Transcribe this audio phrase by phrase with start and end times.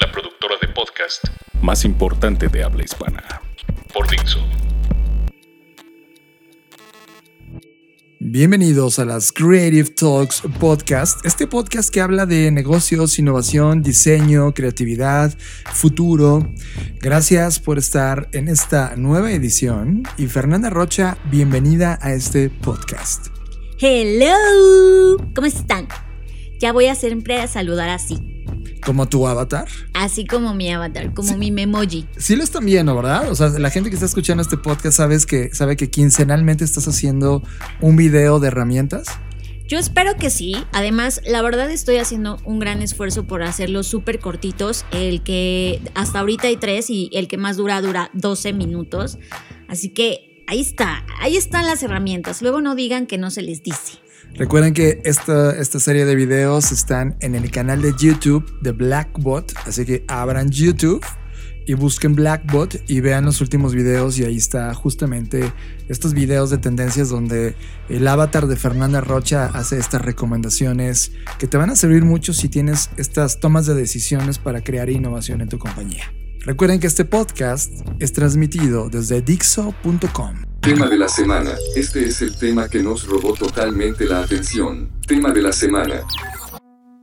[0.00, 1.22] La productora de podcast
[1.60, 3.22] más importante de habla hispana.
[3.92, 4.38] por Dixo.
[8.18, 15.36] Bienvenidos a las Creative Talks Podcast, este podcast que habla de negocios, innovación, diseño, creatividad,
[15.74, 16.50] futuro.
[17.00, 23.26] Gracias por estar en esta nueva edición y Fernanda Rocha, bienvenida a este podcast.
[23.78, 25.88] Hello, ¿cómo están?
[26.58, 28.39] Ya voy a siempre a saludar así,
[28.84, 29.68] Como tu avatar.
[29.94, 31.36] así como mi avatar, como Sí.
[31.36, 32.06] mi memoji.
[32.16, 33.30] Sí lo están viendo, ¿verdad?
[33.30, 36.88] O sea, la gente que está escuchando este podcast sabes que, sabe que quincenalmente estás
[36.88, 37.42] haciendo
[37.80, 39.06] un video de herramientas.
[39.68, 40.56] Yo espero que sí.
[40.72, 44.84] Además, la verdad estoy haciendo un gran esfuerzo por hacerlos súper cortitos.
[44.90, 49.18] El que hasta ahorita hay tres y el que más dura dura 12 minutos.
[49.68, 52.42] Así que ahí está, ahí están las herramientas.
[52.42, 53.98] Luego no digan que no se les dice.
[54.34, 59.52] Recuerden que esta, esta serie de videos están en el canal de YouTube de Blackbot,
[59.66, 61.04] así que abran YouTube
[61.66, 65.52] y busquen Blackbot y vean los últimos videos y ahí está justamente
[65.88, 67.54] estos videos de tendencias donde
[67.88, 72.48] el avatar de Fernanda Rocha hace estas recomendaciones que te van a servir mucho si
[72.48, 76.12] tienes estas tomas de decisiones para crear innovación en tu compañía.
[76.46, 80.42] Recuerden que este podcast es transmitido desde Dixo.com.
[80.62, 81.52] Tema de la semana.
[81.76, 84.90] Este es el tema que nos robó totalmente la atención.
[85.06, 86.02] Tema de la semana.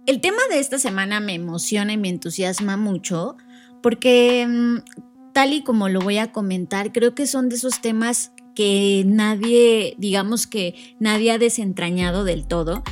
[0.07, 3.37] El tema de esta semana me emociona y me entusiasma mucho
[3.83, 8.31] porque mm, tal y como lo voy a comentar, creo que son de esos temas
[8.55, 12.83] que nadie, digamos que nadie ha desentrañado del todo.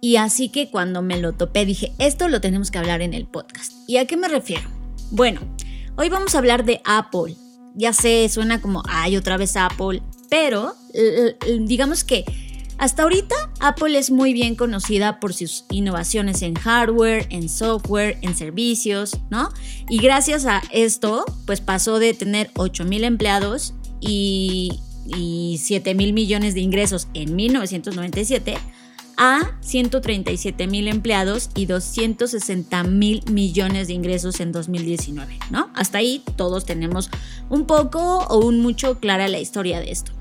[0.00, 3.26] Y así que cuando me lo topé dije, esto lo tenemos que hablar en el
[3.26, 3.72] podcast.
[3.86, 4.68] ¿Y a qué me refiero?
[5.10, 5.40] Bueno,
[6.02, 7.36] hoy vamos a hablar de Apple.
[7.74, 10.74] Ya sé, suena como, ay, otra vez Apple, pero
[11.60, 12.24] digamos que
[12.76, 18.34] hasta ahorita, Apple es muy bien conocida por sus innovaciones en hardware, en software, en
[18.34, 19.50] servicios, ¿no?
[19.88, 26.12] Y gracias a esto, pues pasó de tener 8 mil empleados y, y 7 mil
[26.12, 28.58] millones de ingresos en 1997
[29.16, 35.70] a 137 mil empleados y 260 mil millones de ingresos en 2019, ¿no?
[35.74, 37.10] Hasta ahí todos tenemos
[37.48, 40.12] un poco o un mucho clara la historia de esto.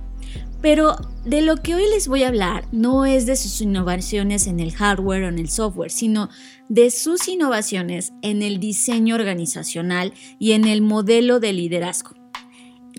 [0.62, 4.60] Pero de lo que hoy les voy a hablar no es de sus innovaciones en
[4.60, 6.30] el hardware o en el software, sino
[6.70, 12.12] de sus innovaciones en el diseño organizacional y en el modelo de liderazgo.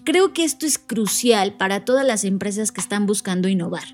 [0.05, 3.85] Creo que esto es crucial para todas las empresas que están buscando innovar.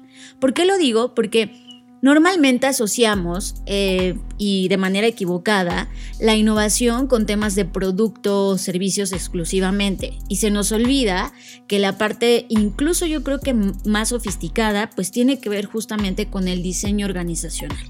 [0.40, 1.14] ¿Por qué lo digo?
[1.14, 1.67] Porque
[2.00, 5.88] Normalmente asociamos, eh, y de manera equivocada,
[6.20, 10.18] la innovación con temas de producto o servicios exclusivamente.
[10.28, 11.32] Y se nos olvida
[11.66, 13.54] que la parte, incluso yo creo que
[13.84, 17.84] más sofisticada, pues tiene que ver justamente con el diseño organizacional.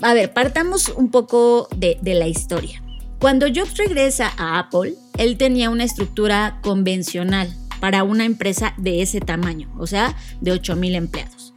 [0.00, 2.82] A ver, partamos un poco de, la historia.
[3.18, 9.20] Cuando Jobs regresa a Apple, él tenía una estructura convencional para una empresa de ese
[9.20, 11.51] tamaño, o sea, de 8 mil empleados.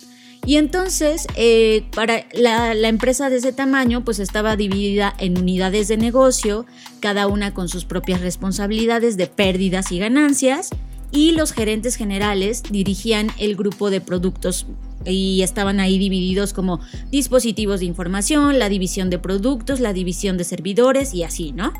[0.45, 5.87] Y entonces, eh, para la, la empresa de ese tamaño, pues estaba dividida en unidades
[5.87, 6.65] de negocio,
[6.99, 10.69] cada una con sus propias responsabilidades de pérdidas y ganancias,
[11.11, 14.67] y los gerentes generales dirigían el grupo de productos
[15.05, 16.79] y estaban ahí divididos como
[17.11, 21.73] dispositivos de información, la división de productos, la división de servidores y así, ¿no?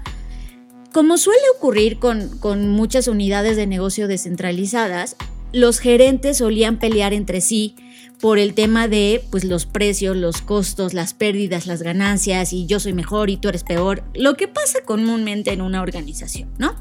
[0.93, 5.17] Como suele ocurrir con, con muchas unidades de negocio descentralizadas,
[5.51, 7.75] los gerentes solían pelear entre sí
[8.19, 12.79] por el tema de pues los precios, los costos, las pérdidas, las ganancias y yo
[12.79, 16.75] soy mejor y tú eres peor, lo que pasa comúnmente en una organización, ¿no?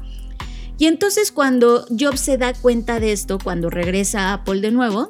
[0.77, 5.09] Y entonces cuando Jobs se da cuenta de esto, cuando regresa a Apple de nuevo,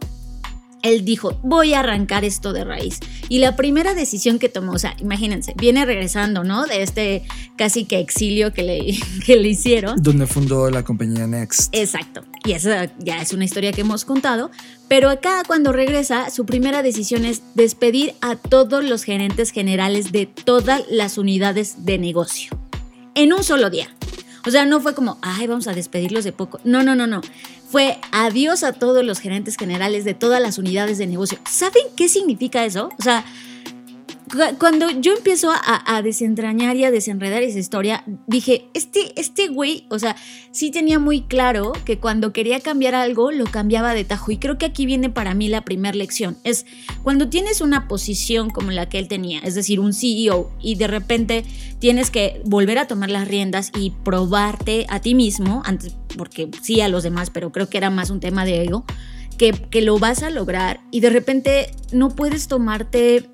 [0.86, 3.00] él dijo, voy a arrancar esto de raíz.
[3.28, 6.66] Y la primera decisión que tomó, o sea, imagínense, viene regresando, ¿no?
[6.66, 7.24] De este
[7.58, 10.02] casi que exilio que le, que le hicieron.
[10.02, 11.74] Donde fundó la compañía Next.
[11.74, 12.24] Exacto.
[12.44, 14.52] Y esa ya es una historia que hemos contado.
[14.88, 20.28] Pero acá cuando regresa, su primera decisión es despedir a todos los gerentes generales de
[20.28, 22.52] todas las unidades de negocio.
[23.16, 23.90] En un solo día.
[24.46, 26.60] O sea, no fue como, ay, vamos a despedirlos de poco.
[26.64, 27.22] No, no, no, no.
[27.76, 31.40] Fue adiós a todos los gerentes generales de todas las unidades de negocio.
[31.46, 32.88] ¿Saben qué significa eso?
[32.98, 33.26] O sea,
[34.60, 39.86] cuando yo empiezo a, a desentrañar y a desenredar esa historia, dije, este, este güey,
[39.90, 40.16] o sea,
[40.52, 44.32] sí tenía muy claro que cuando quería cambiar algo, lo cambiaba de tajo.
[44.32, 46.38] Y creo que aquí viene para mí la primera lección.
[46.44, 46.66] Es
[47.04, 50.88] cuando tienes una posición como la que él tenía, es decir, un CEO, y de
[50.88, 51.46] repente
[51.80, 56.82] tienes que volver a tomar las riendas y probarte a ti mismo, antes, porque sí
[56.82, 58.86] a los demás, pero creo que era más un tema de ego,
[59.38, 63.30] que, que lo vas a lograr y de repente no puedes tomarte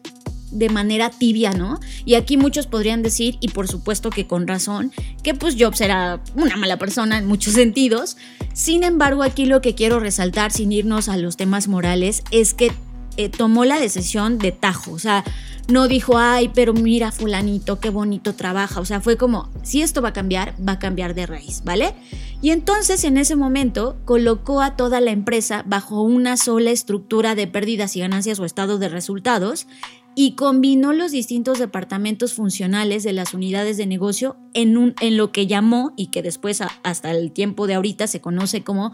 [0.52, 1.80] de manera tibia, ¿no?
[2.06, 4.92] Y aquí muchos podrían decir, y por supuesto que con razón,
[5.24, 8.18] que pues Jobs era una mala persona en muchos sentidos.
[8.54, 12.72] Sin embargo, aquí lo que quiero resaltar, sin irnos a los temas morales, es que
[13.18, 15.24] eh, tomó la decisión de tajo, o sea,
[15.68, 20.02] no dijo, ay, pero mira fulanito, qué bonito trabaja, o sea, fue como, si esto
[20.02, 21.94] va a cambiar, va a cambiar de raíz, ¿vale?
[22.42, 27.48] Y entonces en ese momento colocó a toda la empresa bajo una sola estructura de
[27.48, 29.68] pérdidas y ganancias o estado de resultados
[30.16, 35.32] y combinó los distintos departamentos funcionales de las unidades de negocio en, un, en lo
[35.32, 38.94] que llamó y que después hasta el tiempo de ahorita se conoce como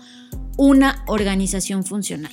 [0.57, 2.31] una organización funcional.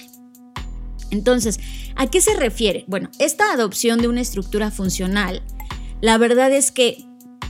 [1.10, 1.60] Entonces,
[1.96, 2.84] ¿a qué se refiere?
[2.86, 5.42] Bueno, esta adopción de una estructura funcional,
[6.00, 7.04] la verdad es que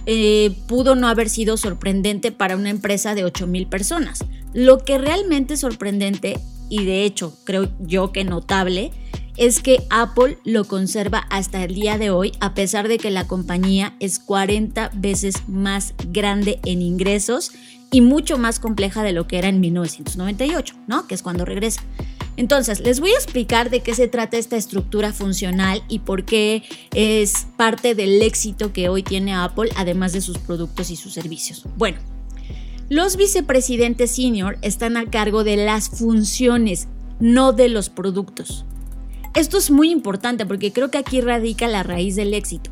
[0.06, 4.20] eh, pudo no haber sido sorprendente para una empresa de 8 mil personas.
[4.52, 6.38] Lo que realmente es sorprendente,
[6.68, 8.92] y de hecho creo yo que notable,
[9.36, 13.26] es que Apple lo conserva hasta el día de hoy, a pesar de que la
[13.26, 17.52] compañía es 40 veces más grande en ingresos
[17.90, 21.06] y mucho más compleja de lo que era en 1998, ¿no?
[21.06, 21.82] Que es cuando regresa.
[22.36, 26.64] Entonces, les voy a explicar de qué se trata esta estructura funcional y por qué
[26.92, 31.64] es parte del éxito que hoy tiene Apple, además de sus productos y sus servicios.
[31.76, 31.98] Bueno,
[32.88, 36.88] los vicepresidentes senior están a cargo de las funciones,
[37.20, 38.64] no de los productos.
[39.34, 42.70] Esto es muy importante porque creo que aquí radica la raíz del éxito.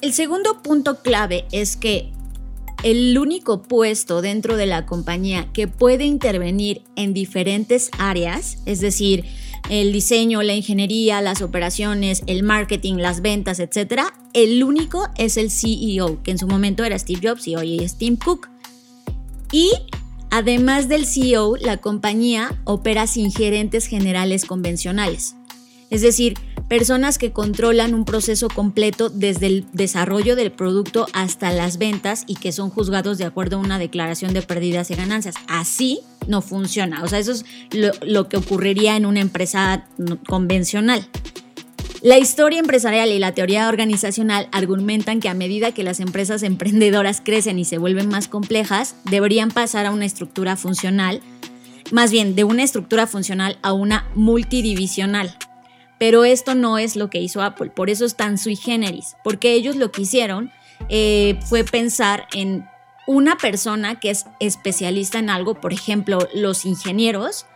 [0.00, 2.10] El segundo punto clave es que
[2.82, 9.24] el único puesto dentro de la compañía que puede intervenir en diferentes áreas, es decir,
[9.68, 14.02] el diseño, la ingeniería, las operaciones, el marketing, las ventas, etc.,
[14.32, 17.98] el único es el CEO, que en su momento era Steve Jobs y hoy es
[17.98, 18.48] Tim Cook.
[19.52, 19.70] Y
[20.30, 25.36] además del CEO, la compañía opera sin gerentes generales convencionales.
[25.92, 31.76] Es decir, personas que controlan un proceso completo desde el desarrollo del producto hasta las
[31.76, 35.34] ventas y que son juzgados de acuerdo a una declaración de pérdidas y ganancias.
[35.48, 37.04] Así no funciona.
[37.04, 39.84] O sea, eso es lo, lo que ocurriría en una empresa
[40.26, 41.06] convencional.
[42.00, 47.20] La historia empresarial y la teoría organizacional argumentan que a medida que las empresas emprendedoras
[47.22, 51.20] crecen y se vuelven más complejas, deberían pasar a una estructura funcional,
[51.90, 55.36] más bien de una estructura funcional a una multidivisional.
[56.02, 59.52] Pero esto no es lo que hizo Apple, por eso es tan sui generis, porque
[59.52, 60.50] ellos lo que hicieron
[60.88, 62.66] eh, fue pensar en
[63.06, 67.46] una persona que es especialista en algo, por ejemplo, los ingenieros,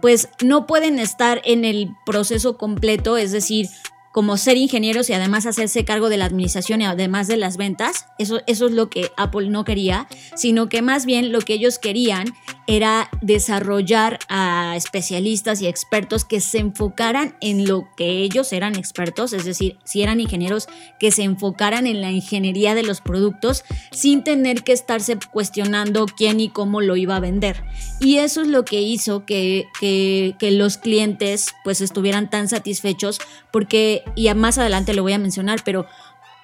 [0.00, 3.68] pues no pueden estar en el proceso completo, es decir,
[4.14, 8.06] como ser ingenieros y además hacerse cargo de la administración y además de las ventas.
[8.18, 11.78] Eso, eso es lo que Apple no quería, sino que más bien lo que ellos
[11.78, 12.32] querían
[12.66, 19.32] era desarrollar a especialistas y expertos que se enfocaran en lo que ellos eran expertos,
[19.32, 20.68] es decir, si eran ingenieros,
[20.98, 26.40] que se enfocaran en la ingeniería de los productos sin tener que estarse cuestionando quién
[26.40, 27.62] y cómo lo iba a vender.
[28.00, 33.18] Y eso es lo que hizo que, que, los clientes pues estuvieran tan satisfechos
[33.50, 35.86] porque, y más adelante lo voy a mencionar, pero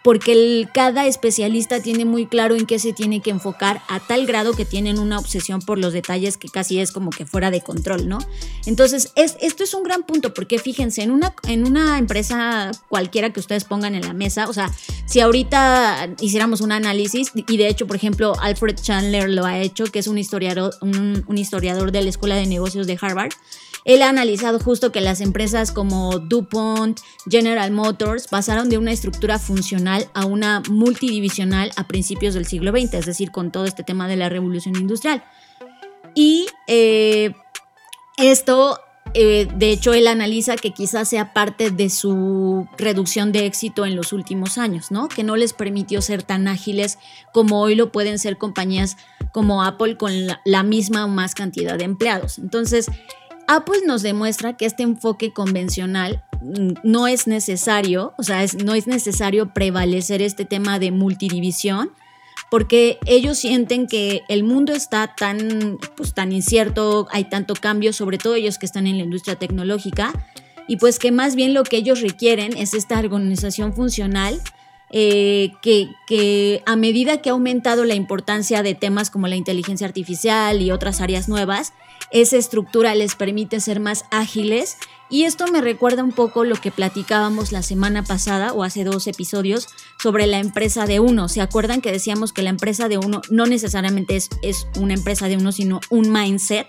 [0.03, 4.27] porque el, cada especialista tiene muy claro en qué se tiene que enfocar a tal
[4.27, 7.61] grado que tienen una obsesión por los detalles que casi es como que fuera de
[7.61, 8.19] control, ¿no?
[8.67, 13.31] Entonces, es, esto es un gran punto porque fíjense, en una, en una empresa cualquiera
[13.31, 14.71] que ustedes pongan en la mesa, o sea,
[15.07, 19.85] si ahorita hiciéramos un análisis, y de hecho, por ejemplo, Alfred Chandler lo ha hecho,
[19.85, 23.33] que es un historiador, un, un historiador de la Escuela de Negocios de Harvard,
[23.85, 29.39] él ha analizado justo que las empresas como DuPont, General Motors pasaron de una estructura
[29.39, 34.09] funcional a una multidivisional a principios del siglo XX, es decir, con todo este tema
[34.09, 35.23] de la revolución industrial.
[36.15, 37.33] Y eh,
[38.19, 38.79] esto,
[39.15, 43.97] eh, de hecho, él analiza que quizás sea parte de su reducción de éxito en
[43.97, 45.09] los últimos años, ¿no?
[45.09, 46.99] Que no les permitió ser tan ágiles
[47.33, 48.97] como hoy lo pueden ser compañías
[49.33, 52.39] como Apple con la, la misma o más cantidad de empleados.
[52.39, 52.91] Entonces,
[53.51, 56.23] Apple nos demuestra que este enfoque convencional
[56.85, 61.91] no es necesario, o sea, no es necesario prevalecer este tema de multidivisión,
[62.49, 68.19] porque ellos sienten que el mundo está tan, pues, tan incierto, hay tanto cambio, sobre
[68.19, 70.13] todo ellos que están en la industria tecnológica,
[70.69, 74.41] y pues que más bien lo que ellos requieren es esta organización funcional
[74.93, 80.61] eh, que, a medida que ha aumentado la importancia de temas como la inteligencia artificial
[80.61, 81.73] y otras áreas nuevas,
[82.11, 84.77] esa estructura les permite ser más ágiles
[85.11, 89.09] y esto me recuerda un poco lo que platicábamos la semana pasada o hace dos
[89.09, 91.29] episodios sobre la empresa de uno.
[91.29, 95.27] ¿Se acuerdan que decíamos que la empresa de uno no necesariamente es, es una empresa
[95.27, 96.69] de uno, sino un mindset?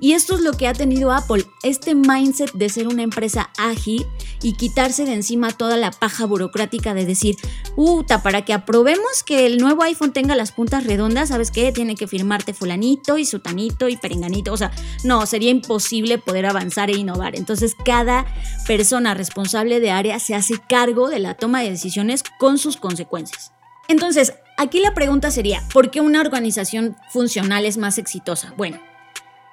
[0.00, 4.04] Y esto es lo que ha tenido Apple, este mindset de ser una empresa ágil
[4.42, 7.36] y quitarse de encima toda la paja burocrática de decir,
[7.76, 11.70] puta, para que aprobemos que el nuevo iPhone tenga las puntas redondas, ¿sabes qué?
[11.72, 14.52] Tiene que firmarte fulanito y sutanito y perenganito.
[14.52, 14.72] O sea,
[15.04, 17.36] no, sería imposible poder avanzar e innovar.
[17.36, 18.26] Entonces, cada
[18.66, 23.52] persona responsable de área se hace cargo de la toma de decisiones con sus consecuencias.
[23.88, 28.52] Entonces, aquí la pregunta sería, ¿por qué una organización funcional es más exitosa?
[28.56, 28.80] Bueno,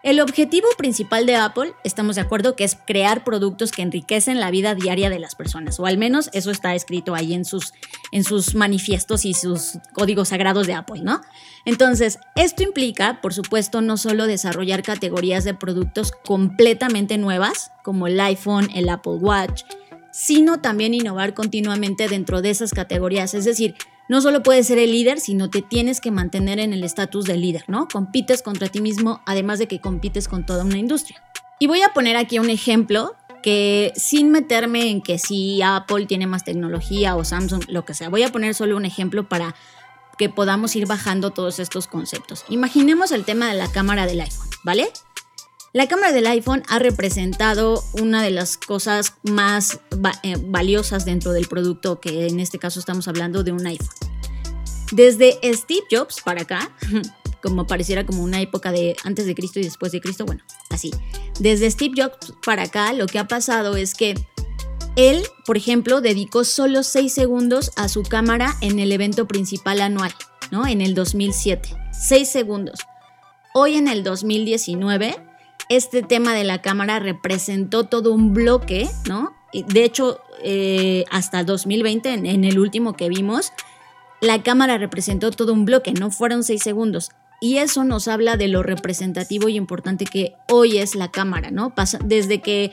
[0.04, 4.52] el objetivo principal de Apple, estamos de acuerdo, que es crear productos que enriquecen la
[4.52, 7.74] vida diaria de las personas, o al menos eso está escrito ahí en sus,
[8.12, 11.22] en sus manifiestos y sus códigos sagrados de Apple, ¿no?
[11.64, 18.20] Entonces, esto implica, por supuesto, no solo desarrollar categorías de productos completamente nuevas, como el
[18.20, 19.64] iPhone, el Apple Watch,
[20.12, 23.76] sino también innovar continuamente dentro de esas categorías, es decir,
[24.10, 27.38] no solo puedes ser el líder, sino te tienes que mantener en el estatus de
[27.38, 27.88] líder, ¿no?
[27.88, 31.24] Compites contra ti mismo, además de que compites con toda una industria.
[31.60, 36.28] Y voy a poner aquí un ejemplo que sin meterme en que si Apple tiene
[36.28, 39.56] más tecnología o Samsung, lo que sea, voy a poner solo un ejemplo para
[40.18, 42.46] que podamos ir bajando todos estos conceptos.
[42.50, 44.92] Imaginemos el tema de la cámara del iPhone, ¿vale?
[45.74, 49.80] La cámara del iPhone ha representado una de las cosas más
[50.22, 53.90] eh, valiosas dentro del producto, que en este caso estamos hablando de un iPhone.
[54.92, 56.72] Desde Steve Jobs para acá,
[57.42, 60.92] como pareciera como una época de antes de Cristo y después de Cristo, bueno, así.
[61.40, 64.14] Desde Steve Jobs para acá, lo que ha pasado es que
[64.96, 70.14] él, por ejemplo, dedicó solo 6 segundos a su cámara en el evento principal anual,
[70.52, 70.68] ¿no?
[70.68, 71.76] En el 2007.
[72.00, 72.80] 6 segundos.
[73.56, 75.33] Hoy en el 2019
[75.70, 79.34] este tema de la cámara representó todo un bloque, ¿no?
[79.54, 83.52] De hecho, eh, hasta 2020, en, el último que vimos,
[84.20, 87.12] la cámara representó todo un bloque, no fueron seis segundos.
[87.40, 91.74] Y eso nos habla de lo representativo y importante que hoy es la cámara, ¿no?
[92.06, 92.72] desde que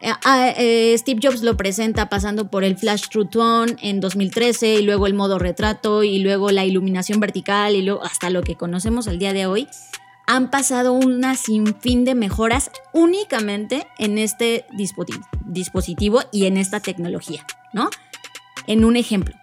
[0.00, 0.12] eh,
[0.56, 5.06] eh, Steve Jobs lo presenta pasando por el Flash True Tone en 2013 y luego
[5.06, 9.18] el modo retrato y luego la iluminación vertical y luego hasta lo que conocemos al
[9.18, 9.66] día de hoy
[10.26, 14.66] han pasado una sinfín de mejoras únicamente en este
[15.46, 17.90] dispositivo y en esta tecnología, ¿no?
[18.66, 19.34] En un ejemplo,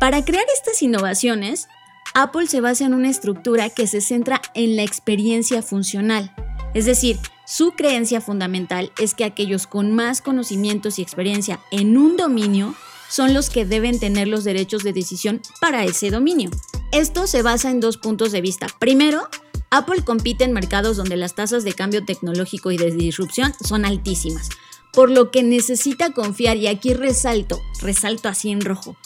[0.00, 1.68] para crear estas innovaciones,
[2.14, 6.32] Apple se basa en una estructura que se centra en la experiencia funcional,
[6.74, 12.18] es decir, su creencia fundamental es que aquellos con más conocimientos y experiencia en un
[12.18, 12.74] dominio
[13.08, 16.50] son los que deben tener los derechos de decisión para ese dominio.
[16.92, 18.66] Esto se basa en dos puntos de vista.
[18.78, 19.28] Primero,
[19.70, 24.48] Apple compite en mercados donde las tasas de cambio tecnológico y de disrupción son altísimas,
[24.92, 28.96] por lo que necesita confiar, y aquí resalto, resalto así en rojo,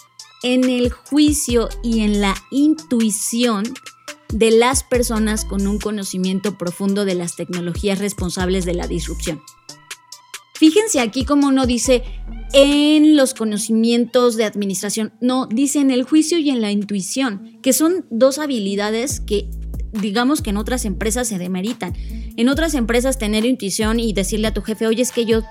[0.42, 3.64] en el juicio y en la intuición
[4.32, 9.42] de las personas con un conocimiento profundo de las tecnologías responsables de la disrupción.
[10.54, 12.04] Fíjense aquí como no dice
[12.52, 17.72] en los conocimientos de administración, no, dice en el juicio y en la intuición, que
[17.72, 19.48] son dos habilidades que
[19.92, 21.94] digamos que en otras empresas se demeritan.
[22.36, 25.42] En otras empresas tener intuición y decirle a tu jefe, oye, es que yo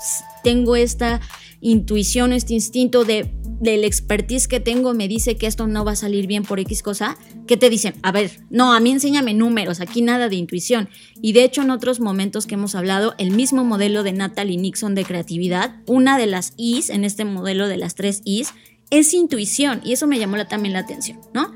[0.44, 1.22] tengo esta
[1.62, 3.32] intuición, este instinto de
[3.62, 6.82] del expertise que tengo me dice que esto no va a salir bien por X
[6.82, 7.94] cosa, ¿qué te dicen?
[8.02, 10.90] A ver, no, a mí enséñame números, aquí nada de intuición.
[11.22, 14.96] Y de hecho en otros momentos que hemos hablado, el mismo modelo de Natalie Nixon
[14.96, 18.52] de creatividad, una de las Is en este modelo de las tres Is,
[18.90, 21.54] es intuición y eso me llamó también la atención, ¿no?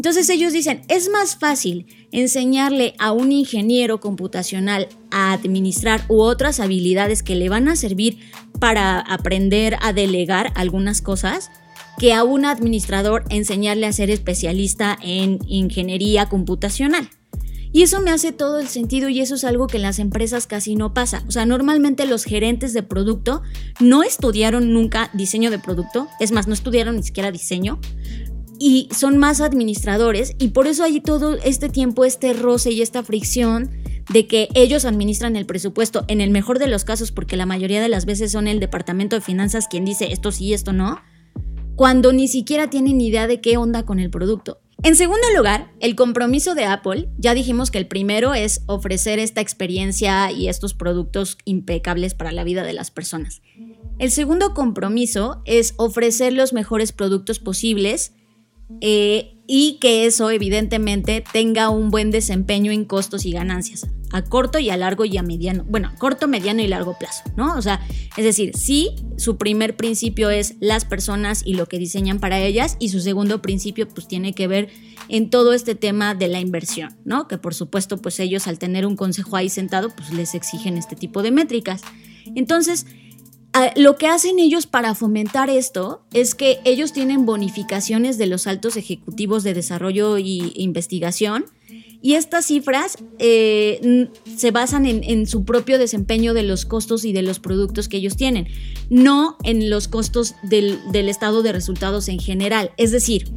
[0.00, 6.58] Entonces ellos dicen, es más fácil enseñarle a un ingeniero computacional a administrar u otras
[6.58, 8.18] habilidades que le van a servir
[8.58, 11.50] para aprender a delegar algunas cosas
[11.98, 17.10] que a un administrador enseñarle a ser especialista en ingeniería computacional.
[17.72, 20.48] Y eso me hace todo el sentido y eso es algo que en las empresas
[20.48, 21.22] casi no pasa.
[21.28, 23.42] O sea, normalmente los gerentes de producto
[23.78, 27.78] no estudiaron nunca diseño de producto, es más, no estudiaron ni siquiera diseño,
[28.62, 33.02] y son más administradores y por eso hay todo este tiempo este roce y esta
[33.02, 33.70] fricción
[34.12, 37.80] de que ellos administran el presupuesto en el mejor de los casos porque la mayoría
[37.80, 41.00] de las veces son el departamento de finanzas quien dice esto sí, esto no,
[41.74, 44.60] cuando ni siquiera tienen idea de qué onda con el producto.
[44.82, 49.40] En segundo lugar, el compromiso de Apple, ya dijimos que el primero es ofrecer esta
[49.40, 53.40] experiencia y estos productos impecables para la vida de las personas.
[53.98, 58.14] El segundo compromiso es ofrecer los mejores productos posibles
[58.80, 64.58] eh, y que eso evidentemente tenga un buen desempeño en costos y ganancias a corto
[64.58, 67.56] y a largo y a mediano, bueno, corto, mediano y largo plazo, ¿no?
[67.56, 67.80] O sea,
[68.16, 72.76] es decir, sí, su primer principio es las personas y lo que diseñan para ellas
[72.80, 74.68] y su segundo principio pues tiene que ver
[75.08, 77.28] en todo este tema de la inversión, ¿no?
[77.28, 80.96] Que por supuesto pues ellos al tener un consejo ahí sentado pues les exigen este
[80.96, 81.82] tipo de métricas.
[82.34, 82.86] Entonces,
[83.76, 88.76] lo que hacen ellos para fomentar esto es que ellos tienen bonificaciones de los altos
[88.76, 90.22] ejecutivos de desarrollo e
[90.54, 91.46] investigación
[92.02, 97.22] y estas cifras eh, se basan en, su propio desempeño de los costos y de
[97.22, 98.48] los productos que ellos tienen,
[98.88, 102.70] no en los costos del estado de resultados en general.
[102.78, 103.28] Es decir,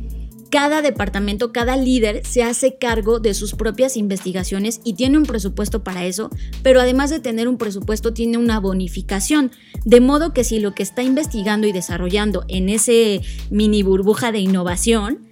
[0.54, 5.84] cada departamento, cada líder se hace cargo de sus propias investigaciones y tiene un presupuesto
[5.84, 6.30] para eso,
[6.62, 9.50] pero además de tener un presupuesto tiene una bonificación,
[9.84, 14.42] de modo que si lo que está investigando y desarrollando en ese mini burbuja de
[14.42, 15.28] innovación,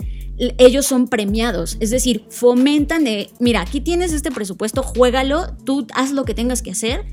[0.57, 6.13] ellos son premiados, es decir, fomentan de, mira, aquí tienes este presupuesto, juégalo, tú haz
[6.13, 7.05] lo que tengas que hacer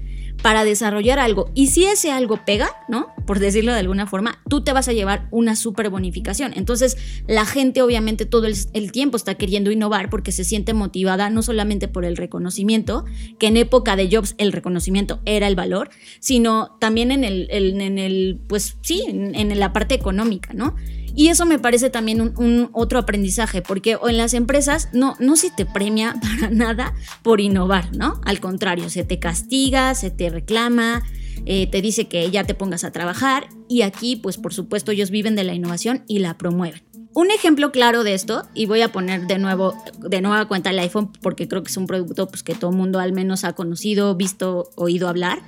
[0.42, 1.50] para desarrollar algo.
[1.54, 3.08] Y si ese algo pega, ¿no?
[3.26, 6.52] Por decirlo de alguna forma, tú te vas a llevar una super bonificación.
[6.54, 11.42] Entonces, la gente obviamente todo el, tiempo está queriendo innovar porque se siente motivada no
[11.42, 13.04] solamente por el reconocimiento,
[13.38, 15.90] que en época de Jobs el reconocimiento era el valor,
[16.20, 20.74] sino también en el, en el pues sí, en la parte económica, ¿no?
[21.18, 25.50] Y eso me parece también un, otro aprendizaje, porque en las empresas no, no se
[25.50, 26.94] te premia para nada
[27.24, 28.20] por innovar, ¿no?
[28.24, 31.02] Al contrario, se te castiga, se te reclama,
[31.44, 35.10] eh, te dice que ya te pongas a trabajar y aquí, pues por supuesto, ellos
[35.10, 36.84] viven de la innovación y la promueven.
[37.14, 40.78] Un ejemplo claro de esto, y voy a poner de nuevo, de nueva cuenta el
[40.78, 43.54] iPhone, porque creo que es un producto pues, que todo el mundo al menos ha
[43.54, 45.40] conocido, visto, oído hablar.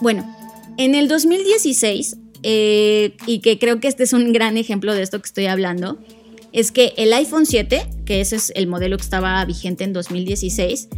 [0.00, 0.32] Bueno,
[0.76, 5.20] en el 2016 eh, y que creo que este es un gran ejemplo de esto
[5.20, 5.98] que estoy hablando,
[6.52, 10.88] es que el iPhone 7, que ese es el modelo que estaba vigente en 2016,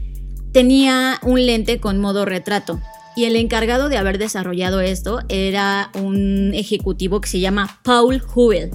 [0.52, 2.80] tenía un lente con modo retrato.
[3.16, 8.70] Y el encargado de haber desarrollado esto era un ejecutivo que se llama Paul Huel.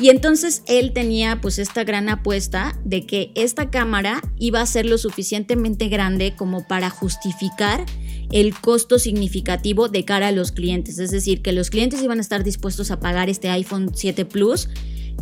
[0.00, 4.86] Y entonces él tenía pues esta gran apuesta de que esta cámara iba a ser
[4.86, 7.84] lo suficientemente grande como para justificar
[8.30, 10.98] el costo significativo de cara a los clientes.
[10.98, 14.68] Es decir, que los clientes iban a estar dispuestos a pagar este iPhone 7 Plus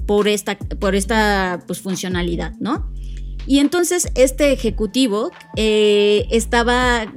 [0.06, 2.92] por esta, por esta pues, funcionalidad, ¿no?
[3.46, 7.12] Y entonces este ejecutivo eh, estaba,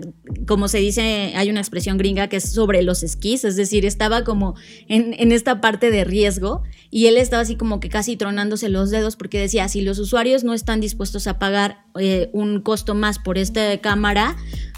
[0.47, 4.23] como se dice, hay una expresión gringa que es sobre los esquís, es decir, estaba
[4.23, 4.55] como
[4.87, 9.15] en, esta parte de riesgo y él estaba así como que casi tronándose los dedos
[9.15, 13.37] porque decía, si los usuarios no están dispuestos a pagar eh, un costo más por
[13.37, 14.35] esta cámara,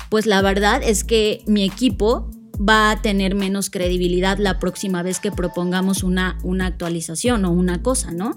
[0.09, 5.19] pues la verdad es que mi equipo va a tener menos credibilidad la próxima vez
[5.19, 8.35] que propongamos una, una actualización o una cosa, ¿no?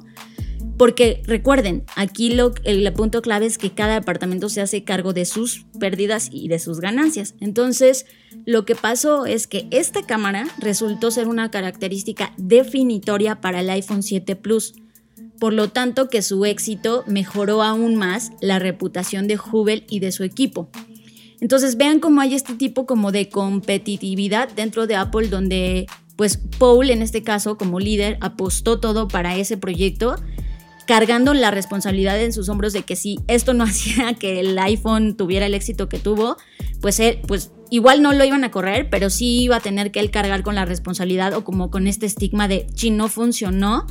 [0.79, 5.25] Porque recuerden, aquí lo, el punto clave es que cada departamento se hace cargo de
[5.25, 7.35] sus pérdidas y de sus ganancias.
[7.41, 8.07] Entonces,
[8.47, 14.05] lo que pasó es que esta cámara resultó ser una característica definitoria para el iPhone
[14.05, 14.75] 7 Plus.
[15.41, 20.13] Por lo tanto, que su éxito mejoró aún más la reputación de Hubble y de
[20.13, 20.71] su equipo.
[21.41, 26.91] Entonces, vean cómo hay este tipo como de competitividad dentro de Apple donde pues Paul
[26.91, 30.17] en este caso como líder apostó todo para ese proyecto
[30.89, 35.17] cargando la responsabilidad en sus hombros de que si esto no hacía que el iPhone
[35.17, 36.39] tuviera el éxito que tuvo,
[36.81, 40.01] pues, él, pues igual no lo iban a correr, pero sí iba a tener que
[40.01, 43.87] él cargar con la responsabilidad o como con este estigma de si no funcionó,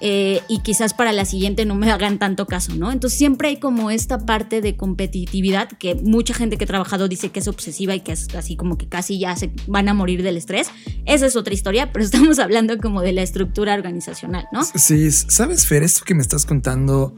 [0.00, 2.92] eh, y quizás para la siguiente no me hagan tanto caso, ¿no?
[2.92, 7.30] Entonces siempre hay como esta parte de competitividad que mucha gente que ha trabajado dice
[7.30, 10.22] que es obsesiva y que es así como que casi ya se van a morir
[10.22, 10.70] del estrés.
[11.04, 14.64] Esa es otra historia, pero estamos hablando como de la estructura organizacional, ¿no?
[14.64, 17.16] Sí, sabes, Fer, esto que me estás contando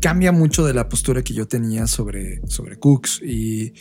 [0.00, 3.72] cambia mucho de la postura que yo tenía sobre, sobre Cooks y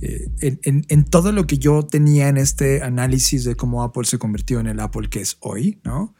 [0.00, 4.18] eh, en, en, todo lo que yo tenía en este análisis de cómo Apple se
[4.18, 6.14] convirtió en el Apple que es hoy, ¿no?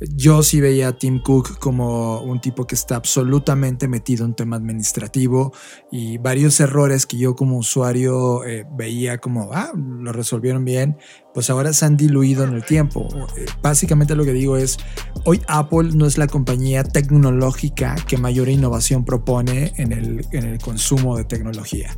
[0.00, 4.56] Yo sí veía a Tim Cook como un tipo que está absolutamente metido en tema
[4.56, 5.52] administrativo
[5.92, 10.98] y varios errores que yo como usuario eh, veía como, ah, lo resolvieron bien,
[11.32, 13.08] pues ahora se han diluido en el tiempo.
[13.36, 14.78] Eh, básicamente lo que digo es,
[15.24, 20.58] hoy Apple no es la compañía tecnológica que mayor innovación propone en el, en el
[20.58, 21.96] consumo de tecnología.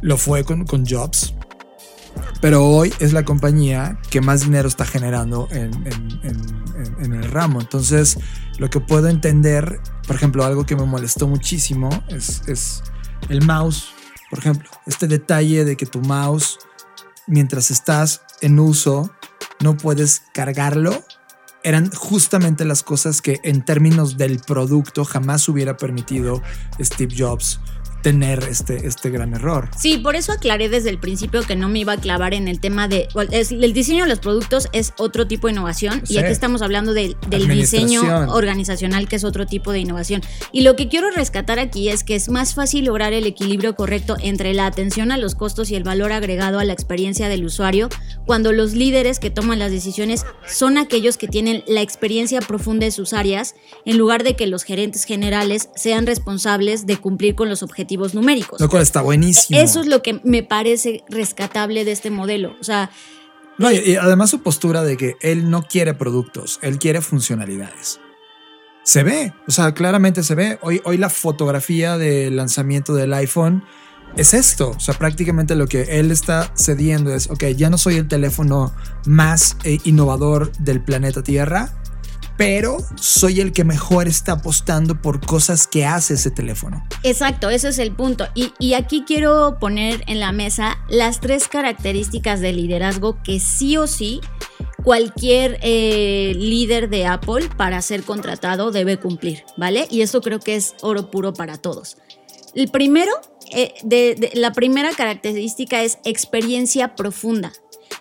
[0.00, 1.34] Lo fue con, con Jobs,
[2.40, 5.72] pero hoy es la compañía que más dinero está generando en,
[7.00, 7.60] el ramo.
[7.60, 8.18] Entonces,
[8.58, 12.82] lo que puedo entender, por ejemplo, algo que me molestó muchísimo es, es
[13.28, 13.90] el mouse.
[14.30, 16.58] Por ejemplo, este detalle de que tu mouse,
[17.26, 19.10] mientras estás en uso,
[19.60, 21.04] no puedes cargarlo,
[21.64, 26.42] eran justamente las cosas que en términos del producto jamás hubiera permitido
[26.80, 27.60] Steve Jobs
[28.02, 29.68] tener este, este gran error.
[29.76, 32.60] Sí, por eso aclaré desde el principio que no me iba a clavar en el
[32.60, 33.08] tema de...
[33.32, 36.14] es- el diseño de los productos es otro tipo de innovación Sí.
[36.14, 40.22] y aquí estamos hablando del- del diseño organizacional que es otro tipo de innovación.
[40.52, 44.16] Y lo que quiero rescatar aquí es que es más fácil lograr el equilibrio correcto
[44.20, 47.88] entre la atención a los costos y el valor agregado a la experiencia del usuario
[48.26, 52.92] cuando los líderes que toman las decisiones son aquellos que tienen la experiencia profunda de
[52.92, 57.62] sus áreas en lugar de que los gerentes generales sean responsables de cumplir con los
[57.62, 58.60] objetivos numéricos.
[58.60, 59.58] Lo cual está buenísimo.
[59.58, 62.54] Eso es lo que me parece rescatable de este modelo.
[62.60, 62.90] O sea,
[63.58, 68.00] No, y, y además su postura de que él no quiere productos, él quiere funcionalidades.
[68.84, 70.58] Se ve, o sea, claramente se ve.
[70.62, 73.62] Hoy, hoy la fotografía del lanzamiento del iPhone
[74.16, 74.70] es esto.
[74.70, 78.72] O sea, prácticamente lo que él está cediendo es, ok, ya no soy el teléfono
[79.04, 81.82] más eh, innovador del planeta Tierra,
[82.38, 86.86] pero soy el que mejor está apostando por cosas que hace ese teléfono.
[87.02, 88.26] exacto, ese es el punto.
[88.34, 93.88] Y, aquí quiero poner en la mesa las tres características de liderazgo que sí o
[93.88, 94.20] sí
[94.84, 99.88] cualquier eh, líder de Apple para ser contratado debe cumplir, ¿vale?
[99.90, 101.98] Y esto creo que es oro puro para todos.
[102.54, 103.10] El primero,
[103.52, 107.52] eh, de- la primera característica es experiencia profunda.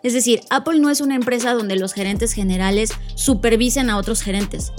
[0.03, 4.71] Es decir, Apple no es una empresa donde los gerentes generales supervisen a otros gerentes,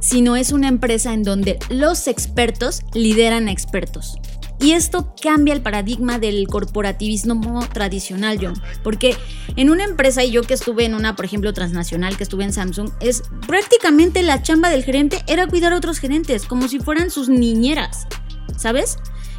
[0.00, 4.16] sino es una empresa en donde los expertos lideran a expertos.
[4.60, 8.60] Y esto cambia el paradigma del corporativismo tradicional, John.
[8.82, 9.16] Porque
[9.56, 12.52] en una empresa, y yo que estuve en una, por ejemplo, transnacional, que estuve en
[12.52, 17.10] Samsung, es prácticamente la chamba del gerente era cuidar a otros gerentes, como si fueran
[17.10, 18.08] sus niñeras,
[18.58, 18.98] ¿sabes?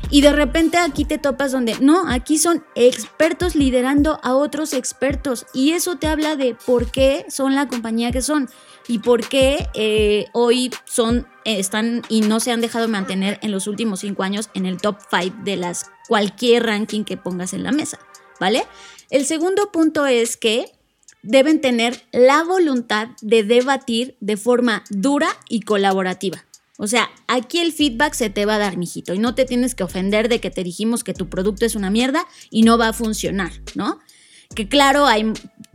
[0.10, 5.46] Y de repente aquí te topas donde, no, aquí son expertos liderando a otros expertos.
[5.54, 8.50] Y eso te habla de por qué son la compañía que son
[8.88, 13.52] y por qué eh, hoy son, eh, están y no se han dejado mantener en
[13.52, 17.64] los últimos cinco años en el top 5 de las cualquier ranking que pongas en
[17.64, 18.00] la mesa,
[18.40, 18.66] ¿vale?
[19.12, 20.72] El segundo punto es que
[21.22, 26.46] deben tener la voluntad de debatir de forma dura y colaborativa.
[26.82, 29.76] O sea, aquí el feedback se te va a dar, mijito, y no te tienes
[29.76, 32.88] que ofender de que te dijimos que tu producto es una mierda y no va
[32.88, 34.00] a funcionar, ¿no?
[34.56, 35.34] Que claro, hay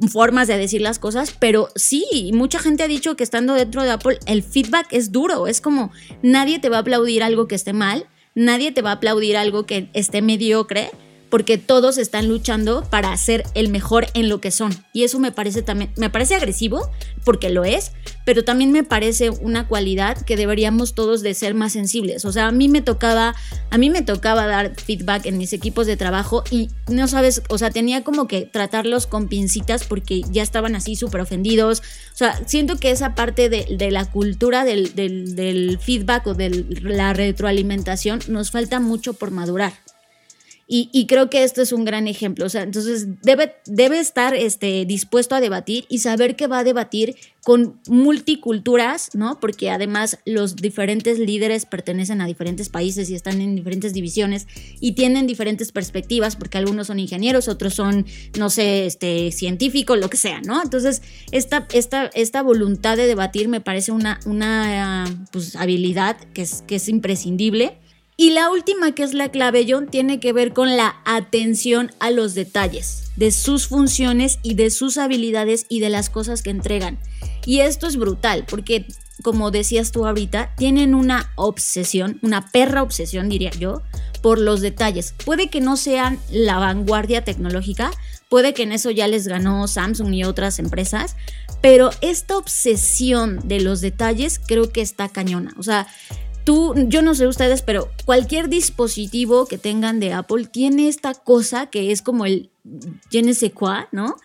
[0.08, 3.90] formas de decir las cosas, pero sí, mucha gente ha dicho que estando dentro de
[3.90, 7.74] Apple el feedback es duro, es como nadie te va a aplaudir algo que esté
[7.74, 10.90] mal, nadie te va a aplaudir algo que esté mediocre,
[11.34, 14.72] porque todos están luchando para ser el mejor en lo que son.
[14.92, 16.88] Y eso me parece también, me parece agresivo,
[17.24, 17.90] porque lo es,
[18.24, 22.24] pero también me parece una cualidad que deberíamos todos de ser más sensibles.
[22.24, 23.34] O sea, a mí me tocaba,
[23.70, 27.58] a mí me tocaba dar feedback en mis equipos de trabajo y no sabes, o
[27.58, 31.80] sea, tenía como que tratarlos con pincitas porque ya estaban así súper ofendidos.
[32.12, 36.64] O sea, siento que esa parte de, la cultura del, del- del feedback o de
[36.80, 39.72] la retroalimentación nos falta mucho por madurar.
[40.66, 42.46] Y, y creo que esto es un gran ejemplo.
[42.46, 46.64] O sea, entonces debe, debe estar este, dispuesto a debatir y saber que va a
[46.64, 49.38] debatir con multiculturas, ¿no?
[49.38, 54.46] Porque además los diferentes líderes pertenecen a diferentes países y están en diferentes divisiones
[54.80, 58.06] y tienen diferentes perspectivas, porque algunos son ingenieros, otros son,
[58.38, 60.62] no sé, este, científicos, lo que sea, ¿no?
[60.62, 66.64] Entonces, esta, esta, esta voluntad de debatir me parece una, una pues, habilidad que es,
[66.66, 67.78] que es imprescindible.
[68.16, 72.34] Y la última, que es la clave, tiene que ver con la atención a los
[72.34, 76.98] detalles de sus funciones y de sus habilidades y de las cosas que entregan.
[77.44, 78.86] Y esto es brutal, porque
[79.22, 83.82] como decías tú ahorita, tienen una obsesión, una perra obsesión, diría yo,
[84.22, 85.14] por los detalles.
[85.24, 87.90] Puede que no sean la vanguardia tecnológica,
[88.28, 91.16] puede que en eso ya les ganó Samsung y otras empresas,
[91.60, 95.54] pero esta obsesión de los detalles creo que está cañona.
[95.58, 95.86] O sea,
[96.44, 101.66] tú, yo no sé ustedes, pero cualquier dispositivo que tengan de Apple tiene esta cosa
[101.66, 102.50] que es como el
[103.10, 104.16] je ne sais quoi, ¿no?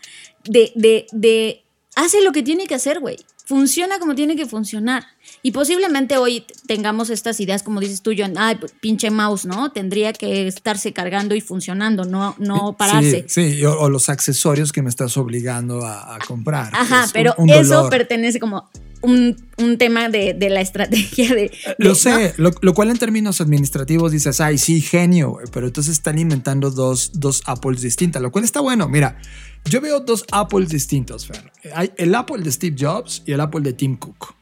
[0.45, 1.63] De, de, de,
[1.95, 3.17] hace lo que tiene que hacer, güey.
[3.45, 5.03] Funciona como tiene que funcionar.
[5.42, 9.72] Y posiblemente hoy tengamos estas ideas, como dices tú, John, ay, pues, pinche mouse, ¿no?
[9.72, 13.26] Tendría que estarse cargando y funcionando, no, no pararse.
[13.28, 16.70] Sí, sí, o, o los accesorios que me estás obligando a, a comprar.
[16.74, 18.70] Ajá, Es pero un- un eso pertenece como
[19.02, 21.52] un, un tema de, de la estrategia de...
[21.78, 25.68] Lo de- sé, lo, lo cual en términos administrativos dices, ay, sí, genio, güey", pero
[25.68, 28.89] entonces están inventando dos, dos Apples distintas, lo cual está bueno.
[28.89, 29.18] Mira,
[29.63, 31.50] yo veo dos Apples distintos, Fer.
[31.74, 34.36] Hay el Apple de Steve Jobs y el Apple de Tim Cook.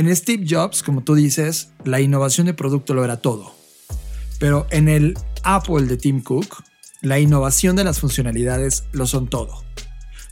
[0.00, 3.54] En Steve Jobs, como tú dices, la innovación de producto lo era todo.
[4.38, 6.64] Pero en el Apple de Tim Cook,
[7.02, 9.62] la innovación de las funcionalidades lo son todo.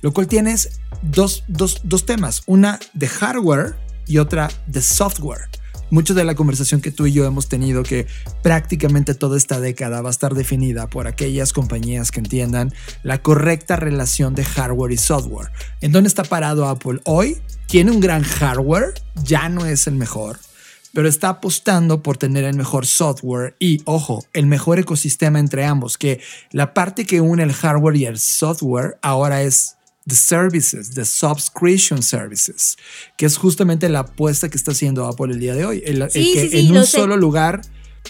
[0.01, 3.75] lo cual tienes dos, dos, dos temas, una de hardware
[4.07, 5.51] y otra de software.
[5.91, 8.07] Mucho de la conversación que tú y yo hemos tenido, que
[8.43, 13.77] prácticamente toda esta década va a estar definida por aquellas compañías que entiendan la correcta
[13.77, 15.51] relación de hardware y software.
[15.83, 17.37] ¿En dónde está parado Apple hoy?
[17.69, 20.39] Tiene un gran hardware, ya no es el mejor,
[20.95, 25.99] pero está apostando por tener el mejor software y, ojo, el mejor ecosistema entre ambos,
[25.99, 29.77] que la parte que une el hardware y el software ahora es
[30.07, 32.79] the services, the subscription services,
[33.19, 35.83] que es justamente la apuesta que está haciendo Apple el día de hoy.
[35.85, 36.99] El, el Sí, que sí, sí, en un sé.
[36.99, 37.61] solo lugar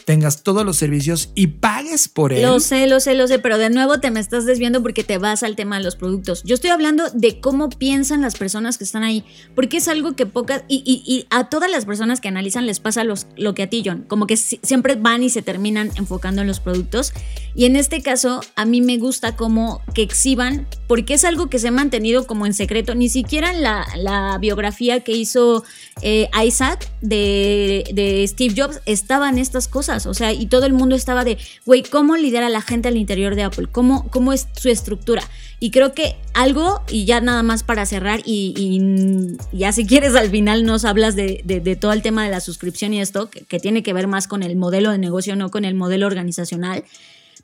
[0.04, 2.42] tengas todos los servicios y pagues por él.
[2.42, 5.18] Lo sé, lo sé, lo sé, pero de nuevo te me estás desviando porque te
[5.18, 6.42] vas al tema de los productos.
[6.44, 9.24] Yo estoy hablando de cómo piensan las personas que están ahí,
[9.54, 12.80] porque es algo que pocas, y, y- y a todas las personas que analizan les
[12.80, 15.90] pasa los, lo que a ti, John, como que si- siempre van y se terminan
[15.96, 17.12] enfocando en los productos.
[17.54, 21.58] Y en este caso, a mí me gusta como que exhiban, porque es algo que
[21.58, 25.64] se ha mantenido como en secreto, ni siquiera en la, la biografía que hizo
[26.02, 30.96] eh, Isaac de, de Steve Jobs estaban estas cosas, o sea, y todo el mundo
[30.96, 33.68] estaba de, güey, ¿cómo lidera la gente al interior de Apple?
[33.70, 35.22] ¿Cómo, ¿Cómo es su estructura?
[35.60, 40.30] Y creo que algo, y ya nada más para cerrar, y, ya si quieres al
[40.30, 43.82] final nos hablas de, de- todo el tema de la suscripción y esto, que tiene
[43.82, 46.84] que ver más con el modelo de negocio, no con el modelo organizacional.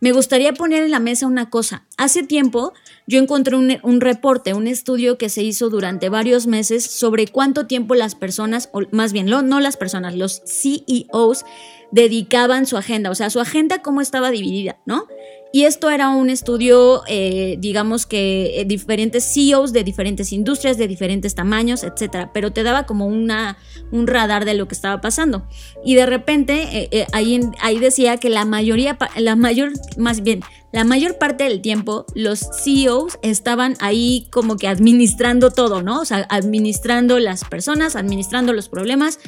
[0.00, 1.84] Me gustaría poner en la mesa una cosa.
[1.96, 2.72] Hace tiempo
[3.06, 7.94] yo encontré un, reporte, un estudio que se hizo durante varios meses sobre cuánto tiempo
[7.94, 11.44] las personas, o más bien, lo- no las personas, los CEOs
[11.92, 15.06] dedicaban su agenda, o sea, su agenda cómo estaba dividida, ¿no?
[15.54, 20.88] Y esto era un estudio, eh, digamos que eh, diferentes CEOs de diferentes industrias, de
[20.88, 23.56] diferentes tamaños, etcétera, pero te daba como una,
[23.92, 25.46] un radar de lo que estaba pasando.
[25.84, 30.40] Y de repente eh, eh, ahí, ahí decía que la mayoría, la mayor, más bien,
[30.72, 36.00] la mayor parte del tiempo los CEOs estaban ahí como que administrando todo, ¿no?
[36.00, 39.20] O sea, administrando las personas, administrando los problemas.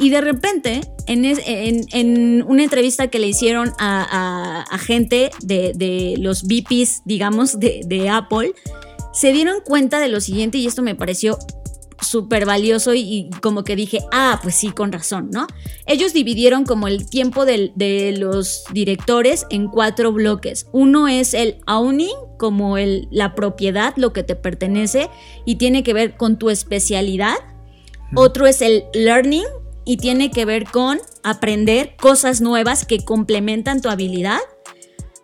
[0.00, 4.78] Y de repente, en, es- en- en una entrevista que le hicieron a, a- a
[4.78, 8.52] gente de, de los VPs, digamos, de, de Apple,
[9.12, 11.38] se dieron cuenta de lo siguiente y esto me pareció
[12.00, 15.48] súper valioso y, y como que dije, ah, pues sí, con razón, ¿no?
[15.84, 20.66] Ellos dividieron como el tiempo del- de los directores en cuatro bloques.
[20.70, 25.08] Uno es el owning, como el, la propiedad, lo que te pertenece
[25.44, 27.34] y tiene que ver con tu especialidad.
[28.14, 29.44] Otro es el learning
[29.88, 34.38] y tiene que ver con aprender cosas nuevas que complementan tu habilidad.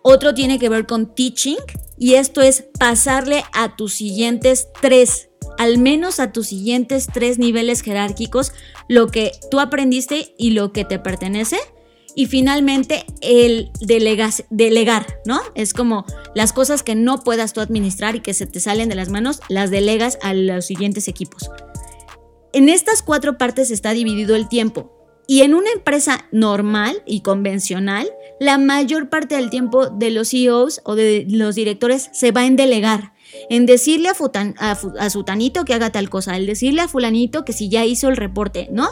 [0.00, 1.58] Otro tiene que ver con teaching
[1.98, 7.82] y esto es pasarle a tus siguientes tres, al menos a tus siguientes tres niveles
[7.82, 8.52] jerárquicos,
[8.88, 11.58] lo que tú aprendiste y lo que te pertenece.
[12.16, 15.42] Y finalmente el delegar, ¿no?
[15.54, 18.94] Es como las cosas que no puedas tú administrar y que se te salen de
[18.94, 21.50] las manos, las delegas a los siguientes equipos.
[22.54, 24.90] En estas cuatro partes está dividido el tiempo.
[25.26, 28.08] Y en una empresa normal y convencional,
[28.40, 32.56] la mayor parte del tiempo de los CEOs o de los directores se va en
[32.56, 33.14] delegar.
[33.48, 34.54] En decirle a, futan-
[35.10, 38.68] sutanito que haga tal cosa, el decirle a fulanito que si ya hizo el reporte,
[38.70, 38.88] ¿no?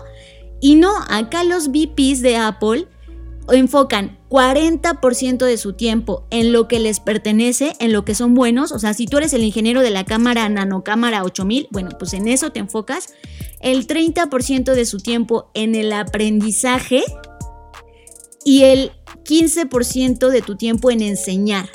[0.60, 2.88] Y no, acá los VPs de Apple
[3.50, 8.72] enfocan 40% de su tiempo en lo que les pertenece, en lo que son buenos.
[8.72, 12.28] O sea, si tú eres el ingeniero de la cámara nanocámara 8000, bueno, pues en
[12.28, 13.12] eso te enfocas.
[13.60, 17.02] El 30% de su tiempo en el aprendizaje
[18.44, 18.92] y el
[19.24, 21.68] 15% de tu tiempo en enseñar.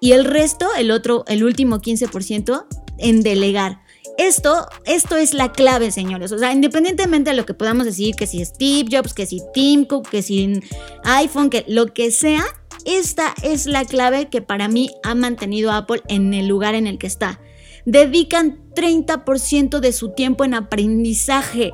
[0.00, 2.66] Y el resto, el otro, el último 15%
[2.98, 3.80] en delegar.
[4.18, 6.32] Esto, esto es la clave, señores.
[6.32, 9.84] O sea, independientemente de lo que podamos decir, que si Steve Jobs, que si Tim
[9.84, 10.60] Cook, que si
[11.04, 12.44] iPhone, que lo que sea,
[12.86, 16.98] esta es la clave que para mí ha mantenido Apple en el lugar en el
[16.98, 17.40] que está.
[17.84, 21.72] Dedican 30% de su tiempo en aprendizaje.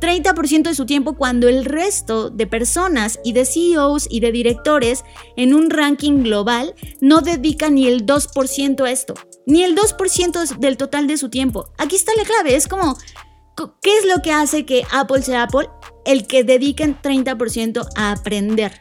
[0.00, 5.04] 30% de su tiempo cuando el resto de personas y de CEOs y de directores
[5.36, 9.14] en un ranking global no dedican ni el 2% a esto,
[9.46, 11.70] ni el 2% del total de su tiempo.
[11.78, 12.96] Aquí está la clave, es como,
[13.56, 15.68] co- ¿qué es lo que hace que Apple sea Apple?
[16.04, 18.72] El que dediquen 30% a aprender.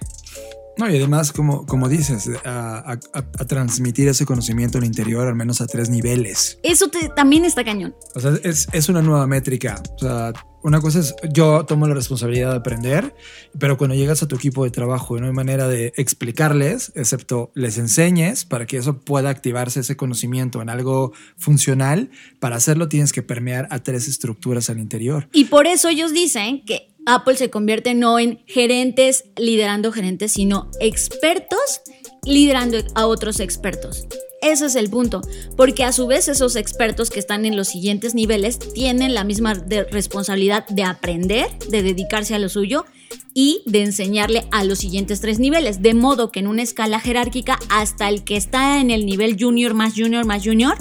[0.76, 2.98] No, y además, como, como dices, a, a- a-
[3.40, 6.58] a transmitir ese conocimiento al interior, al menos a tres niveles.
[6.64, 7.96] Eso te- también está cañón.
[8.16, 9.82] O sea, es, es una nueva métrica.
[9.96, 13.14] O sea, una cosa es, yo tomo la responsabilidad de aprender,
[13.60, 17.78] pero cuando llegas a tu equipo de trabajo no hay manera de explicarles, excepto les
[17.78, 23.22] enseñes para que eso pueda activarse ese conocimiento en algo funcional, para hacerlo tienes que
[23.22, 25.28] permear a tres estructuras al interior.
[25.34, 30.72] Y por eso ellos dicen que Apple se convierte no en gerentes liderando gerentes, sino
[30.80, 31.82] expertos
[32.24, 34.08] liderando a otros expertos.
[34.44, 35.22] Ese es el punto,
[35.56, 39.54] porque a su vez esos expertos que están en los siguientes niveles tienen la misma
[39.54, 42.86] responsabilidad de aprender, de dedicarse a lo suyo
[43.34, 47.58] y de enseñarle a los siguientes tres niveles, de modo que en una escala jerárquica
[47.70, 50.76] hasta el que está en el nivel junior más junior más junior,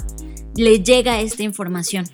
[0.55, 2.05] le llega esta información.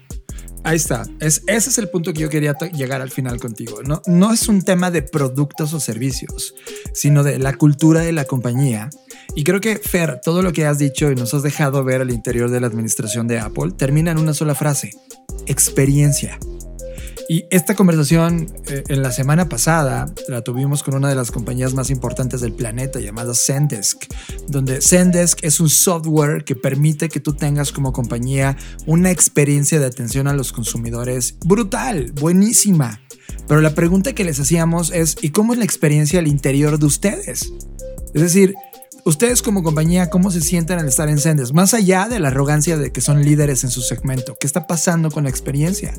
[0.63, 1.03] Ahí está.
[1.19, 3.81] Es, ese es el punto que yo quería llegar al final contigo.
[3.81, 6.53] No, no es un tema de productos o servicios,
[6.93, 8.89] sino de la cultura de la compañía.
[9.35, 12.11] Y creo que, Fer, todo lo que has dicho y nos has dejado ver al
[12.11, 14.91] interior de la administración de Apple termina en una sola frase.
[15.45, 16.39] Experiencia.
[17.31, 21.75] Y esta conversación eh, en la semana pasada la tuvimos con una de las compañías
[21.75, 24.05] más importantes del planeta llamada Zendesk,
[24.47, 29.85] donde Zendesk es un software que permite que tú tengas como compañía una experiencia de
[29.85, 32.99] atención a los consumidores brutal, buenísima.
[33.47, 36.87] Pero la pregunta que les hacíamos es, ¿y cómo es la experiencia al interior de
[36.87, 37.53] ustedes?
[38.15, 38.55] Es decir,
[39.05, 41.53] Ustedes como compañía, ¿cómo se sienten al estar en Sendes?
[41.53, 45.09] Más allá de la arrogancia de que son líderes en su segmento, ¿qué está pasando
[45.09, 45.93] con la experiencia?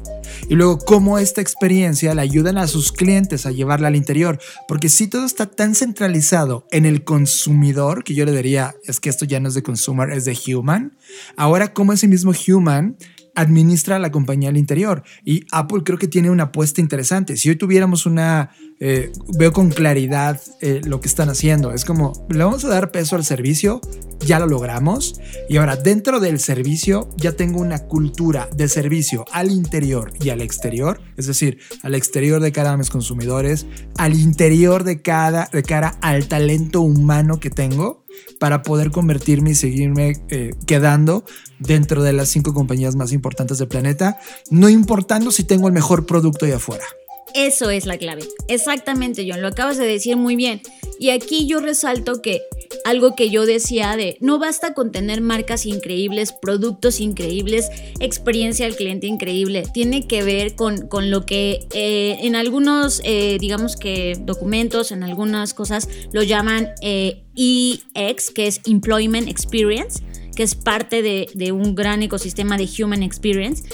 [0.48, 4.38] Y luego, ¿cómo esta experiencia le ayudan a sus clientes a llevarla al interior?
[4.68, 9.08] Porque si todo está tan centralizado en el consumidor, que yo le diría, es que
[9.08, 10.96] esto ya no es de consumer, es de human,
[11.36, 12.96] ahora ¿cómo ese mismo human
[13.34, 15.02] administra la compañía al interior.
[15.24, 17.36] Y Apple creo que tiene una apuesta interesante.
[17.36, 21.72] Si hoy tuviéramos una, eh, veo con claridad eh, lo que están haciendo.
[21.72, 23.80] Es como, le vamos a dar peso al servicio,
[24.20, 25.20] ya lo logramos.
[25.48, 30.40] Y ahora dentro del servicio ya tengo una cultura de servicio al interior y al
[30.40, 31.00] exterior.
[31.16, 33.66] Es decir, al exterior de cara a mis consumidores,
[33.96, 37.99] al interior de, cada, de cara al talento humano que tengo
[38.38, 41.24] para poder convertirme y seguirme eh, quedando
[41.58, 44.18] dentro de las cinco compañías más importantes del planeta,
[44.50, 46.84] no importando si tengo el mejor producto ahí afuera.
[47.34, 48.22] Eso es la clave.
[48.48, 50.60] Exactamente, John, lo acabas de decir muy bien.
[50.98, 52.42] Y aquí yo resalto que
[52.84, 58.76] algo que yo decía de no basta con tener marcas increíbles, productos increíbles, experiencia al
[58.76, 59.64] cliente increíble.
[59.72, 65.02] Tiene que ver con, con lo que eh, en algunos, eh, digamos que documentos, en
[65.02, 70.02] algunas cosas lo llaman eh, EX, que es Employment Experience,
[70.36, 73.64] que es parte de, de un gran ecosistema de Human Experience.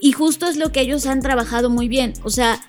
[0.00, 2.14] Y justo es lo que ellos han trabajado muy bien.
[2.24, 2.60] O sea,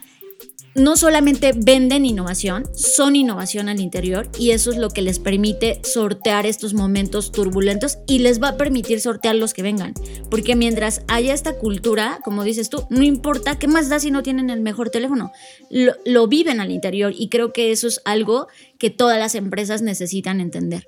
[0.76, 5.80] no solamente venden innovación, son innovación al interior y eso es lo que les permite
[5.84, 9.94] sortear estos momentos turbulentos y les va a permitir sortear los que vengan.
[10.30, 14.24] Porque mientras haya esta cultura, como dices tú, no importa qué más da si no
[14.24, 15.32] tienen el mejor teléfono,
[15.70, 18.48] lo, lo viven al interior y creo que eso es algo
[18.80, 20.88] que todas las empresas necesitan entender.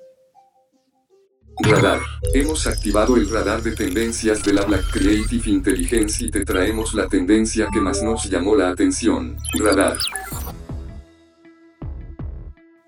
[1.62, 2.00] Radar.
[2.34, 7.08] Hemos activado el radar de tendencias de la Black Creative Intelligence y te traemos la
[7.08, 9.36] tendencia que más nos llamó la atención.
[9.58, 9.96] Radar.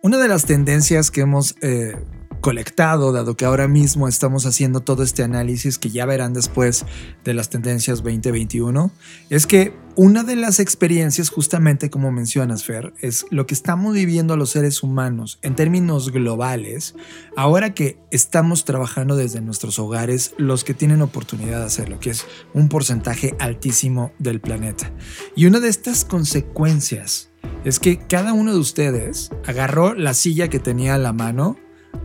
[0.02, 1.96] Una de las tendencias que hemos eh,
[2.40, 6.84] colectado, dado que ahora mismo estamos haciendo todo este análisis que ya verán después
[7.24, 8.90] de las tendencias 2021,
[9.30, 14.36] es que una de las experiencias, justamente como mencionas, Fer, es lo que estamos viviendo
[14.36, 16.94] los seres humanos en términos globales,
[17.36, 22.26] ahora que estamos trabajando desde nuestros hogares, los que tienen oportunidad de hacerlo, que es
[22.54, 24.92] un porcentaje altísimo del planeta.
[25.34, 27.30] Y una de estas consecuencias
[27.64, 31.56] es que cada uno de ustedes agarró la silla que tenía a la mano,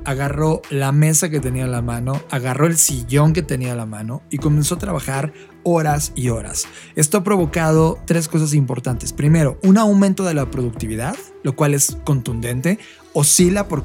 [0.06, 3.86] agarró la mesa que tenía en la mano, agarró el sillón que tenía en la
[3.86, 6.66] mano y comenzó a trabajar horas y horas.
[6.96, 9.14] Esto ha provocado tres cosas importantes.
[9.14, 12.80] Primero, un aumento de la productividad, lo cual es contundente,
[13.14, 13.84] oscila por,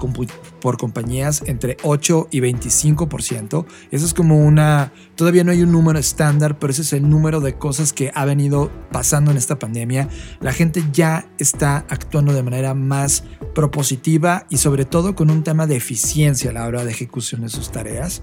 [0.61, 3.67] por compañías entre 8 y 25%.
[3.91, 7.41] Eso es como una, todavía no hay un número estándar, pero ese es el número
[7.41, 10.09] de cosas que ha venido pasando en esta pandemia.
[10.41, 15.67] La gente ya está actuando de manera más propositiva y sobre todo con un tema
[15.67, 18.23] de eficiencia a la hora de ejecución de sus tareas.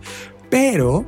[0.49, 1.05] Pero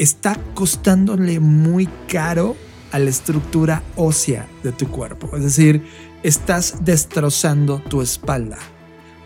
[0.00, 2.56] está costándole muy caro
[2.90, 5.36] a la estructura ósea de tu cuerpo.
[5.36, 5.84] Es decir,
[6.22, 8.56] estás destrozando tu espalda.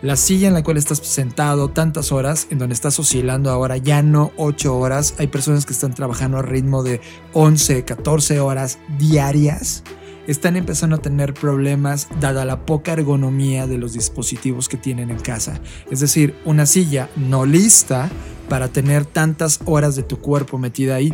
[0.01, 4.01] La silla en la cual estás sentado tantas horas, en donde estás oscilando ahora ya
[4.01, 6.99] no 8 horas, hay personas que están trabajando a ritmo de
[7.31, 9.81] 11, 14 horas diarias,
[10.27, 15.19] están empezando a tener problemas dada la poca ergonomía de los dispositivos que tienen en
[15.19, 15.61] casa.
[15.89, 18.09] Es decir, una silla no lista
[18.49, 21.13] para tener tantas horas de tu cuerpo metida ahí.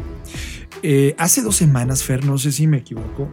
[0.83, 3.29] Eh, hace dos semanas, Fer, no sé si me equivoco,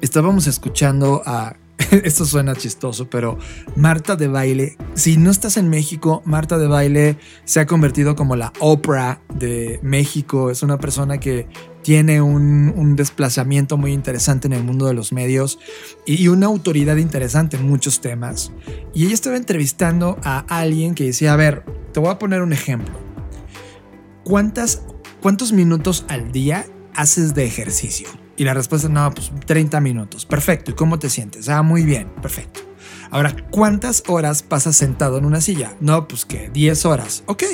[0.00, 1.56] estábamos escuchando a
[1.90, 3.38] esto suena chistoso, pero
[3.76, 8.36] Marta de Baile, si no estás en México, Marta de Baile se ha convertido como
[8.36, 10.50] la Oprah de México.
[10.50, 11.46] Es una persona que
[11.84, 15.58] tiene un, desplazamiento muy interesante en el mundo de los medios
[16.06, 18.52] y una autoridad interesante en muchos temas.
[18.94, 22.52] Y ella estaba entrevistando a alguien que decía, a ver, te voy a poner un
[22.52, 23.04] ejemplo.
[24.24, 24.82] ¿cuántas,
[25.20, 28.08] ¿cuántos minutos al día haces de ejercicio?
[28.36, 30.26] Y la respuesta, no, pues 30 minutos.
[30.26, 30.72] Perfecto.
[30.72, 31.48] ¿Y cómo te sientes?
[31.48, 32.08] Ah, muy bien.
[32.20, 32.60] Perfecto.
[33.10, 35.76] Ahora, ¿cuántas horas pasas sentado en una silla?
[35.80, 37.22] No, pues que 10 horas.
[37.26, 37.44] Ok.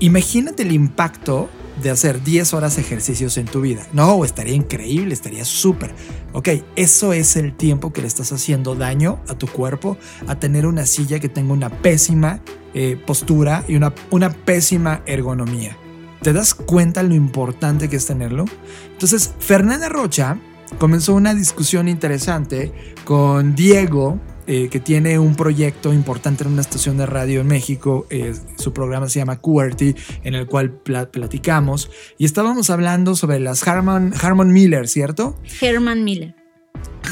[0.00, 1.48] Imagínate el impacto
[1.86, 3.86] de hacer 10 horas ejercicios en tu vida.
[3.92, 5.94] No, estaría increíble, estaría súper.
[6.32, 10.66] Ok, eso es el tiempo que le estás haciendo daño a tu cuerpo a tener
[10.66, 12.40] una silla que tenga una pésima
[12.74, 15.76] eh, postura y una, una pésima ergonomía.
[16.22, 18.46] ¿Te das cuenta lo importante que es tenerlo?
[18.90, 20.40] Entonces, Fernanda Rocha
[20.78, 22.72] comenzó una discusión interesante
[23.04, 28.06] con Diego, eh, que tiene un proyecto importante en una estación de radio en México.
[28.10, 29.94] eh, su programa se llama QWERTY,
[30.24, 31.90] en el cual pla- platicamos.
[32.18, 35.36] Y estábamos hablando sobre las Harman, Harman Miller, ¿cierto?
[35.60, 36.34] Herman Miller.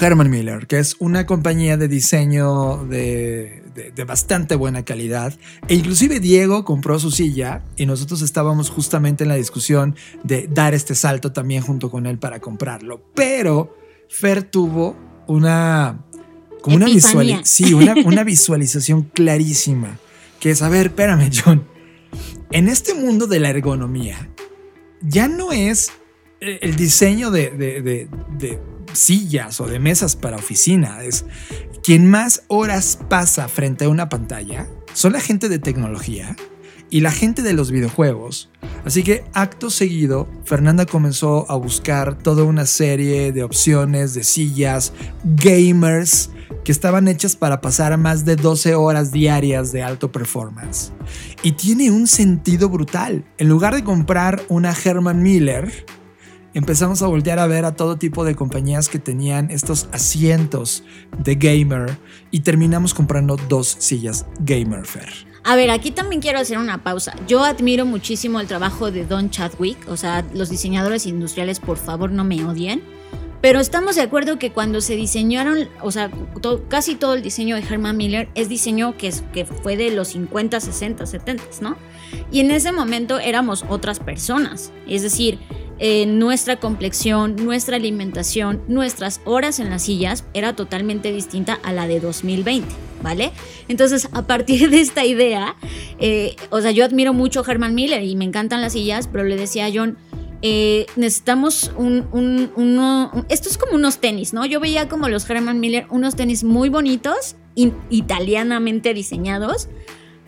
[0.01, 5.33] Herman Miller, que es una compañía de diseño de, de- de bastante buena calidad.
[5.69, 10.75] E inclusive Diego compró su silla y nosotros estábamos justamente en la discusión de dar
[10.75, 13.03] este salto también junto con él para comprarlo.
[13.15, 13.77] Pero
[14.09, 14.97] Fer tuvo
[15.29, 16.04] una...
[16.65, 16.87] Como una,
[17.45, 19.99] sí, una, una visualización clarísima.
[20.41, 21.67] Que es, a ver, espérame, John.
[22.53, 24.31] En este mundo de la ergonomía,
[25.03, 25.91] ya no es
[26.41, 28.09] eh, el diseño de, de- de-
[28.39, 28.59] de
[28.93, 31.03] sillas o de mesas para oficina.
[31.03, 31.25] Es
[31.83, 36.37] quien más horas pasa frente a una pantalla son la gente de tecnología
[36.91, 38.51] y la gente de los videojuegos.
[38.85, 44.93] Así que acto seguido, Fernanda comenzó a buscar toda una serie de opciones de sillas
[45.25, 46.31] gamers
[46.65, 50.93] que estaban hechas para pasar más de 12 horas diarias de alto performance.
[51.43, 53.25] Y tiene un sentido brutal.
[53.39, 55.87] En lugar de comprar una Herman Miller,
[56.55, 60.85] empezamos a voltear a ver a todo tipo de compañías que tenían estos asientos
[61.19, 61.99] de gamer
[62.31, 65.35] y terminamos comprando dos sillas gamer fair.
[65.47, 67.15] A ver, aquí también quiero hacer una pausa.
[67.29, 72.11] Yo admiro muchísimo el trabajo de Don Chadwick, o sea, los diseñadores industriales, por favor,
[72.11, 72.83] no me odien.
[73.45, 76.11] Pero estamos de acuerdo que cuando se diseñaron, o sea,
[76.69, 80.61] casi todo el diseño de Herman Miller es diseño que, que fue de los 50,
[80.61, 81.77] 60, 70, ¿no?
[82.33, 84.73] Y en ese momento éramos otras personas.
[84.89, 85.39] Es decir,
[85.79, 91.87] eh, nuestra complexión, nuestra alimentación, nuestras horas en las sillas era totalmente distinta a la
[91.87, 92.67] de 2020,
[93.03, 93.31] ¿vale?
[93.69, 95.55] Entonces, a partir de esta idea,
[95.99, 99.25] eh, o sea, yo admiro mucho a Herman Miller y me encantan las sillas, pero
[99.25, 99.99] le decía a John,
[100.47, 104.45] eh, necesitamos un, un- uno, un- esto es como unos tenis, ¿no?
[104.45, 107.37] Yo veía como los Herman Miller, unos tenis muy bonitos,
[107.89, 109.69] italianamente diseñados,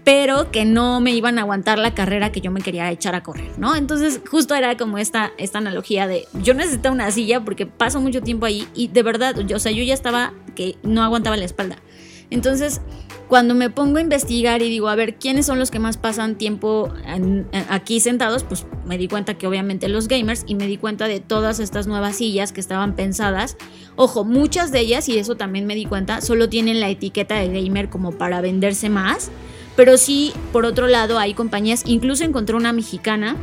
[0.05, 3.23] pero que no me iban a aguantar la carrera que yo me quería echar a
[3.23, 3.75] correr, ¿no?
[3.77, 8.23] Entonces justo era como esta, esta analogía de yo necesito una silla porque paso mucho
[8.23, 11.45] tiempo ahí y de verdad, yo, o sea, yo ya estaba que no aguantaba la
[11.45, 11.77] espalda.
[12.31, 12.81] Entonces,
[13.29, 16.37] cuando me pongo a investigar y digo, a ver, ¿quiénes son los que más pasan
[16.37, 16.93] tiempo
[17.69, 18.45] aquí sentados?
[18.45, 21.87] Pues me di cuenta que obviamente los gamers y me di cuenta de todas estas
[21.87, 23.57] nuevas sillas que estaban pensadas.
[23.97, 27.49] Ojo, muchas de ellas, y eso también me di cuenta, solo tienen la etiqueta de
[27.49, 29.31] gamer como para venderse más.
[29.75, 33.37] Pero sí, por otro lado, hay compañías, incluso encontré una mexicana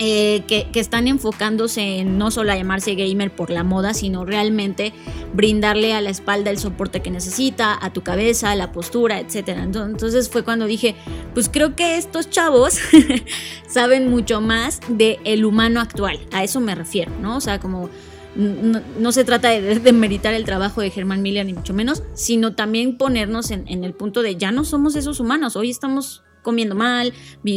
[0.00, 4.92] eh, que, están enfocándose en no solo a llamarse gamer por la moda, sino realmente
[5.34, 9.48] brindarle a la espalda el soporte que necesita, a tu cabeza, la postura, etc.
[9.48, 10.94] Entonces fue cuando dije,
[11.34, 12.78] pues creo que estos chavos
[13.68, 17.36] saben mucho más del el humano actual, a eso me refiero, ¿no?
[17.36, 17.90] O sea, como
[18.36, 22.54] no, se trata de, de meritar el trabajo de Germán Miller, ni mucho menos, sino
[22.54, 27.12] también ponernos en el punto de ya no somos esos humanos, hoy estamos comiendo mal,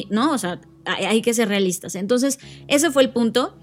[0.10, 0.34] ¿no?
[0.34, 1.96] O sea, hay que ser realistas.
[1.96, 3.58] Entonces, ese fue el punto.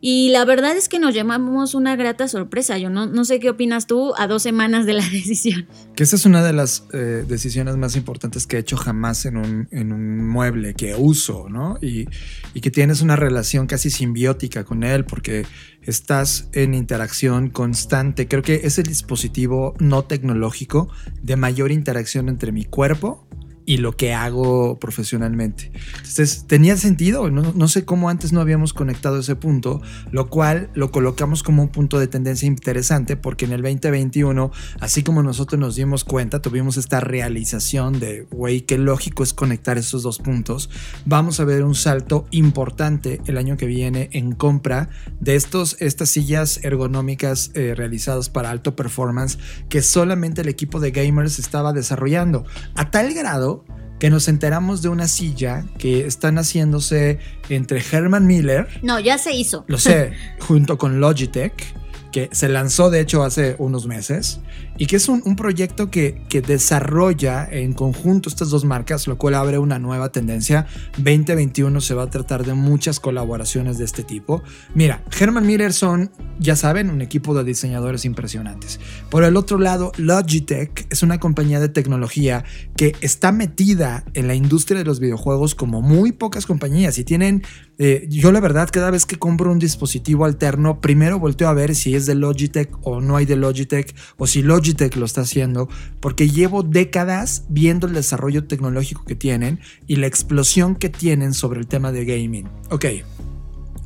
[0.00, 2.78] Y la verdad es que nos llamamos una grata sorpresa.
[2.78, 5.66] Yo no, no sé qué opinas tú a dos semanas de la decisión.
[5.96, 9.38] Que esta es una de las eh, decisiones más importantes que he hecho jamás en
[9.38, 11.78] un, en un mueble que uso, ¿no?
[11.80, 12.06] Y,
[12.52, 15.46] y que tienes una relación casi simbiótica con él porque
[15.82, 18.28] estás en interacción constante.
[18.28, 20.88] Creo que es el dispositivo no tecnológico
[21.22, 23.27] de mayor interacción entre mi cuerpo
[23.68, 25.70] y lo que hago profesionalmente.
[25.98, 30.70] Entonces, tenía sentido, no, no, sé cómo antes no habíamos conectado ese punto, lo cual
[30.72, 34.50] lo colocamos como un punto de tendencia interesante porque en el 2021,
[34.80, 39.76] así como nosotros nos dimos cuenta, tuvimos esta realización de, güey, qué lógico es conectar
[39.76, 40.70] esos dos puntos,
[41.04, 44.88] vamos a ver un salto importante el año que viene en compra
[45.20, 49.38] de estos, estas sillas ergonómicas eh, realizadas para alto performance
[49.68, 53.57] que solamente el equipo de gamers estaba desarrollando, a tal grado
[53.98, 57.18] que nos enteramos de una silla que están haciéndose
[57.48, 58.68] entre Herman Miller.
[58.82, 59.64] No, ya se hizo.
[59.68, 61.74] Lo sé, junto con Logitech.
[62.12, 64.40] que se lanzó de hecho hace unos meses
[64.78, 69.18] y que es un, un proyecto que, que, desarrolla en conjunto estas dos marcas, lo
[69.18, 70.66] cual abre una nueva tendencia.
[70.98, 74.42] 2021 se va a tratar de muchas colaboraciones de este tipo.
[74.74, 78.78] Mira, Herman Miller son, ya saben, un equipo de diseñadores impresionantes.
[79.10, 82.44] Por el otro lado, Logitech es una compañía de tecnología
[82.76, 87.42] que está metida en la industria de los videojuegos como muy pocas compañías y tienen
[87.80, 91.76] eh, yo la verdad cada vez que compro un dispositivo alterno, primero volteo a ver
[91.76, 95.68] si es de Logitech o no hay de Logitech o si Logitech lo está haciendo,
[96.00, 101.60] porque llevo décadas viendo el desarrollo tecnológico que tienen y la explosión que tienen sobre
[101.60, 102.48] el tema de gaming.
[102.70, 102.86] Ok.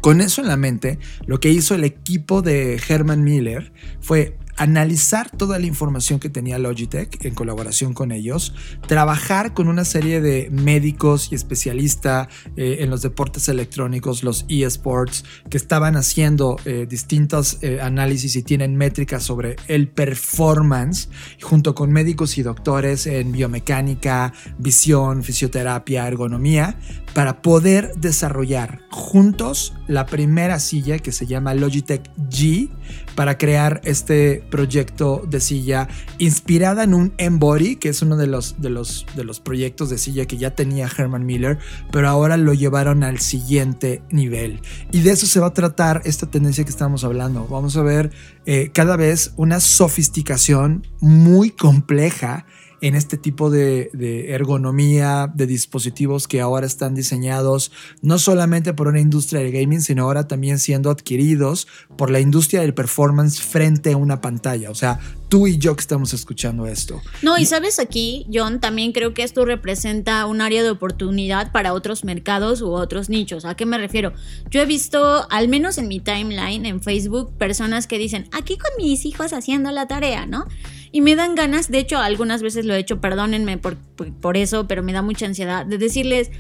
[0.01, 5.31] Con eso en la mente, lo que hizo el equipo de Herman Miller fue analizar
[5.31, 8.55] toda la información que tenía Logitech en colaboración con ellos,
[8.87, 15.25] trabajar con una serie de médicos y especialistas eh, en los deportes electrónicos, los eSports,
[15.49, 21.09] que estaban haciendo eh, distintos eh, análisis y tienen métricas sobre el performance,
[21.41, 26.79] junto con médicos y doctores en biomecánica, visión, fisioterapia, ergonomía,
[27.15, 32.71] para poder desarrollar juntos la primera silla que se llama Logitech G
[33.15, 35.89] para crear este proyecto de silla
[36.19, 39.99] inspirada en un Embody, que es uno de los, de, los, de los proyectos de
[39.99, 41.59] silla que ya tenía Herman Miller,
[41.91, 44.61] pero ahora lo llevaron al siguiente nivel.
[44.91, 47.47] Y de eso se va a tratar esta tendencia que estamos hablando.
[47.49, 48.11] Vamos a ver
[48.47, 52.47] eh, cada vez una sofisticación muy compleja
[52.83, 53.91] en este tipo de,
[54.35, 57.71] ergonomía de dispositivos que ahora están diseñados
[58.03, 62.61] no solamente por una industria del gaming, sino ahora también siendo adquiridos por la industria
[62.61, 64.71] del performance frente a una pantalla.
[64.71, 67.01] O sea, tú y yo que estamos escuchando esto.
[67.23, 71.75] No, y sabes aquí, John, también creo que esto representa un área de oportunidad para
[71.75, 73.45] otros mercados u otros nichos.
[73.45, 74.13] ¿A qué me refiero?
[74.51, 78.71] Yo he visto, al menos en mi timeline, en Facebook, personas que dicen, aquí con
[78.77, 80.49] mis hijos haciendo la tarea, ¿no?
[80.93, 84.69] Y me dan ganas, de hecho algunas veces lo he hecho, perdónenme por, por, eso,
[84.69, 86.31] pero me da mucha ansiedad de decirles,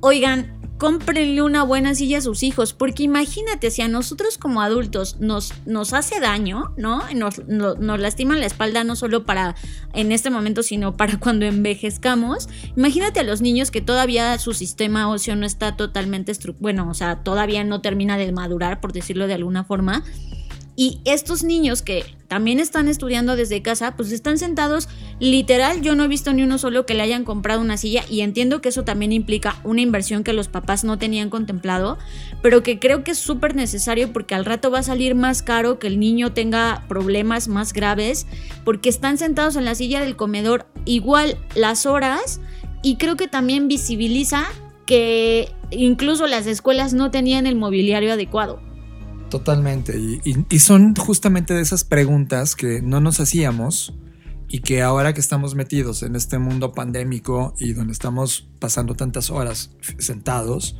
[0.00, 5.18] oigan, cómprenle una buena silla a sus hijos, porque imagínate si a nosotros como adultos
[5.20, 7.02] nos, nos hace daño, ¿no?
[7.14, 9.56] Nos, no, nos lastiman la espalda no solo para
[9.92, 12.48] en este momento, sino para cuando envejezcamos.
[12.76, 17.22] Imagínate a los niños que todavía su sistema óseo no está totalmente, bueno, o sea,
[17.22, 20.04] todavía no termina de madurar, por decirlo de alguna forma.
[20.80, 25.82] Y estos niños que también están estudiando desde casa, pues están sentados literal.
[25.82, 28.60] Yo no he visto ni uno solo que le hayan comprado una silla y entiendo
[28.60, 31.98] que eso también implica una inversión que los papás no tenían contemplado,
[32.42, 35.80] pero que creo que es súper necesario porque al rato va a salir más caro
[35.80, 38.28] que el niño tenga problemas más graves
[38.64, 42.40] porque están sentados en la silla del comedor igual las horas
[42.84, 44.46] y creo que también visibiliza
[44.86, 48.67] que incluso las escuelas no tenían el mobiliario adecuado.
[49.30, 49.98] Totalmente.
[49.98, 53.94] Y, son justamente de esas preguntas que no nos hacíamos
[54.48, 59.30] y que ahora que estamos metidos en este mundo pandémico y donde estamos pasando tantas
[59.30, 60.78] horas sentados,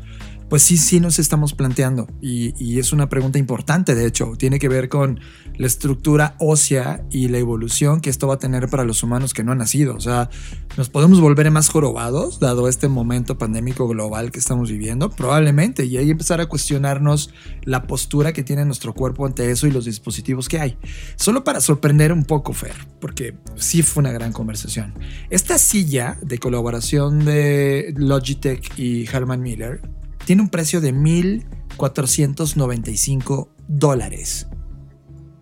[0.48, 2.08] pues sí, sí nos estamos planteando.
[2.20, 4.32] Y, es una pregunta importante, de hecho.
[4.38, 5.20] Tiene que ver con
[5.56, 9.42] la estructura ósea y la evolución que esto va a tener para los humanos que
[9.42, 9.96] no han nacido.
[9.96, 10.30] O sea,
[10.76, 15.10] ¿nos podemos volver más jorobados dado este momento pandémico global que estamos viviendo?
[15.10, 15.84] Probablemente.
[15.84, 17.30] Y ahí empezar a cuestionarnos
[17.62, 20.78] la postura que tiene nuestro cuerpo ante eso y los dispositivos que hay.
[21.16, 24.94] Solo para sorprender un poco, Fer, porque sí fue una gran conversación.
[25.30, 29.97] Esta silla de colaboración de Logitech y Herman Miller
[30.28, 34.46] tiene un precio de 1.495 dólares.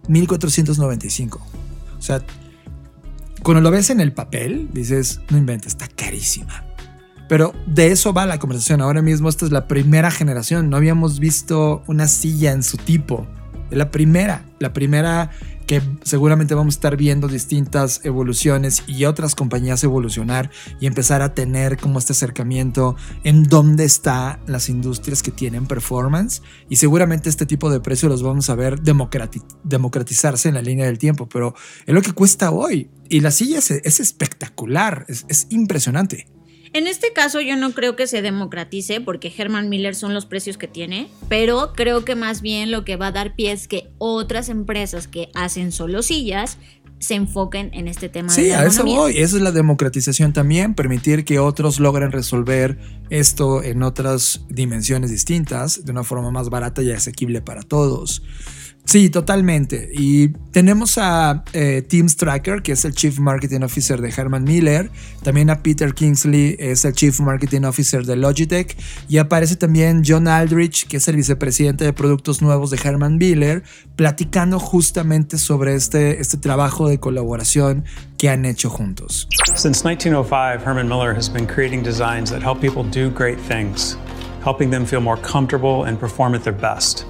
[0.06, 1.40] 1.495.
[1.98, 2.22] O sea,
[3.42, 6.64] cuando lo ves en el papel, dices, no inventes, está carísima.
[7.28, 8.80] Pero de eso va la conversación.
[8.80, 10.70] Ahora mismo esta es la primera generación.
[10.70, 13.26] No habíamos visto una silla en su tipo.
[13.70, 15.32] La primera, la primera
[15.66, 20.50] que seguramente vamos a estar viendo distintas evoluciones y otras compañías evolucionar
[20.80, 26.42] y empezar a tener como este acercamiento en dónde están las industrias que tienen performance
[26.68, 30.86] y seguramente este tipo de precios los vamos a ver democrati democratizarse en la línea
[30.86, 31.54] del tiempo, pero
[31.84, 36.35] es lo que cuesta hoy y la silla es, es espectacular, es, es impresionante.
[36.76, 40.58] En este caso yo no creo que se democratice porque Herman Miller son los precios
[40.58, 43.88] que tiene, pero creo que más bien lo que va a dar pie es que
[43.96, 46.58] otras empresas que hacen solo sillas
[46.98, 48.28] se enfoquen en este tema.
[48.28, 49.16] Sí, de la a eso voy.
[49.16, 55.82] Esa es la democratización también, permitir que otros logren resolver esto en otras dimensiones distintas
[55.82, 58.22] de una forma más barata y asequible para todos.
[58.86, 59.90] Sí, totalmente.
[59.92, 64.92] Y tenemos a eh, Stracker, que es el Chief Marketing Officer de Herman Miller.
[65.24, 68.76] También a Peter Kingsley, es el Chief Marketing Officer de Logitech.
[69.08, 73.64] Y aparece también John Aldrich, que es el vicepresidente de productos nuevos de Herman Miller,
[73.96, 77.84] platicando justamente sobre este, este trabajo de colaboración
[78.18, 79.28] que han hecho juntos.
[79.56, 83.98] Since 1905, Herman Miller has been creating designs that help people do great things,
[84.44, 87.04] helping them feel more comfortable and perform at their best.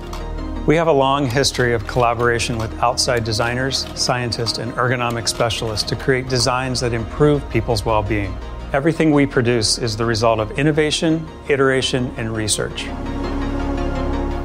[0.66, 5.94] We have a long history of collaboration with outside designers, scientists, and ergonomic specialists to
[5.94, 8.36] create designs that improve people's well being.
[8.72, 12.86] Everything we produce is the result of innovation, iteration, and research.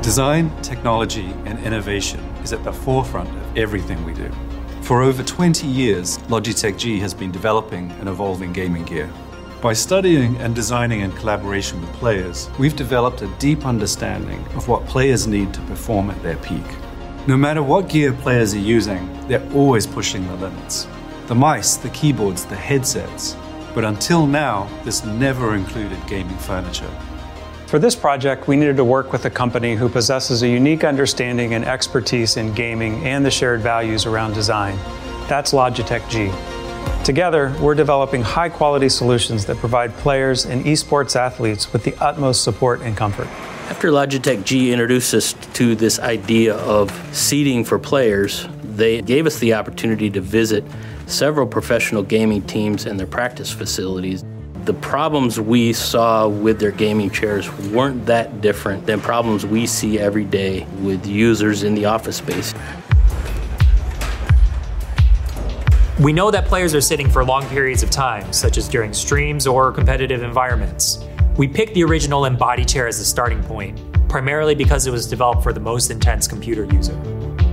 [0.03, 4.31] Design, technology, and innovation is at the forefront of everything we do.
[4.83, 9.09] For over 20 years, Logitech G has been developing and evolving gaming gear.
[9.61, 14.87] By studying and designing in collaboration with players, we've developed a deep understanding of what
[14.87, 16.65] players need to perform at their peak.
[17.27, 20.87] No matter what gear players are using, they're always pushing the limits.
[21.27, 23.37] The mice, the keyboards, the headsets.
[23.75, 26.89] But until now, this never included gaming furniture.
[27.67, 31.53] For this project, we needed to work with a company who possesses a unique understanding
[31.53, 34.75] and expertise in gaming and the shared values around design.
[35.27, 36.31] That's Logitech G.
[37.03, 42.43] Together, we're developing high quality solutions that provide players and esports athletes with the utmost
[42.43, 43.27] support and comfort.
[43.69, 49.39] After Logitech G introduced us to this idea of seating for players, they gave us
[49.39, 50.63] the opportunity to visit
[51.07, 54.23] several professional gaming teams and their practice facilities.
[54.65, 59.97] The problems we saw with their gaming chairs weren't that different than problems we see
[59.97, 62.53] every day with users in the office space.
[66.01, 69.45] We know that players are sitting for long periods of time, such as during streams
[69.45, 71.05] or competitive environments.
[71.37, 73.79] We picked the original Embody chair as a starting point,
[74.09, 76.99] primarily because it was developed for the most intense computer user.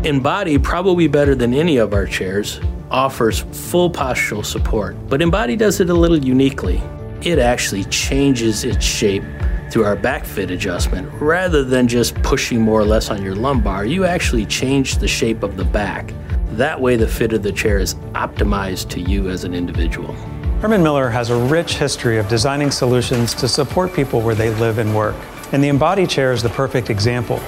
[0.03, 2.59] Embody, probably better than any of our chairs,
[2.91, 6.81] offers full postural support, but Embody does it a little uniquely.
[7.21, 9.25] It actually changes its shape
[9.71, 11.07] through our back fit adjustment.
[11.21, 15.43] Rather than just pushing more or less on your lumbar, you actually change the shape
[15.43, 16.15] of the back.
[16.59, 20.13] That way, the fit of the chair is optimized to you as an individual.
[20.61, 24.79] Herman Miller has a rich history of designing solutions to support people where they live
[24.79, 25.15] and work,
[25.53, 27.41] and the Embody chair is the perfect example.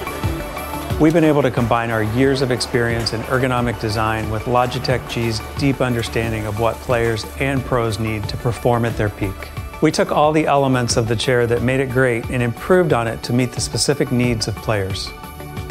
[1.01, 5.41] We've been able to combine our years of experience in ergonomic design with Logitech G's
[5.57, 9.35] deep understanding of what players and pros need to perform at their peak.
[9.81, 13.09] We took all the elements of the chair that made it great and improved on
[13.09, 15.09] it to meet the specific needs of players.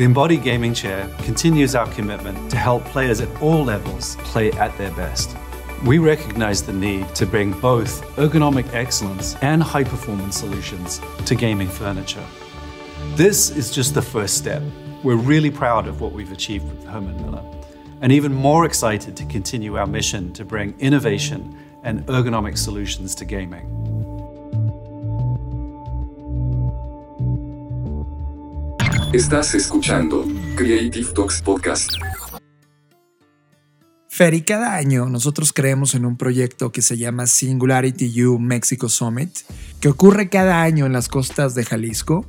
[0.00, 4.74] The Embodied Gaming Chair continues our commitment to help players at all levels play at
[4.78, 5.36] their best.
[5.84, 11.68] We recognize the need to bring both ergonomic excellence and high performance solutions to gaming
[11.68, 12.24] furniture.
[13.14, 14.62] This is just the first step.
[15.02, 17.44] We're really proud of what we've achieved with Herman Miller,
[18.00, 23.26] and even more excited to continue our mission to bring innovation and ergonomic solutions to
[23.26, 23.79] gaming.
[29.12, 31.90] Estás escuchando Creative Talks Podcast.
[34.08, 38.88] Fer, y cada año nosotros creemos en un proyecto que se llama Singularity U Mexico
[38.88, 39.30] Summit,
[39.80, 42.24] que ocurre cada año en las costas de Jalisco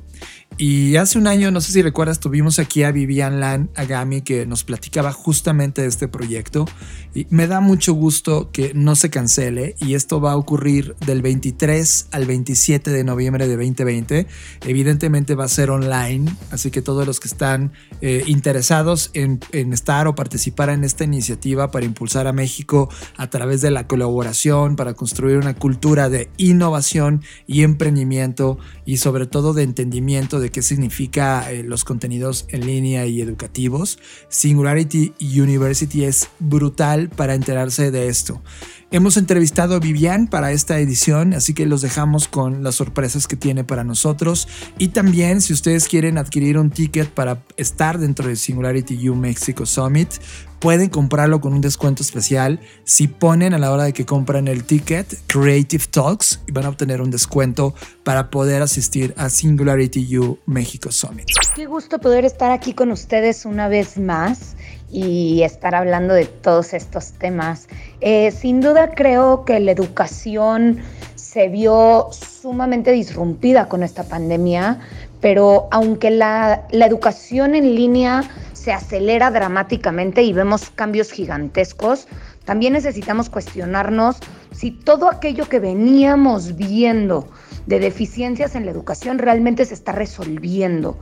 [0.58, 4.44] Y hace un año, no sé si recuerdas, tuvimos aquí a Vivian Lan Agami que
[4.46, 6.66] nos platicaba justamente de este proyecto.
[7.14, 11.22] Y me da mucho gusto que no se cancele y esto va a ocurrir del
[11.22, 14.26] 23 al 27 de noviembre de 2020.
[14.66, 19.72] Evidentemente va a ser online, así que todos los que están eh, interesados en, en
[19.72, 24.76] estar o participar en esta iniciativa para impulsar a México a través de la colaboración,
[24.76, 30.62] para construir una cultura de innovación y emprendimiento y sobre todo de entendimiento de qué
[30.62, 33.98] significa eh, los contenidos en línea y educativos.
[34.28, 38.42] Singularity University es brutal para enterarse de esto.
[38.94, 43.36] Hemos entrevistado a Vivian para esta edición, así que los dejamos con las sorpresas que
[43.36, 44.48] tiene para nosotros.
[44.76, 49.64] Y también, si ustedes quieren adquirir un ticket para estar dentro de Singularity U Mexico
[49.64, 50.10] Summit,
[50.58, 52.60] pueden comprarlo con un descuento especial.
[52.84, 57.00] Si ponen a la hora de que compran el ticket Creative Talks, van a obtener
[57.00, 57.74] un descuento
[58.04, 61.28] para poder asistir a Singularity U Mexico Summit.
[61.56, 64.54] Qué gusto poder estar aquí con ustedes una vez más
[64.92, 67.66] y estar hablando de todos estos temas.
[68.00, 70.80] Eh, sin duda creo que la educación
[71.16, 74.80] se vio sumamente disrumpida con esta pandemia,
[75.20, 78.22] pero aunque la, la educación en línea
[78.52, 82.06] se acelera dramáticamente y vemos cambios gigantescos,
[82.44, 84.18] también necesitamos cuestionarnos
[84.50, 87.28] si todo aquello que veníamos viendo
[87.66, 90.98] de deficiencias en la educación realmente se está resolviendo.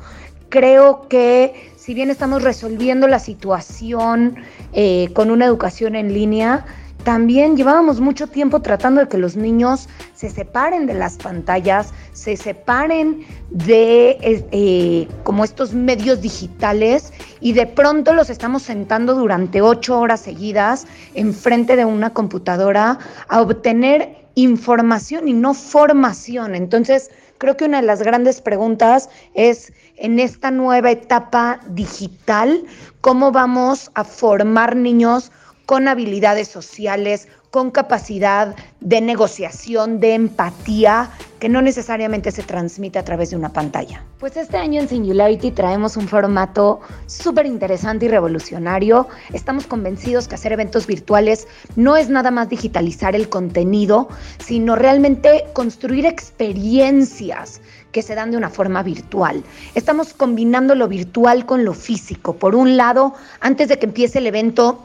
[0.49, 4.37] Creo que si bien estamos resolviendo la situación
[4.75, 6.67] eh, con una educación en línea,
[7.05, 12.37] también llevábamos mucho tiempo tratando de que los niños se separen de las pantallas, se
[12.37, 19.99] separen de eh, como estos medios digitales y de pronto los estamos sentando durante ocho
[19.99, 26.55] horas seguidas enfrente de una computadora a obtener información y no formación.
[26.55, 27.11] Entonces,
[27.41, 32.65] creo que una de las grandes preguntas es en esta nueva etapa digital,
[33.01, 35.33] ¿cómo vamos a formar niños
[35.65, 43.05] con habilidades sociales, con capacidad de negociación, de empatía, que no necesariamente se transmite a
[43.05, 44.05] través de una pantalla.
[44.19, 49.09] Pues este año en Singularity traemos un formato súper interesante y revolucionario.
[49.33, 55.47] Estamos convencidos que hacer eventos virtuales no es nada más digitalizar el contenido, sino realmente
[55.55, 59.43] construir experiencias que se dan de una forma virtual.
[59.75, 62.37] Estamos combinando lo virtual con lo físico.
[62.37, 64.85] Por un lado, antes de que empiece el evento,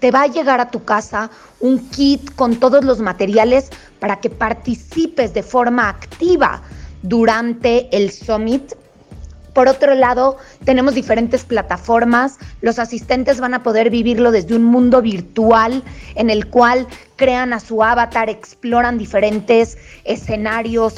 [0.00, 1.30] te va a llegar a tu casa
[1.60, 6.62] un kit con todos los materiales para que participes de forma activa
[7.02, 8.74] durante el summit.
[9.54, 12.36] Por otro lado, tenemos diferentes plataformas.
[12.60, 15.82] Los asistentes van a poder vivirlo desde un mundo virtual
[16.14, 16.86] en el cual
[17.16, 20.96] crean a su avatar, exploran diferentes escenarios,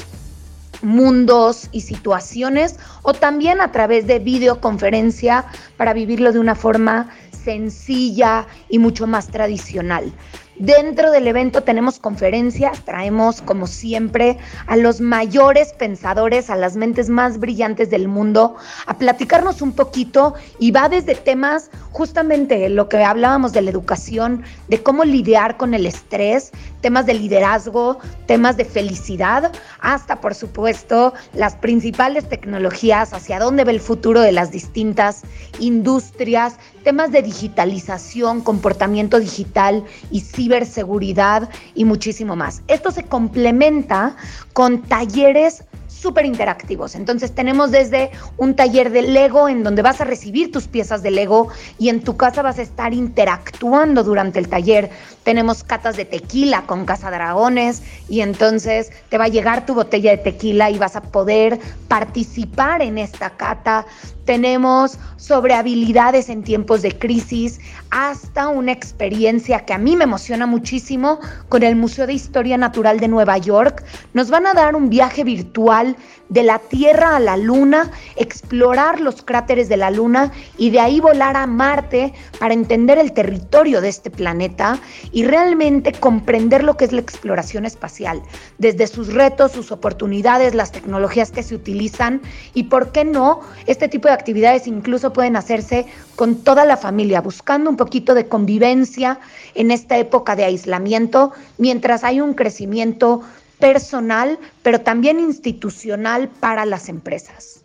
[0.82, 5.44] mundos y situaciones o también a través de videoconferencia
[5.76, 7.10] para vivirlo de una forma
[7.44, 10.12] sencilla y mucho más tradicional.
[10.58, 17.08] Dentro del evento tenemos conferencias, traemos como siempre a los mayores pensadores, a las mentes
[17.08, 23.04] más brillantes del mundo, a platicarnos un poquito y va desde temas justamente lo que
[23.04, 26.50] hablábamos de la educación, de cómo lidiar con el estrés,
[26.80, 33.72] temas de liderazgo, temas de felicidad, hasta por supuesto las principales tecnologías, hacia dónde ve
[33.72, 35.22] el futuro de las distintas
[35.58, 42.62] industrias, temas de digitalización, comportamiento digital y ciberseguridad y muchísimo más.
[42.68, 44.16] Esto se complementa
[44.52, 45.64] con talleres
[46.00, 46.94] súper interactivos.
[46.94, 51.10] Entonces tenemos desde un taller de Lego en donde vas a recibir tus piezas de
[51.10, 54.90] Lego y en tu casa vas a estar interactuando durante el taller.
[55.24, 60.12] Tenemos catas de tequila con Casa Dragones y entonces te va a llegar tu botella
[60.12, 63.86] de tequila y vas a poder participar en esta cata
[64.28, 67.60] tenemos sobre habilidades en tiempos de crisis,
[67.90, 71.18] hasta una experiencia que a mí me emociona muchísimo
[71.48, 73.82] con el Museo de Historia Natural de Nueva York.
[74.12, 75.96] Nos van a dar un viaje virtual
[76.28, 81.00] de la Tierra a la Luna, explorar los cráteres de la Luna y de ahí
[81.00, 84.78] volar a Marte para entender el territorio de este planeta
[85.10, 88.22] y realmente comprender lo que es la exploración espacial,
[88.58, 92.20] desde sus retos, sus oportunidades, las tecnologías que se utilizan
[92.52, 97.20] y, ¿por qué no?, este tipo de actividades incluso pueden hacerse con toda la familia,
[97.20, 99.20] buscando un poquito de convivencia
[99.54, 103.22] en esta época de aislamiento, mientras hay un crecimiento
[103.58, 107.64] personal, pero también institucional para las empresas.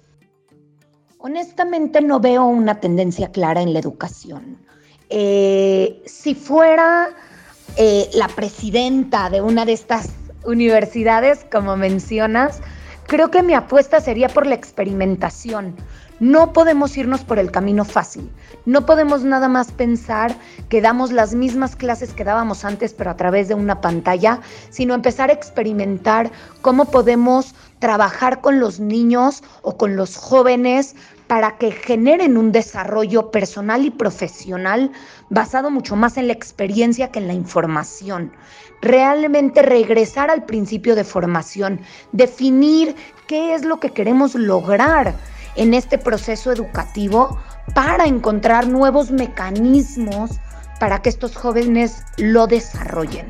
[1.17, 4.57] Honestamente no veo una tendencia clara en la educación.
[5.09, 7.09] Eh, si fuera
[7.77, 10.09] eh, la presidenta de una de estas
[10.43, 12.61] universidades, como mencionas,
[13.07, 15.75] creo que mi apuesta sería por la experimentación,
[16.23, 18.31] no podemos irnos por el camino fácil.
[18.65, 20.33] No podemos nada más pensar
[20.69, 24.93] que damos las mismas clases que dábamos antes, pero a través de una pantalla, sino
[24.93, 30.95] empezar a experimentar cómo podemos trabajar con los niños o con los jóvenes
[31.27, 34.93] para que generen un desarrollo personal y profesional
[35.29, 38.31] basado mucho más en la experiencia que en la información.
[38.81, 41.81] Realmente regresar al principio de formación,
[42.13, 42.95] definir
[43.27, 45.15] qué es lo que queremos lograr
[45.55, 47.37] en este proceso educativo
[47.73, 50.39] para encontrar nuevos mecanismos
[50.79, 53.27] para que estos jóvenes lo desarrollen.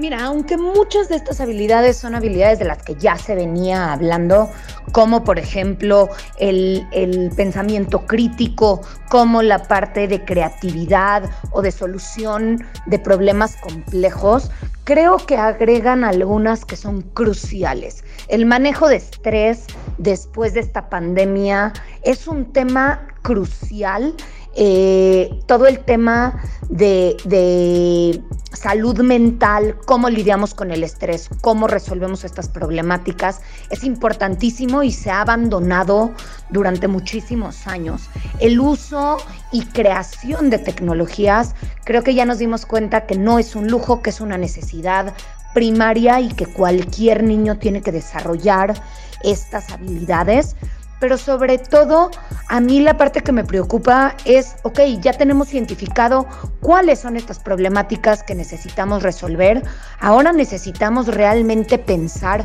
[0.00, 4.48] Mira, aunque muchas de estas habilidades son habilidades de las que ya se venía hablando,
[4.92, 8.80] como por ejemplo el, el, pensamiento crítico,
[9.10, 14.50] como la parte de creatividad o de solución de problemas complejos,
[14.84, 18.02] creo que agregan algunas que son cruciales.
[18.28, 19.66] El manejo de estrés
[19.98, 21.74] después de esta pandemia
[22.04, 24.14] es un tema crucial
[24.56, 28.20] eh, todo el tema de, de,
[28.52, 33.40] salud mental, cómo lidiamos con el estrés, cómo resolvemos estas problemáticas,
[33.70, 36.10] es importantísimo y se ha abandonado
[36.50, 38.10] durante muchísimos años.
[38.40, 39.18] El uso
[39.52, 44.02] y creación de tecnologías, creo que ya nos dimos cuenta que no es un lujo,
[44.02, 45.14] que es una necesidad
[45.54, 48.74] primaria y que cualquier niño tiene que desarrollar
[49.22, 50.56] estas habilidades
[51.00, 52.10] pero sobre todo
[52.48, 56.26] a mí la parte que me preocupa es, ok, ya tenemos identificado
[56.60, 59.64] cuáles son estas problemáticas que necesitamos resolver,
[59.98, 62.44] ahora necesitamos realmente pensar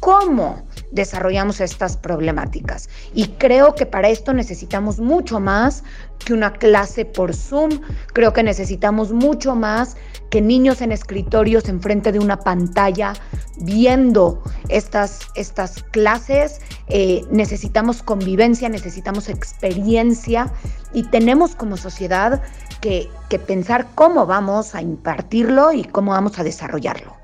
[0.00, 0.60] cómo
[0.92, 2.88] desarrollamos estas problemáticas.
[3.14, 5.82] Y creo que para esto necesitamos mucho más
[6.24, 7.80] que una clase por Zoom,
[8.12, 9.96] creo que necesitamos mucho más
[10.30, 13.14] que niños en escritorios enfrente de una pantalla
[13.58, 16.60] viendo estas, estas clases.
[16.88, 20.52] Eh, necesitamos convivencia, necesitamos experiencia
[20.92, 22.42] y tenemos como sociedad
[22.80, 27.21] que, que pensar cómo vamos a impartirlo y cómo vamos a desarrollarlo.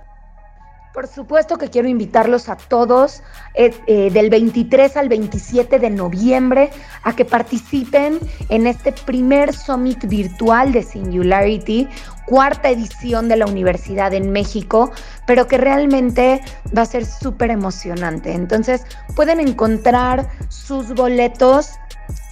[0.98, 3.22] Por supuesto que quiero invitarlos a todos
[3.54, 6.70] eh, eh, del 23 al 27 de noviembre
[7.04, 8.18] a que participen
[8.48, 11.86] en este primer summit virtual de Singularity,
[12.28, 14.92] cuarta edición de la Universidad en México,
[15.26, 16.42] pero que realmente
[16.76, 18.32] va a ser súper emocionante.
[18.32, 18.82] Entonces
[19.16, 21.70] pueden encontrar sus boletos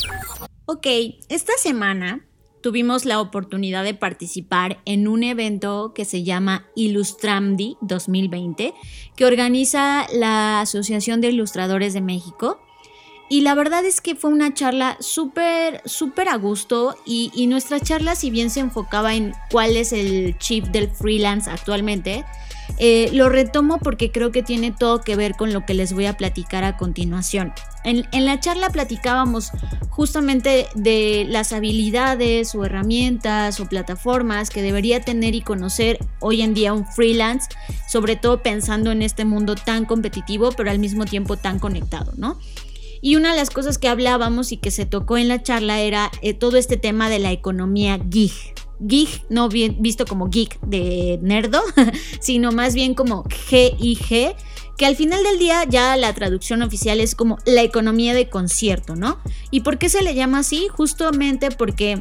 [0.65, 0.86] Ok,
[1.30, 2.28] esta semana
[2.61, 8.73] tuvimos la oportunidad de participar en un evento que se llama Ilustramdi 2020,
[9.15, 12.59] que organiza la Asociación de Ilustradores de México.
[13.30, 17.80] Y la verdad es que fue una charla súper, súper a gusto y, y, nuestra
[17.80, 22.23] charla, si bien se enfocaba en cuál es el chip del freelance actualmente,
[22.80, 26.05] eh, lo retomo porque creo que tiene todo que ver con lo que les voy
[26.05, 27.53] a platicar a continuación.
[27.84, 29.51] En, en, la charla platicábamos
[29.89, 36.53] justamente de las habilidades o herramientas o plataformas que debería tener y conocer hoy en
[36.53, 37.47] día un freelance,
[37.88, 42.38] sobre todo pensando en este mundo tan competitivo pero al mismo tiempo tan conectado, ¿no?
[43.01, 46.11] Y una de las cosas que hablábamos y que se tocó en la charla era
[46.21, 48.33] eh, todo este tema de la economía gig,
[48.79, 51.61] geek, no bien visto como geek de nerdo,
[52.19, 54.35] sino más bien como GIG,
[54.77, 58.95] que al final del día ya la traducción oficial es como la economía de concierto,
[58.95, 59.17] ¿no?
[59.49, 60.67] ¿Y por qué se le llama así?
[60.69, 61.99] Justamente porque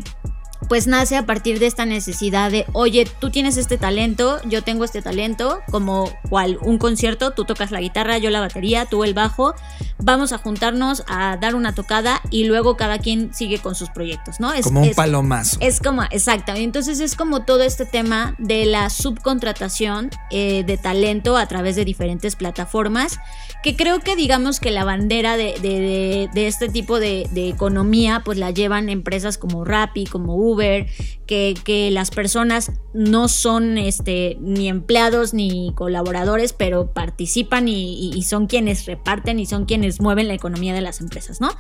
[0.68, 4.84] pues nace a partir de esta necesidad de, oye, tú tienes este talento, yo tengo
[4.84, 9.14] este talento, como cual un concierto, tú tocas la guitarra, yo la batería, tú el
[9.14, 9.54] bajo,
[9.98, 14.40] vamos a juntarnos a dar una tocada y luego cada quien sigue con sus proyectos,
[14.40, 14.52] ¿no?
[14.52, 15.59] Es, como un palomazo.
[15.61, 21.36] Es como, exacto, entonces es como todo este tema de la subcontratación eh, de talento
[21.36, 23.18] a través de diferentes plataformas,
[23.62, 28.38] que creo que digamos que la bandera de, de, de este tipo de, economía, pues
[28.38, 34.68] la llevan empresas como Rappi, como Uber, que, que, las personas no son este, ni
[34.68, 40.74] empleados ni colaboradores, pero participan y, son quienes reparten y son quienes mueven la economía
[40.74, 41.50] de las empresas, ¿no?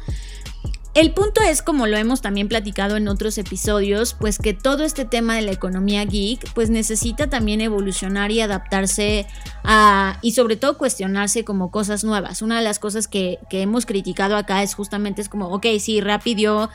[0.96, 5.04] El punto es, como lo hemos también platicado en otros episodios, pues que todo este
[5.04, 9.26] tema de la economía geek, pues necesita también evolucionar y adaptarse
[9.62, 12.40] a, y sobre todo cuestionarse como cosas nuevas.
[12.40, 16.00] Una de las cosas que, que hemos criticado acá es justamente es como, ok, sí,
[16.00, 16.70] rápido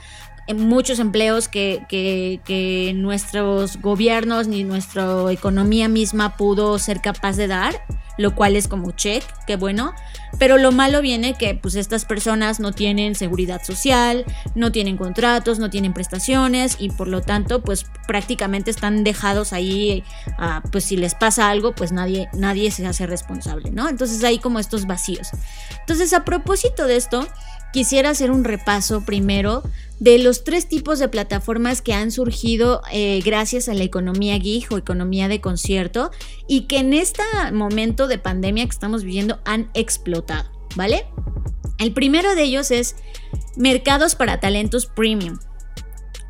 [0.54, 7.86] muchos empleos que, que, nuestros gobiernos ni nuestra economía misma pudo ser capaz de dar,
[8.18, 9.94] lo cual es como check, qué bueno.
[10.40, 14.26] Pero lo malo viene que pues estas personas no tienen seguridad social,
[14.56, 20.04] no tienen contratos, no tienen prestaciones y por lo tanto pues prácticamente están dejados ahí,
[20.40, 23.90] uh, pues si les pasa algo pues nadie, nadie se hace responsable, ¿no?
[23.90, 25.30] Entonces hay como estos vacíos.
[25.80, 27.28] Entonces a propósito de esto,
[27.74, 29.64] quisiera hacer un repaso primero
[30.00, 34.72] de los tres tipos de plataformas que han surgido eh, gracias a la economía geek
[34.72, 36.12] o economía de concierto
[36.48, 37.22] y que en este
[37.54, 41.06] momento de pandemia que estamos viviendo han explotado, ¿vale?
[41.78, 42.96] El primero de ellos es
[43.56, 45.38] mercados para talentos premium.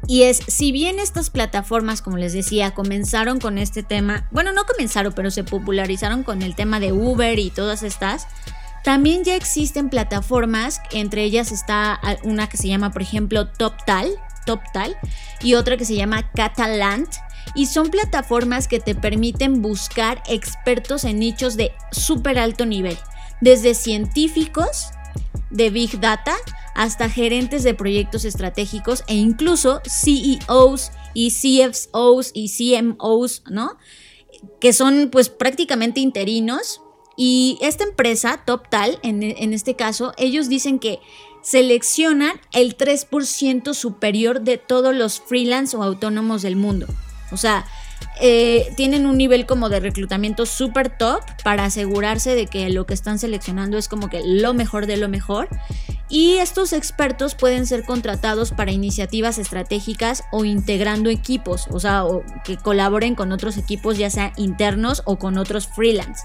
[0.08, 4.66] Y es, si bien estas plataformas, como les decía, comenzaron con este tema, bueno, no
[4.66, 8.28] comenzaron, pero se popularizaron con el tema de Uber y todas estas,
[8.84, 14.10] también ya existen plataformas, entre ellas está una que se llama, por ejemplo, TopTal,
[14.46, 14.98] TopTal,
[15.42, 17.10] y otra que se llama Catalant,
[17.56, 22.98] y son plataformas que te permiten buscar expertos en nichos de súper alto nivel,
[23.40, 24.92] desde científicos
[25.50, 26.36] de Big Data
[26.74, 33.78] hasta gerentes de proyectos estratégicos e incluso CEOs y CFOs y CMOs, ¿no?
[34.60, 36.82] Que son pues prácticamente interinos.
[37.24, 41.00] Y esta empresa, TopTal, en, en este caso, ellos dicen que
[41.44, 46.88] seleccionan el 3% superior de todos los freelance o autónomos del mundo.
[47.32, 47.68] O sea,
[48.20, 52.96] eh, tienen un nivel como de reclutamiento súper top para asegurarse de que lo que
[52.96, 55.48] están seleccionando es como que lo mejor de lo mejor.
[56.10, 62.04] Y estos expertos pueden ser contratados para iniciativas estratégicas o integrando equipos, o sea,
[62.44, 66.24] que colaboren con otros equipos, ya sea internos o con otros freelance.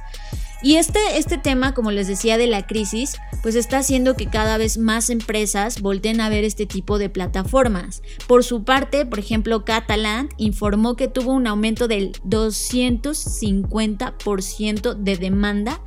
[0.63, 4.59] Y este, este tema, como les decía, de la crisis, pues está haciendo que cada
[4.59, 8.03] vez más empresas volteen a ver este tipo de plataformas.
[8.27, 15.81] Por su parte, por ejemplo, Catalan informó que tuvo un aumento del 250% de demanda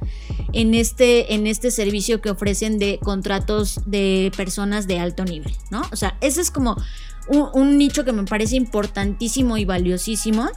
[0.54, 5.82] en este, en este servicio que ofrecen de contratos de personas de alto nivel, ¿no?
[5.92, 6.78] O sea, ese es como
[7.54, 10.50] un nicho que me parece importantísimo y valiosísimo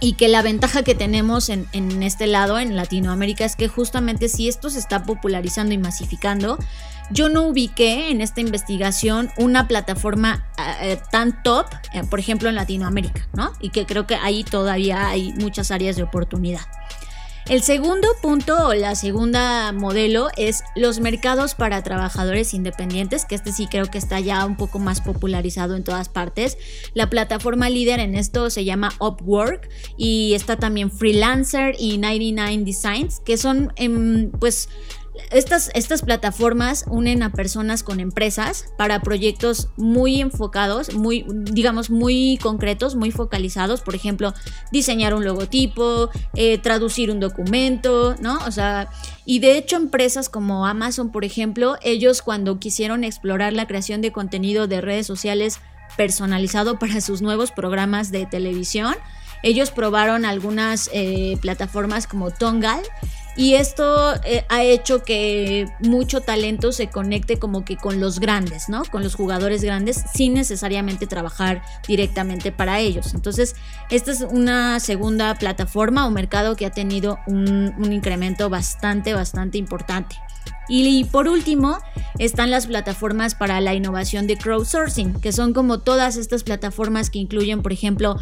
[0.00, 4.28] y que la ventaja que tenemos en, en, este lado, en Latinoamérica, es que justamente
[4.28, 6.58] si esto se está popularizando y masificando,
[7.10, 10.44] yo no ubiqué en esta investigación una plataforma
[10.82, 13.52] eh, tan top, eh, por ejemplo, en Latinoamérica, ¿no?
[13.60, 16.62] Y que creo que ahí todavía hay muchas áreas de oportunidad.
[17.48, 23.52] El segundo punto o la segunda modelo es los mercados para trabajadores independientes, que este
[23.52, 26.58] sí creo que está ya un poco más popularizado en todas partes.
[26.92, 33.20] La plataforma líder en esto se llama Upwork y está también Freelancer y 99 Designs,
[33.20, 34.68] que son em, pues
[35.30, 42.38] estas, estas, plataformas unen a personas con empresas para proyectos muy enfocados, muy, digamos, muy
[42.42, 43.80] concretos, muy focalizados.
[43.80, 44.34] Por ejemplo,
[44.72, 48.38] diseñar un logotipo, eh, traducir un documento, ¿no?
[48.46, 48.88] O sea,
[49.24, 54.12] y de hecho empresas como Amazon, por ejemplo, ellos cuando quisieron explorar la creación de
[54.12, 55.60] contenido de redes sociales
[55.96, 58.94] personalizado para sus nuevos programas de televisión,
[59.42, 62.82] ellos probaron algunas eh, plataformas como Tongal
[63.36, 68.68] y esto eh, ha hecho que mucho talento se conecte como que con los grandes,
[68.68, 68.82] ¿no?
[68.84, 73.14] Con los jugadores grandes sin necesariamente trabajar directamente para ellos.
[73.14, 73.54] Entonces,
[73.90, 79.58] esta es una segunda plataforma o mercado que ha tenido un, un incremento bastante, bastante
[79.58, 80.16] importante.
[80.68, 81.78] Y por último,
[82.18, 87.18] están las plataformas para la innovación de crowdsourcing, que son como todas estas plataformas que
[87.18, 88.16] incluyen, por ejemplo,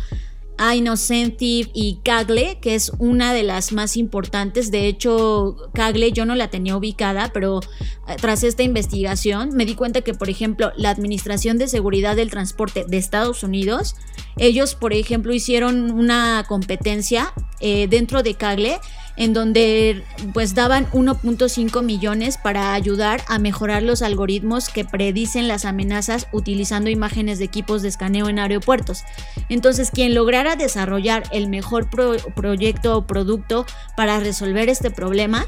[0.59, 4.71] Innocentive y Cagle, que es una de las más importantes.
[4.71, 7.61] De hecho, Cagle yo no la tenía ubicada, pero
[8.09, 12.31] eh, tras esta investigación me di cuenta que, por ejemplo, la Administración de Seguridad del
[12.31, 13.97] Transporte de Estados Unidos,
[14.37, 18.79] ellos, por ejemplo, hicieron una competencia eh, dentro de Cagle
[19.17, 20.03] en donde
[20.33, 26.91] pues daban 1.5 millones para ayudar a mejorar los algoritmos que predicen las amenazas utilizando
[26.91, 29.03] imágenes de equipos de escaneo en aeropuertos.
[29.49, 35.47] Entonces, quien lograra desarrollar el mejor proyecto o producto para resolver este problema,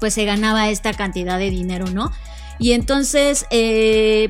[0.00, 2.10] pues se ganaba esta cantidad de dinero, ¿no?
[2.58, 4.28] Y entonces, eh,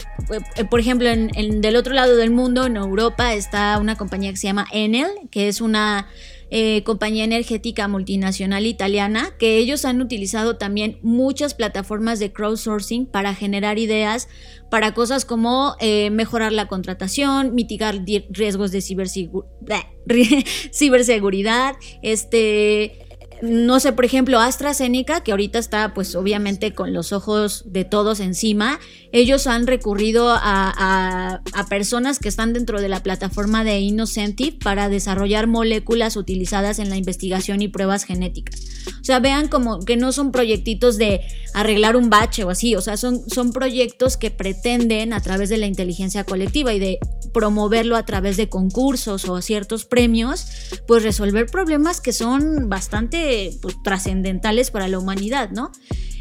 [0.70, 4.46] por ejemplo, en, del otro lado del mundo, en Europa, está una compañía que se
[4.46, 6.07] llama Enel, que es una
[6.55, 13.34] eh, compañía energética multinacional italiana, que ellos han utilizado también muchas plataformas de crowdsourcing para
[13.34, 14.28] generar ideas
[14.70, 18.82] para cosas como eh, mejorar la contratación, mitigar riesgos de
[20.72, 23.12] ciberseguridad, este,
[23.43, 28.20] no sé, por ejemplo, AstraZeneca, que ahorita está pues obviamente con los ojos de todos
[28.20, 28.78] encima,
[29.11, 35.47] ellos han recurrido a, personas que están dentro de la plataforma de Innocentive para desarrollar
[35.47, 38.61] moléculas utilizadas en la investigación y pruebas genéticas.
[39.01, 41.20] O sea, vean como que no son proyectitos de
[41.55, 45.57] arreglar un bache o así, o sea, son, son proyectos que pretenden a través de
[45.57, 46.99] la inteligencia colectiva y de
[47.32, 50.47] promoverlo a través de concursos o ciertos premios,
[50.86, 55.70] pues resolver problemas que son bastante pues, trascendentales para la humanidad, ¿no?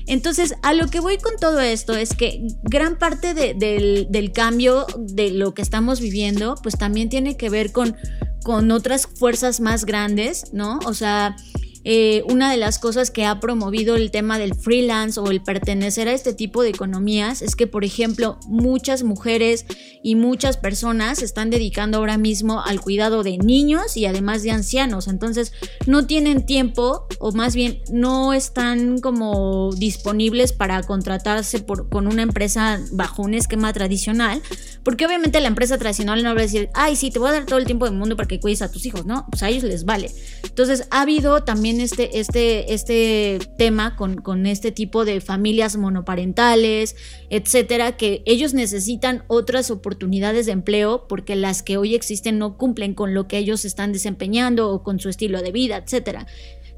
[0.08, 4.86] Entonces, a lo que voy con todo esto es que gran parte del, del, cambio
[4.98, 7.96] de lo que estamos viviendo, pues también tiene que ver con,
[8.44, 10.80] con otras fuerzas más grandes, ¿no?
[10.86, 11.36] O sea,
[11.84, 16.08] eh, una de las cosas que ha promovido el tema del freelance o el pertenecer
[16.08, 19.66] a este tipo de economías es que, por ejemplo, muchas mujeres
[20.04, 24.52] y muchas personas se están dedicando ahora mismo al cuidado de niños y además de
[24.52, 25.08] ancianos.
[25.08, 25.54] Entonces,
[25.88, 32.22] no tienen tiempo o más bien no están como disponibles para contratarse por, con una
[32.22, 34.42] empresa bajo un esquema tradicional,
[34.84, 37.46] porque obviamente la empresa tradicional no va a decir, ay, sí, te voy a dar
[37.46, 39.26] todo el tiempo del mundo para que cuides a tus hijos, ¿no?
[39.30, 40.12] Pues a ellos les vale.
[40.44, 46.96] Entonces, ha habido también este, este, este tema con, con este tipo de familias monoparentales,
[47.30, 52.94] etcétera, que ellos necesitan otras oportunidades de empleo porque las que hoy existen no cumplen
[52.94, 56.28] con lo que ellos están desempeñando o con su estilo de vida, etcétera.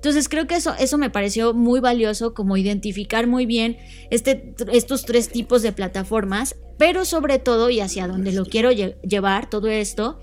[0.03, 3.77] Entonces creo que eso, eso me pareció muy valioso, como identificar muy bien
[4.11, 9.49] este, estos tres tipos de plataformas, pero sobre todo, y hacia donde lo quiero llevar
[9.49, 10.19] todo esto,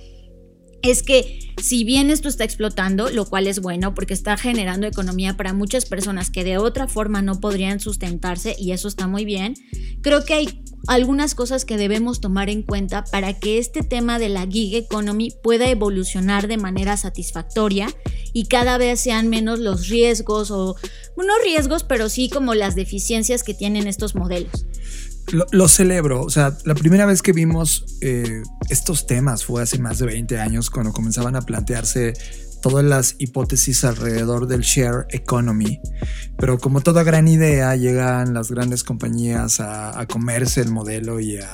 [0.82, 5.36] es que si bien esto está explotando, lo cual es bueno porque está generando economía
[5.36, 9.54] para muchas personas que de otra forma no podrían sustentarse y eso está muy bien,
[10.00, 14.30] creo que hay algunas cosas que debemos tomar en cuenta para que este tema de
[14.30, 17.88] la gig economy pueda evolucionar de manera satisfactoria
[18.32, 20.76] y cada vez sean menos los riesgos o
[21.16, 24.64] no riesgos, pero sí como las deficiencias que tienen estos modelos.
[25.32, 29.98] Lo, celebro, o sea, la primera vez que vimos eh, estos temas fue hace más
[29.98, 32.14] de 20 años cuando comenzaban a plantearse
[32.60, 35.80] todas las hipótesis alrededor del share economy,
[36.38, 41.48] pero como toda gran idea llegan las grandes compañías a, comerse el modelo y a,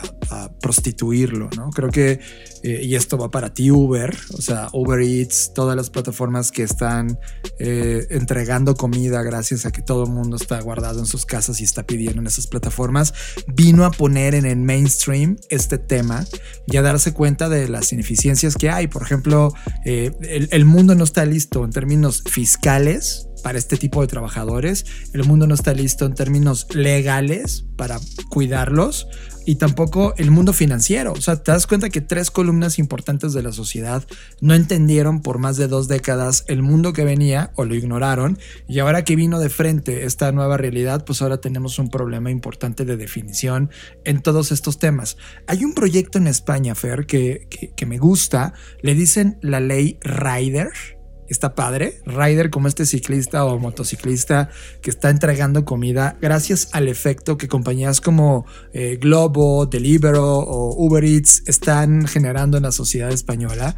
[0.60, 1.70] prostituirlo, ¿no?
[1.70, 2.18] Creo que,
[2.64, 6.64] eh, y esto va para ti Uber, o sea, Uber Eats, todas las plataformas que
[6.64, 7.18] están
[7.60, 11.64] eh, entregando comida gracias a que todo el mundo está guardado en sus casas y
[11.64, 13.14] está pidiendo en esas plataformas,
[13.46, 16.26] vino a poner en el mainstream este tema
[16.66, 18.88] y a darse cuenta de las ineficiencias que hay.
[18.88, 19.52] Por ejemplo,
[19.84, 24.84] eh, el, el mundo no está listo en términos fiscales para este tipo de trabajadores,
[25.12, 29.06] el mundo no está listo en términos legales para cuidarlos
[29.46, 31.12] y tampoco el mundo financiero.
[31.12, 34.04] O sea, te das cuenta que tres columnas importantes de la sociedad
[34.40, 38.38] no entendieron por más de dos décadas el mundo que venía o lo ignoraron
[38.68, 42.84] y ahora que vino de frente esta nueva realidad, pues ahora tenemos un problema importante
[42.84, 43.70] de definición
[44.04, 45.16] en todos estos temas.
[45.46, 49.98] Hay un proyecto en España, Fer, que, que, que me gusta, le dicen la ley
[50.02, 50.95] Rider
[51.28, 52.00] está padre.
[52.06, 54.50] Rider como este ciclista o motociclista
[54.82, 61.04] que está entregando comida gracias al efecto que compañías como eh, Globo, Deliveroo o Uber
[61.04, 63.76] Eats están generando en la sociedad española.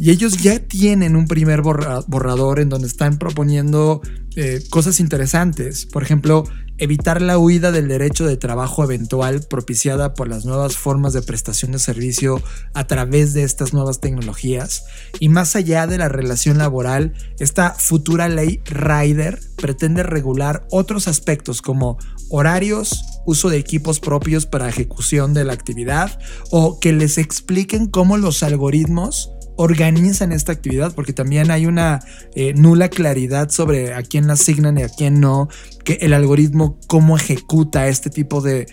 [0.00, 4.00] Y ellos ya tienen un primer borrador en donde están proponiendo
[4.34, 5.84] eh, cosas interesantes.
[5.84, 6.44] Por ejemplo,
[6.78, 11.72] evitar la huida del derecho de trabajo eventual propiciada por las nuevas formas de prestación
[11.72, 12.42] de servicio
[12.72, 14.84] a través de estas nuevas tecnologías.
[15.18, 21.60] Y más allá de la relación laboral, esta futura ley Rider pretende regular otros aspectos
[21.60, 21.98] como
[22.30, 26.18] horarios, uso de equipos propios para ejecución de la actividad
[26.50, 29.30] o que les expliquen cómo los algoritmos
[29.62, 32.00] organizan esta actividad, porque también hay una
[32.34, 35.50] eh, nula claridad sobre a quién la asignan y a quién no,
[35.84, 38.66] que el algoritmo cómo ejecuta este tipo de,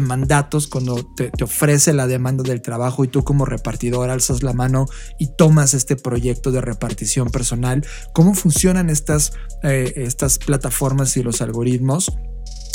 [0.00, 4.86] mandatos cuando te, ofrece la demanda del trabajo y tú como repartidor alzas la mano
[5.18, 11.42] y tomas este proyecto de repartición personal, cómo funcionan estas, eh, estas plataformas y los
[11.42, 12.10] algoritmos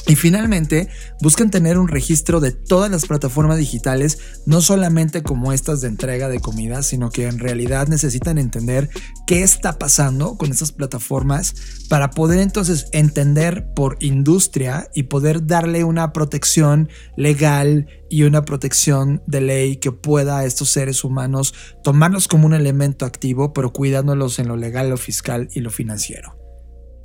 [0.07, 0.89] y finalmente,
[1.21, 6.29] buscan tener un registro de todas las plataformas digitales, no solamente como estas de entrega
[6.29, 8.89] de comida, sino que en realidad necesitan entender
[9.27, 11.55] qué está pasando con estas plataformas
[11.89, 19.21] para poder entonces entender por industria y poder darle una protección legal y una protección
[19.27, 24.39] de ley que pueda a estos seres humanos tomarlos como un elemento activo, pero cuidándolos
[24.39, 26.38] en lo legal, lo fiscal y lo financiero.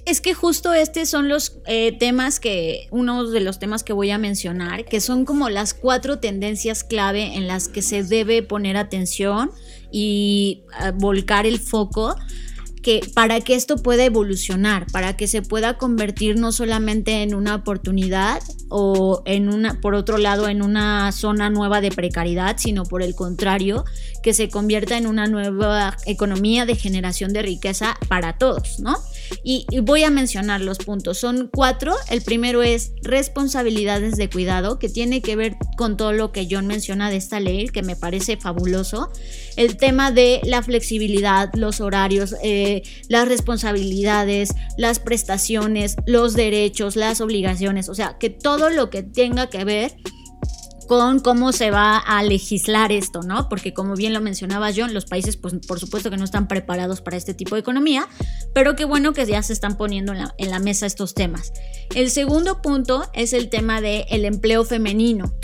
[0.07, 4.11] Es que justo estos son los eh, temas que, uno de los temas que voy
[4.11, 8.77] a mencionar, que son como las cuatro tendencias clave en las que se debe poner
[8.77, 9.51] atención
[9.91, 12.17] y eh, volcar el foco
[12.85, 17.55] que para que esto pueda evolucionar, para que se pueda convertir no solamente en una
[17.55, 23.03] oportunidad o en una, por otro lado, en una zona nueva de precariedad, sino por
[23.03, 23.87] el contrario,
[24.23, 28.99] que se convierta en una nueva economía de generación de riqueza para todos, ¿no?
[29.43, 31.19] Y, voy a mencionar los puntos.
[31.19, 31.95] Son cuatro.
[32.11, 36.67] El primero es responsabilidades de cuidado, que tiene que ver con todo lo que John
[36.67, 39.11] menciona de esta ley, que me parece fabuloso.
[39.57, 47.21] El tema de la flexibilidad, los horarios, eh, las responsabilidades, las prestaciones, los derechos, las
[47.21, 47.89] obligaciones.
[47.89, 49.95] O sea, que todo lo que tenga que ver
[50.87, 53.49] con cómo se va a legislar esto, ¿no?
[53.49, 57.01] Porque como bien lo mencionaba John, los países pues por supuesto que no están preparados
[57.01, 58.07] para este tipo de economía,
[58.53, 61.53] pero qué bueno que ya se están poniendo en la, mesa estos temas.
[61.95, 65.35] El segundo punto es el tema del el empleo femenino.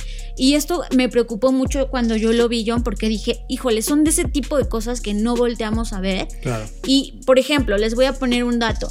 [0.40, 4.10] Y esto me preocupó mucho cuando yo lo vi, John, porque dije, híjole, son de
[4.10, 6.28] ese tipo de cosas que no volteamos a ver.
[6.40, 6.64] Claro.
[6.86, 8.88] Y, por ejemplo, les voy a poner un dato.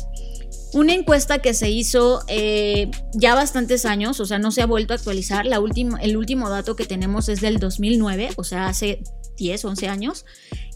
[0.74, 4.94] Una encuesta que se hizo eh, ya bastantes años, o sea, no se ha vuelto
[4.94, 5.48] a actualizar.
[5.48, 9.02] La última, el último dato que tenemos es del 2009, o sea, hace
[9.38, 10.26] 10, 11 años.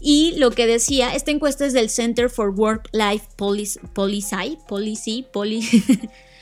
[0.00, 5.24] Y lo que decía, esta encuesta es del Center for Work Life Policy, Policy, Policy,
[5.32, 5.84] Policy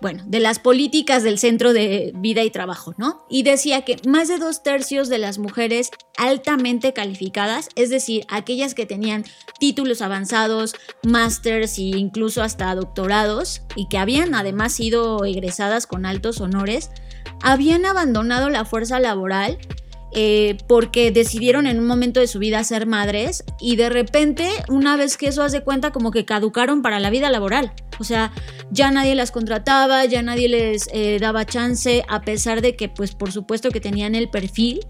[0.00, 3.24] bueno, de las políticas del centro de vida y trabajo, ¿no?
[3.28, 8.74] Y decía que más de dos tercios de las mujeres altamente calificadas, es decir, aquellas
[8.74, 9.24] que tenían
[9.58, 16.40] títulos avanzados, másters e incluso hasta doctorados, y que habían además sido egresadas con altos
[16.40, 16.90] honores,
[17.42, 19.58] habían abandonado la fuerza laboral
[20.12, 24.96] eh, porque decidieron en un momento de su vida ser madres y de repente, una
[24.96, 27.72] vez que eso hace cuenta, como que caducaron para la vida laboral.
[28.00, 28.32] O sea,
[28.70, 33.14] ya nadie las contrataba, ya nadie les eh, daba chance, a pesar de que, pues,
[33.14, 34.80] por supuesto que tenían el perfil.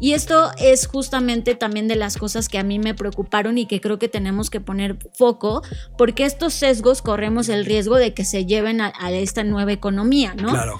[0.00, 3.80] Y esto es justamente también de las cosas que a mí me preocuparon y que
[3.80, 5.62] creo que tenemos que poner foco,
[5.96, 10.34] porque estos sesgos corremos el riesgo de que se lleven a, a esta nueva economía,
[10.34, 10.50] ¿no?
[10.50, 10.78] Claro.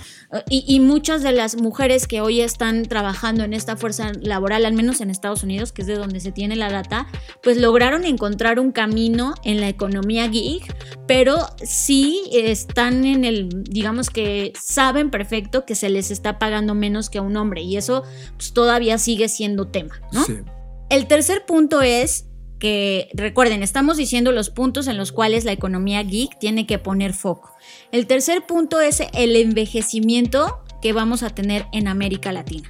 [0.51, 5.01] Y, muchas de las mujeres que hoy están trabajando en esta fuerza laboral, al menos
[5.01, 7.06] en Estados Unidos, que es de donde se tiene la data,
[7.43, 10.62] pues lograron encontrar un camino en la economía gig,
[11.06, 17.09] pero sí están en el, digamos que saben perfecto que se les está pagando menos
[17.09, 18.02] que a un hombre y eso
[18.36, 20.24] pues, todavía sigue siendo tema, ¿no?
[20.24, 20.35] Sí.
[20.91, 22.27] El tercer punto es
[22.59, 27.12] que recuerden, estamos diciendo los puntos en los cuales la economía geek tiene que poner
[27.12, 27.53] foco.
[27.93, 32.69] El tercer punto es el envejecimiento que vamos a tener en América Latina.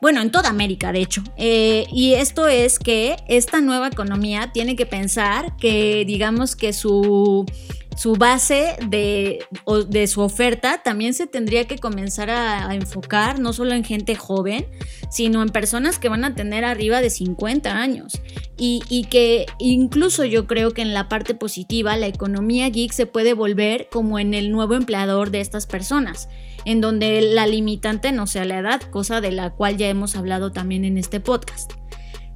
[0.00, 1.22] Bueno, en toda América, de hecho.
[1.36, 7.46] Eh, y esto es que esta nueva economía tiene que pensar que, digamos que su
[7.96, 9.44] su base de,
[9.88, 14.66] de, su oferta también se tendría que comenzar a, enfocar no solo en gente joven,
[15.10, 18.20] sino en personas que van a tener arriba de 50 años.
[18.56, 23.06] Y, y, que incluso yo creo que en la parte positiva la economía geek se
[23.06, 26.28] puede volver como en el nuevo empleador de estas personas,
[26.64, 30.52] en donde la limitante no sea la edad, cosa de la cual ya hemos hablado
[30.52, 31.72] también en este podcast.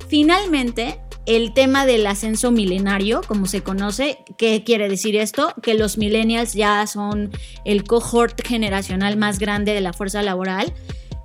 [0.08, 4.18] Finalmente, el tema del ascenso milenario, como se conoce.
[4.38, 5.52] ¿Qué quiere decir esto?
[5.60, 7.32] Que los millennials ya son
[7.64, 10.72] el cohort generacional más grande de la fuerza laboral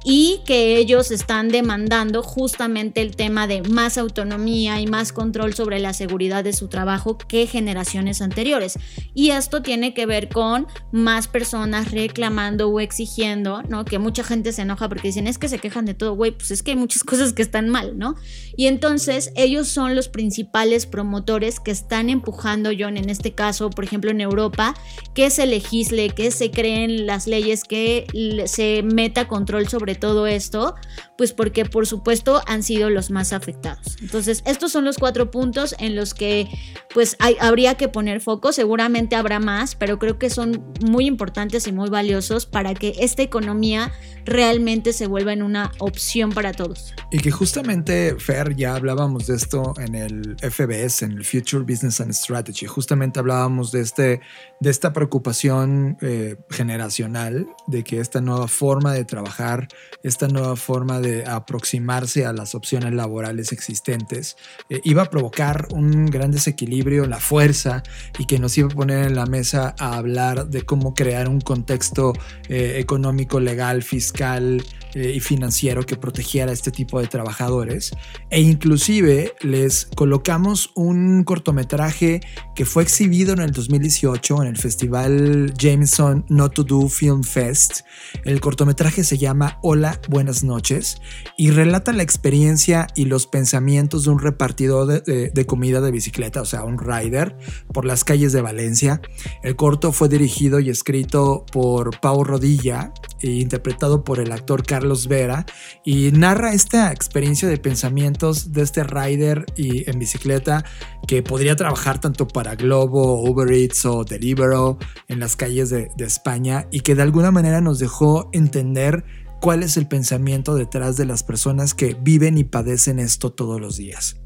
[0.03, 5.79] y que ellos están demandando justamente el tema de más autonomía y más control sobre
[5.79, 8.79] la seguridad de su trabajo que generaciones anteriores.
[9.13, 13.85] Y esto tiene que ver con más personas reclamando o exigiendo, ¿no?
[13.85, 16.51] Que mucha gente se enoja porque dicen, es que se quejan de todo, güey, pues
[16.51, 18.15] es que hay muchas cosas que están mal, ¿no?
[18.55, 23.83] Y entonces ellos son los principales promotores que están empujando, John, en este caso, por
[23.83, 24.73] ejemplo, en Europa,
[25.13, 28.07] que se legisle, que se creen las leyes, que
[28.45, 30.75] se meta control sobre todo esto,
[31.21, 33.95] pues porque por supuesto han sido los más afectados.
[34.01, 36.47] Entonces, estos son los cuatro puntos en los que
[36.95, 41.67] pues hay, habría que poner foco, seguramente habrá más, pero creo que son muy importantes
[41.67, 43.91] y muy valiosos para que esta economía
[44.25, 46.95] realmente se vuelva en una opción para todos.
[47.11, 52.01] Y que justamente, Fer, ya hablábamos de esto en el FBS, en el Future Business
[52.01, 54.21] and Strategy, justamente hablábamos de, este,
[54.59, 59.67] de esta preocupación eh, generacional, de que esta nueva forma de trabajar
[60.03, 64.37] esta nueva forma de aproximarse a las opciones laborales existentes
[64.69, 67.83] eh, iba a provocar un gran desequilibrio, la fuerza
[68.17, 71.41] y que nos iba a poner en la mesa a hablar de cómo crear un
[71.41, 72.13] contexto
[72.49, 74.63] eh, económico, legal, fiscal,
[74.93, 77.91] eh, y financiero que protegiera a este tipo de trabajadores.
[78.29, 82.21] E inclusive les colocamos un cortometraje
[82.55, 87.81] que fue exhibido en el 2018 en el festival Jameson Not to Do Film Fest.
[88.25, 90.97] El cortometraje se llama Hola, buenas noches
[91.37, 96.45] y relata la experiencia y los pensamientos de un repartidor de, comida de bicicleta, o
[96.45, 97.37] sea, un rider,
[97.73, 99.01] por las calles de Valencia.
[99.43, 104.80] El corto fue dirigido y escrito por Pau Rodilla e interpretado por el actor Carlos
[104.81, 105.45] Carlos Vera
[105.85, 110.65] y narra esta experiencia de pensamientos de este rider y en bicicleta
[111.07, 116.05] que podría trabajar tanto para Globo, Uber Eats o Deliveroo en las calles de, de
[116.05, 119.05] España y que de alguna manera nos dejó entender
[119.39, 123.77] cuál es el pensamiento detrás de las personas que viven y padecen esto todos los
[123.77, 124.19] días.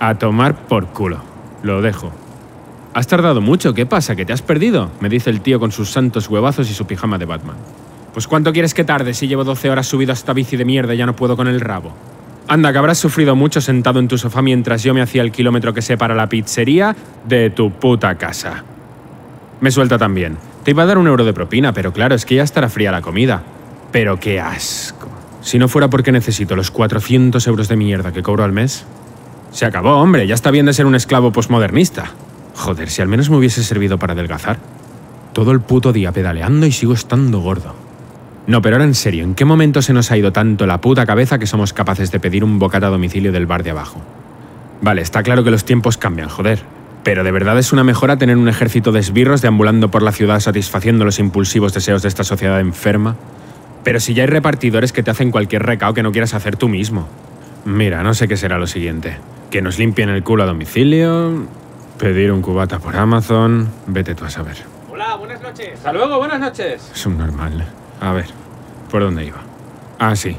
[0.00, 1.20] A tomar por culo.
[1.62, 2.10] Lo dejo.
[2.94, 4.16] Has tardado mucho, ¿qué pasa?
[4.16, 4.90] ¿Que te has perdido?
[4.98, 7.56] Me dice el tío con sus santos huevazos y su pijama de Batman.
[8.18, 10.92] Pues ¿cuánto quieres que tarde si llevo 12 horas subido a esta bici de mierda
[10.92, 11.94] y ya no puedo con el rabo?
[12.48, 15.72] Anda, que habrás sufrido mucho sentado en tu sofá mientras yo me hacía el kilómetro
[15.72, 16.96] que separa la pizzería
[17.28, 18.64] de tu puta casa.
[19.60, 20.36] Me suelta también.
[20.64, 22.90] Te iba a dar un euro de propina, pero claro, es que ya estará fría
[22.90, 23.44] la comida.
[23.92, 25.08] Pero qué asco.
[25.40, 28.84] Si no fuera porque necesito los 400 euros de mierda que cobro al mes.
[29.52, 32.10] Se acabó, hombre, ya está bien de ser un esclavo posmodernista.
[32.56, 34.58] Joder, si al menos me hubiese servido para adelgazar.
[35.32, 37.86] Todo el puto día pedaleando y sigo estando gordo.
[38.48, 41.04] No, pero ahora en serio, ¿en qué momento se nos ha ido tanto la puta
[41.04, 44.00] cabeza que somos capaces de pedir un bocata a domicilio del bar de abajo?
[44.80, 46.62] Vale, está claro que los tiempos cambian, joder.
[47.04, 50.40] Pero de verdad es una mejora tener un ejército de esbirros deambulando por la ciudad
[50.40, 53.16] satisfaciendo los impulsivos deseos de esta sociedad enferma.
[53.84, 56.70] Pero si ya hay repartidores que te hacen cualquier recao que no quieras hacer tú
[56.70, 57.06] mismo.
[57.66, 59.18] Mira, no sé qué será lo siguiente.
[59.50, 61.46] Que nos limpien el culo a domicilio,
[61.98, 64.56] pedir un cubata por Amazon, vete tú a saber.
[64.90, 65.74] Hola, buenas noches.
[65.74, 66.90] Hasta luego, buenas noches.
[66.94, 67.66] Es un normal.
[68.00, 68.26] A ver,
[68.90, 69.38] ¿por dónde iba?
[69.98, 70.36] Ah, sí.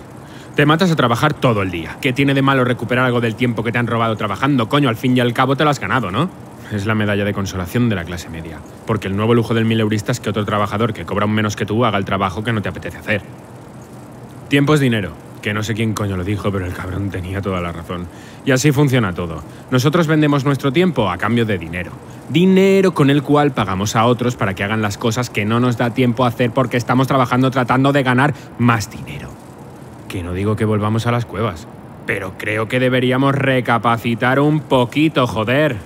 [0.56, 1.98] Te matas a trabajar todo el día.
[2.02, 4.68] ¿Qué tiene de malo recuperar algo del tiempo que te han robado trabajando?
[4.68, 6.30] Coño, al fin y al cabo te lo has ganado, ¿no?
[6.72, 8.60] Es la medalla de consolación de la clase media.
[8.86, 11.65] Porque el nuevo lujo del mileurista es que otro trabajador que cobra un menos que
[11.65, 13.22] tú haga el trabajo que no te apetece hacer.
[14.49, 15.14] Tiempo es dinero.
[15.41, 18.07] Que no sé quién coño lo dijo, pero el cabrón tenía toda la razón.
[18.45, 19.41] Y así funciona todo.
[19.72, 21.91] Nosotros vendemos nuestro tiempo a cambio de dinero.
[22.30, 25.78] Dinero con el cual pagamos a otros para que hagan las cosas que no nos
[25.78, 29.30] da tiempo a hacer porque estamos trabajando tratando de ganar más dinero.
[30.07, 31.68] Que no digo que volvamos a las cuevas,
[32.06, 35.78] pero creo que deberíamos recapacitar un poquito, joder.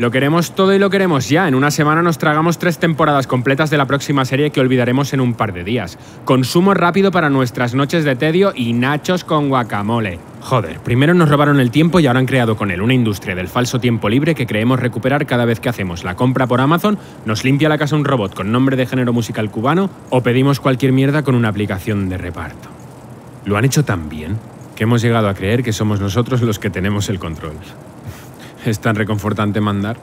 [0.00, 1.46] Lo queremos todo y lo queremos ya.
[1.46, 5.20] En una semana nos tragamos tres temporadas completas de la próxima serie que olvidaremos en
[5.20, 5.98] un par de días.
[6.24, 10.18] Consumo rápido para nuestras noches de tedio y nachos con guacamole.
[10.40, 13.48] Joder, primero nos robaron el tiempo y ahora han creado con él una industria del
[13.48, 17.44] falso tiempo libre que creemos recuperar cada vez que hacemos la compra por Amazon, nos
[17.44, 21.22] limpia la casa un robot con nombre de género musical cubano o pedimos cualquier mierda
[21.22, 22.70] con una aplicación de reparto.
[23.44, 24.38] Lo han hecho tan bien
[24.76, 27.52] que hemos llegado a creer que somos nosotros los que tenemos el control.
[28.64, 29.96] Es tan reconfortante mandar.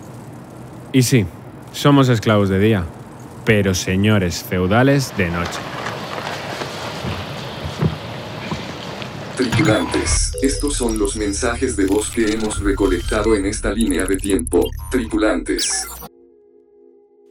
[0.93, 1.25] Y sí,
[1.73, 2.83] somos esclavos de día,
[3.45, 5.59] pero señores feudales de noche.
[9.35, 14.67] Tripulantes, estos son los mensajes de voz que hemos recolectado en esta línea de tiempo.
[14.89, 15.85] Tripulantes.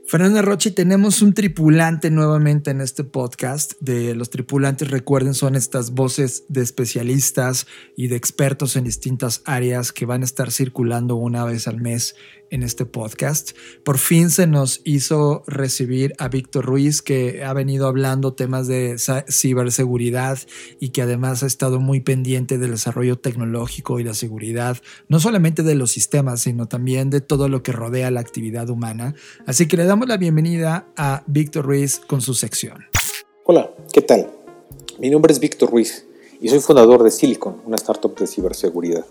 [0.08, 3.72] Fernanda Rochi, tenemos un tripulante nuevamente en este podcast.
[3.80, 7.66] De los tripulantes, recuerden, son estas voces de especialistas
[7.96, 12.14] y de expertos en distintas áreas que van a estar circulando una vez al mes
[12.50, 13.52] en este podcast.
[13.84, 18.96] Por fin se nos hizo recibir a Víctor Ruiz, que ha venido hablando temas de
[19.28, 20.38] ciberseguridad
[20.80, 24.78] y que además ha estado muy pendiente del desarrollo tecnológico y la seguridad,
[25.08, 29.14] no solamente de los sistemas, sino también de todo lo que rodea la actividad humana.
[29.46, 32.84] Así que le damos la bienvenida a Víctor Ruiz con su sección.
[33.44, 34.30] Hola, ¿qué tal?
[34.98, 36.06] Mi nombre es Víctor Ruiz
[36.40, 39.04] y soy fundador de Silicon, una startup de ciberseguridad.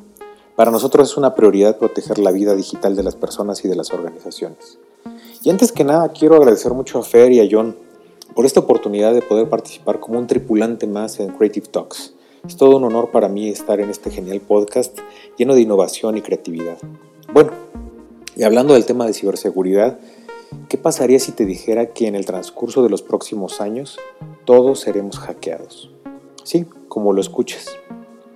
[0.56, 3.92] Para nosotros es una prioridad proteger la vida digital de las personas y de las
[3.92, 4.80] organizaciones.
[5.44, 7.76] Y antes que nada quiero agradecer mucho a Fer y a John
[8.34, 12.14] por esta oportunidad de poder participar como un tripulante más en Creative Talks.
[12.48, 14.98] Es todo un honor para mí estar en este genial podcast
[15.38, 16.78] lleno de innovación y creatividad.
[17.34, 17.52] Bueno,
[18.38, 20.00] y hablando del tema de ciberseguridad,
[20.70, 23.98] ¿qué pasaría si te dijera que en el transcurso de los próximos años
[24.46, 25.92] todos seremos hackeados?
[26.44, 27.76] Sí, como lo escuches,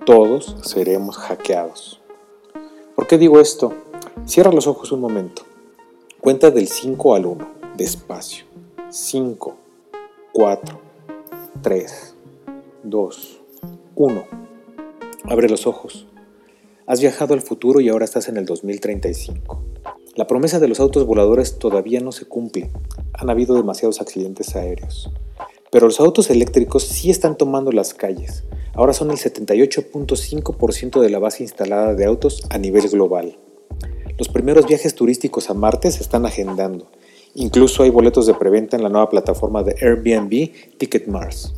[0.04, 1.99] todos seremos hackeados.
[3.00, 3.72] ¿Por qué digo esto?
[4.26, 5.40] Cierra los ojos un momento.
[6.20, 8.44] Cuenta del 5 al 1, despacio.
[8.90, 9.56] 5,
[10.34, 10.80] 4,
[11.62, 12.14] 3,
[12.82, 13.40] 2,
[13.94, 14.24] 1.
[15.24, 16.08] Abre los ojos.
[16.86, 19.62] Has viajado al futuro y ahora estás en el 2035.
[20.14, 22.70] La promesa de los autos voladores todavía no se cumple.
[23.14, 25.10] Han habido demasiados accidentes aéreos.
[25.70, 28.44] Pero los autos eléctricos sí están tomando las calles.
[28.74, 33.38] Ahora son el 78.5% de la base instalada de autos a nivel global.
[34.18, 36.88] Los primeros viajes turísticos a Marte se están agendando.
[37.34, 41.54] Incluso hay boletos de preventa en la nueva plataforma de Airbnb Ticket Mars.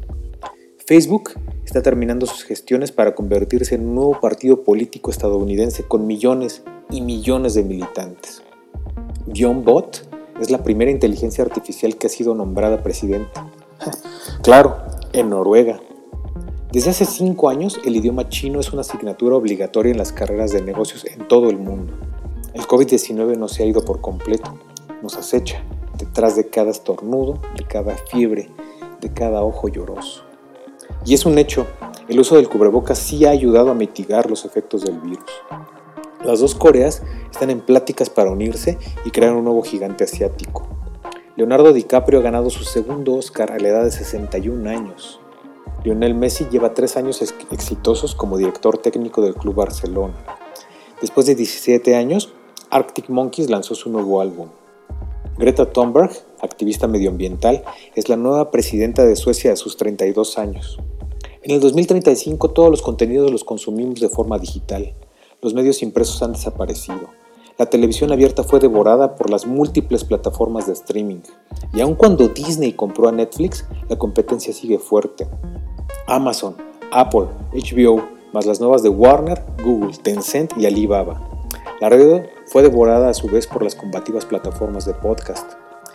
[0.86, 1.30] Facebook
[1.64, 7.00] está terminando sus gestiones para convertirse en un nuevo partido político estadounidense con millones y
[7.00, 8.42] millones de militantes.
[9.34, 10.06] John Bot
[10.40, 13.50] es la primera inteligencia artificial que ha sido nombrada presidenta.
[14.42, 14.76] claro,
[15.12, 15.80] en Noruega,
[16.72, 20.62] desde hace cinco años, el idioma chino es una asignatura obligatoria en las carreras de
[20.62, 21.92] negocios en todo el mundo.
[22.54, 24.54] El COVID-19 no se ha ido por completo,
[25.02, 25.62] nos acecha
[25.98, 28.48] detrás de cada estornudo, de cada fiebre,
[29.02, 30.24] de cada ojo lloroso.
[31.04, 31.66] Y es un hecho,
[32.08, 35.30] el uso del cubrebocas sí ha ayudado a mitigar los efectos del virus.
[36.24, 40.71] Las dos Coreas están en pláticas para unirse y crear un nuevo gigante asiático.
[41.34, 45.18] Leonardo DiCaprio ha ganado su segundo Oscar a la edad de 61 años.
[45.82, 50.14] Lionel Messi lleva tres años exitosos como director técnico del Club Barcelona.
[51.00, 52.34] Después de 17 años,
[52.68, 54.50] Arctic Monkeys lanzó su nuevo álbum.
[55.38, 57.64] Greta Thunberg, activista medioambiental,
[57.94, 60.78] es la nueva presidenta de Suecia a sus 32 años.
[61.42, 64.94] En el 2035 todos los contenidos los consumimos de forma digital.
[65.40, 67.21] Los medios impresos han desaparecido.
[67.58, 71.20] La televisión abierta fue devorada por las múltiples plataformas de streaming.
[71.74, 75.26] Y aun cuando Disney compró a Netflix, la competencia sigue fuerte.
[76.06, 76.56] Amazon,
[76.90, 78.02] Apple, HBO,
[78.32, 81.20] más las nuevas de Warner, Google, Tencent y Alibaba.
[81.80, 85.52] La red fue devorada a su vez por las combativas plataformas de podcast.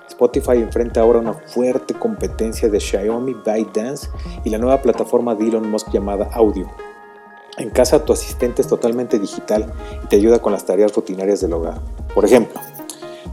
[0.08, 4.10] Spotify enfrenta ahora una fuerte competencia de Xiaomi ByteDance
[4.44, 6.68] y la nueva plataforma de Elon Musk llamada Audio.
[7.58, 9.74] En casa tu asistente es totalmente digital
[10.04, 11.82] y te ayuda con las tareas rutinarias del hogar.
[12.14, 12.62] Por ejemplo,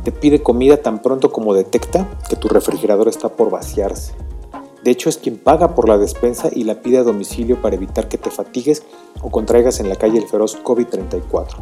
[0.03, 4.15] te pide comida tan pronto como detecta que tu refrigerador está por vaciarse.
[4.83, 8.09] De hecho, es quien paga por la despensa y la pide a domicilio para evitar
[8.09, 8.83] que te fatigues
[9.21, 11.57] o contraigas en la calle el feroz COVID-34.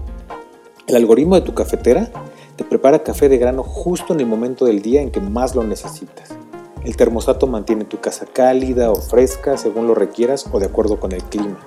[0.86, 2.10] El algoritmo de tu cafetera
[2.54, 5.64] te prepara café de grano justo en el momento del día en que más lo
[5.64, 6.30] necesitas.
[6.84, 11.10] El termostato mantiene tu casa cálida o fresca según lo requieras o de acuerdo con
[11.10, 11.58] el clima.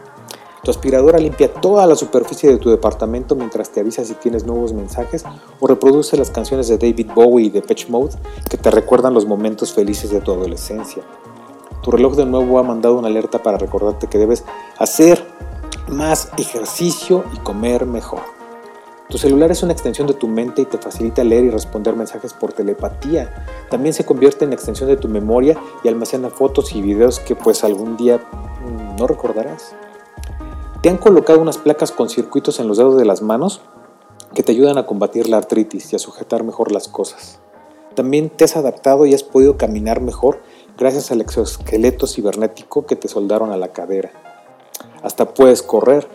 [0.66, 4.74] Tu aspiradora limpia toda la superficie de tu departamento mientras te avisa si tienes nuevos
[4.74, 5.24] mensajes
[5.60, 8.16] o reproduce las canciones de David Bowie y de Patch Mode
[8.50, 11.04] que te recuerdan los momentos felices de tu adolescencia.
[11.84, 14.44] Tu reloj de nuevo ha mandado una alerta para recordarte que debes
[14.80, 15.24] hacer
[15.88, 18.22] más ejercicio y comer mejor.
[19.08, 22.34] Tu celular es una extensión de tu mente y te facilita leer y responder mensajes
[22.34, 23.46] por telepatía.
[23.70, 27.64] También se convierte en extensión de tu memoria y almacena fotos y videos que pues
[27.64, 29.76] algún día mm, no recordarás.
[30.86, 33.60] ¿Te han colocado unas placas con circuitos en los dedos de las manos
[34.36, 37.40] que te ayudan a combatir la artritis y a sujetar mejor las cosas?
[37.96, 40.44] También te has adaptado y has podido caminar mejor
[40.78, 44.12] gracias al exoesqueleto cibernético que te soldaron a la cadera.
[45.02, 46.08] Hasta puedes correr,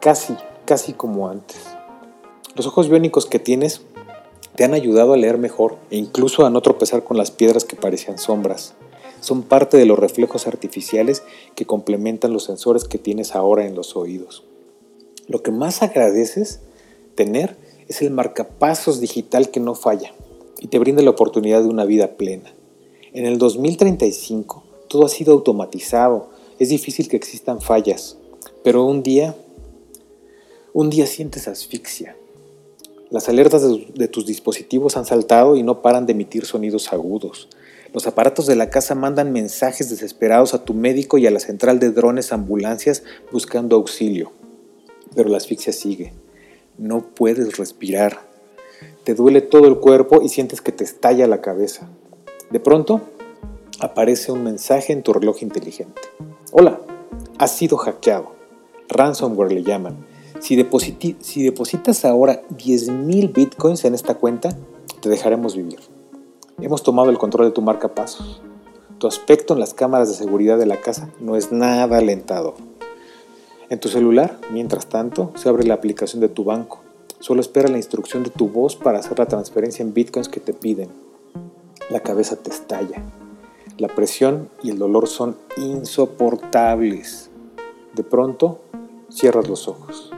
[0.00, 1.58] casi, casi como antes.
[2.56, 3.82] Los ojos biónicos que tienes
[4.56, 7.76] te han ayudado a leer mejor e incluso a no tropezar con las piedras que
[7.76, 8.74] parecían sombras.
[9.20, 11.22] Son parte de los reflejos artificiales
[11.54, 14.44] que complementan los sensores que tienes ahora en los oídos.
[15.26, 16.60] Lo que más agradeces
[17.14, 17.56] tener
[17.88, 20.12] es el marcapasos digital que no falla
[20.58, 22.52] y te brinda la oportunidad de una vida plena.
[23.12, 28.16] En el 2035 todo ha sido automatizado, es difícil que existan fallas,
[28.62, 29.34] pero un día,
[30.72, 32.16] un día sientes asfixia,
[33.10, 37.48] las alertas de, tus dispositivos han saltado y no paran de emitir sonidos agudos.
[37.92, 41.80] Los aparatos de la casa mandan mensajes desesperados a tu médico y a la central
[41.80, 43.02] de drones ambulancias
[43.32, 44.32] buscando auxilio.
[45.14, 46.12] Pero la asfixia sigue.
[46.78, 48.20] No puedes respirar.
[49.04, 51.88] Te duele todo el cuerpo y sientes que te estalla la cabeza.
[52.50, 53.00] De pronto,
[53.80, 56.00] aparece un mensaje en tu reloj inteligente.
[56.52, 56.80] Hola,
[57.38, 58.32] has sido hackeado.
[58.88, 60.06] Ransomware le llaman.
[60.40, 64.56] Si, depositas ahora 10.000 bitcoins en esta cuenta,
[65.00, 65.80] te dejaremos vivir.
[66.62, 68.42] Hemos tomado el control de tu marca pasos.
[68.98, 72.54] Tu aspecto en las cámaras de seguridad de la casa no es nada alentador.
[73.70, 76.80] En tu celular, mientras tanto, se abre la aplicación de tu banco.
[77.18, 80.52] Solo espera la instrucción de tu voz para hacer la transferencia en bitcoins que te
[80.52, 80.90] piden.
[81.88, 83.02] La cabeza te estalla.
[83.78, 87.30] La presión y el dolor son insoportables.
[87.94, 88.60] De pronto,
[89.08, 90.12] cierras los ojos.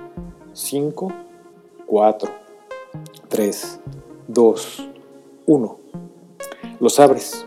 [0.54, 1.12] 5,
[1.86, 2.30] 4,
[3.28, 3.80] 3,
[4.26, 4.88] 2,
[5.46, 5.78] 1.
[6.80, 7.46] Los abres.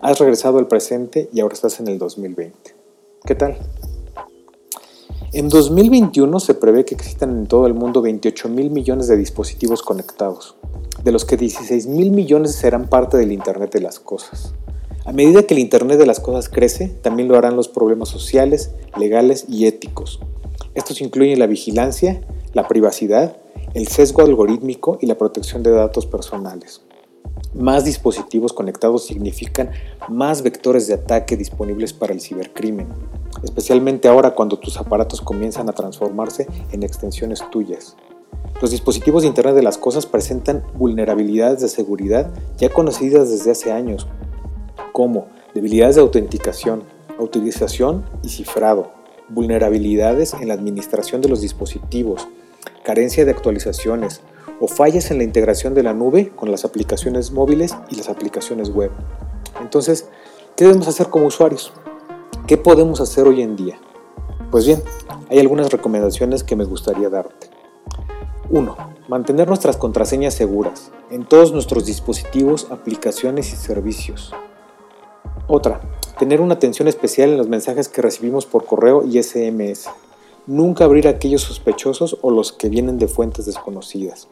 [0.00, 2.74] Has regresado al presente y ahora estás en el 2020.
[3.24, 3.56] ¿Qué tal?
[5.32, 9.82] En 2021 se prevé que existan en todo el mundo 28 mil millones de dispositivos
[9.82, 10.56] conectados,
[11.02, 14.52] de los que 16 mil millones serán parte del Internet de las Cosas.
[15.06, 18.72] A medida que el Internet de las Cosas crece, también lo harán los problemas sociales,
[18.98, 20.20] legales y éticos.
[20.74, 22.20] Estos incluyen la vigilancia,
[22.52, 23.36] la privacidad,
[23.74, 26.82] el sesgo algorítmico y la protección de datos personales.
[27.54, 29.70] Más dispositivos conectados significan
[30.08, 32.88] más vectores de ataque disponibles para el cibercrimen,
[33.42, 37.96] especialmente ahora cuando tus aparatos comienzan a transformarse en extensiones tuyas.
[38.60, 43.72] Los dispositivos de Internet de las Cosas presentan vulnerabilidades de seguridad ya conocidas desde hace
[43.72, 44.06] años,
[44.92, 46.84] como debilidades de autenticación,
[47.18, 48.92] autorización y cifrado,
[49.28, 52.28] vulnerabilidades en la administración de los dispositivos,
[52.84, 54.20] carencia de actualizaciones
[54.62, 58.70] o fallas en la integración de la nube con las aplicaciones móviles y las aplicaciones
[58.70, 58.92] web.
[59.60, 60.06] Entonces,
[60.54, 61.72] ¿qué debemos hacer como usuarios?
[62.46, 63.80] ¿Qué podemos hacer hoy en día?
[64.52, 64.80] Pues bien,
[65.28, 67.50] hay algunas recomendaciones que me gustaría darte.
[68.50, 68.76] 1.
[69.08, 74.32] Mantener nuestras contraseñas seguras en todos nuestros dispositivos, aplicaciones y servicios.
[75.48, 75.80] Otra,
[76.20, 79.88] tener una atención especial en los mensajes que recibimos por correo y SMS.
[80.46, 84.28] Nunca abrir aquellos sospechosos o los que vienen de fuentes desconocidas.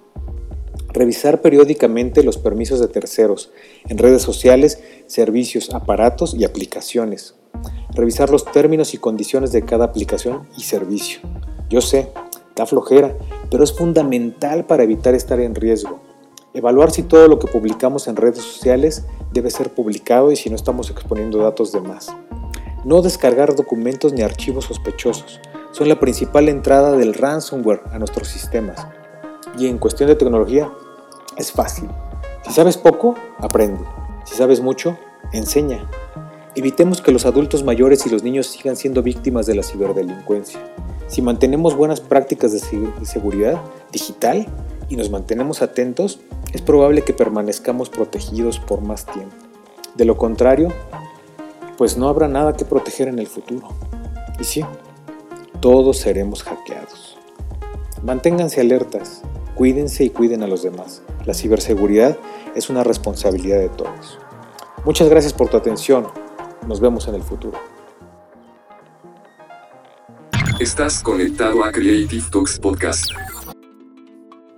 [0.92, 3.50] Revisar periódicamente los permisos de terceros
[3.88, 7.36] en redes sociales, servicios, aparatos y aplicaciones.
[7.94, 11.20] Revisar los términos y condiciones de cada aplicación y servicio.
[11.68, 12.08] Yo sé,
[12.60, 13.16] Da flojera,
[13.50, 16.00] pero es fundamental para evitar estar en riesgo.
[16.52, 20.56] Evaluar si todo lo que publicamos en redes sociales debe ser publicado y si no
[20.56, 22.14] estamos exponiendo datos de más.
[22.84, 25.40] No descargar documentos ni archivos sospechosos.
[25.72, 28.86] Son la principal entrada del ransomware a nuestros sistemas.
[29.58, 30.70] Y en cuestión de tecnología,
[31.36, 31.88] es fácil.
[32.44, 33.84] Si sabes poco, aprende.
[34.24, 34.98] Si sabes mucho,
[35.32, 35.88] enseña.
[36.56, 40.60] Evitemos que los adultos mayores y los niños sigan siendo víctimas de la ciberdelincuencia.
[41.06, 42.60] Si mantenemos buenas prácticas de
[43.04, 43.60] seguridad
[43.92, 44.46] digital
[44.88, 46.20] y nos mantenemos atentos,
[46.52, 49.34] es probable que permanezcamos protegidos por más tiempo.
[49.94, 50.72] De lo contrario,
[51.78, 53.68] pues no habrá nada que proteger en el futuro.
[54.38, 54.64] Y sí,
[55.60, 57.18] todos seremos hackeados.
[58.02, 59.22] Manténganse alertas,
[59.54, 61.02] cuídense y cuiden a los demás.
[61.26, 62.18] La ciberseguridad
[62.54, 64.18] es una responsabilidad de todos.
[64.84, 66.06] Muchas gracias por tu atención.
[66.66, 67.58] Nos vemos en el futuro.
[70.58, 73.10] Estás conectado a Creative Talks Podcast.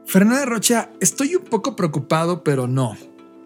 [0.06, 2.96] Fernanda Rocha, estoy un poco preocupado, pero no.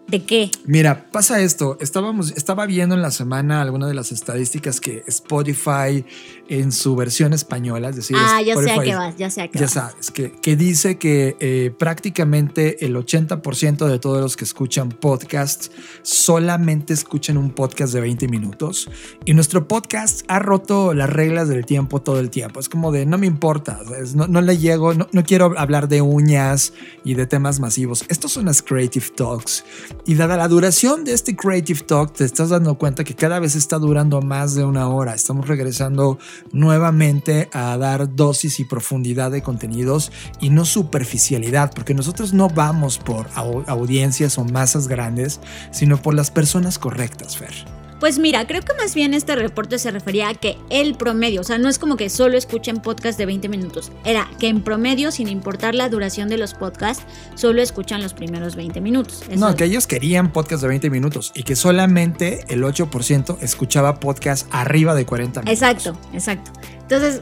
[0.07, 0.51] ¿De qué?
[0.65, 1.77] Mira, pasa esto.
[1.81, 6.05] Estábamos, estaba viendo en la semana algunas de las estadísticas que Spotify
[6.49, 9.47] en su versión española, es decir, ah, ya sé a qué vas, ya sé a
[9.47, 14.45] qué Ya sabes, que, que dice que eh, prácticamente el 80% de todos los que
[14.45, 15.71] escuchan podcasts
[16.01, 18.89] solamente escuchan un podcast de 20 minutos.
[19.25, 22.59] Y nuestro podcast ha roto las reglas del tiempo todo el tiempo.
[22.59, 23.79] Es como de no me importa,
[24.15, 28.05] no, no, le llego, no, no quiero hablar de uñas y de temas masivos.
[28.09, 29.63] Estos son las Creative Talks.
[30.05, 33.55] Y dada la duración de este Creative Talk, te estás dando cuenta que cada vez
[33.55, 35.13] está durando más de una hora.
[35.13, 36.19] Estamos regresando
[36.51, 42.97] nuevamente a dar dosis y profundidad de contenidos y no superficialidad, porque nosotros no vamos
[42.97, 45.39] por audiencias o masas grandes,
[45.71, 47.76] sino por las personas correctas, Fer.
[47.99, 51.43] Pues mira, creo que más bien este reporte se refería a que el promedio, o
[51.43, 55.11] sea, no es como que solo escuchen podcast de 20 minutos, era que en promedio,
[55.11, 57.03] sin importar la duración de los podcasts,
[57.35, 59.23] solo escuchan los primeros 20 minutos.
[59.35, 64.47] no, que ellos querían podcast de 20 minutos y que solamente el 8% escuchaba podcast
[64.51, 65.53] arriba de 40 minutos.
[65.53, 66.51] Exacto, exacto.
[66.81, 67.21] Entonces,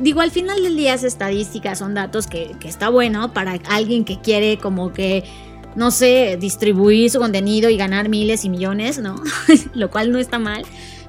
[0.00, 4.04] digo, al final del día es estadísticas, son datos que, que está bueno para alguien
[4.04, 5.24] que quiere como que
[5.76, 9.22] no sé, distribuir su contenido y ganar miles y millones, ¿no?
[9.74, 10.64] Lo cual no está mal.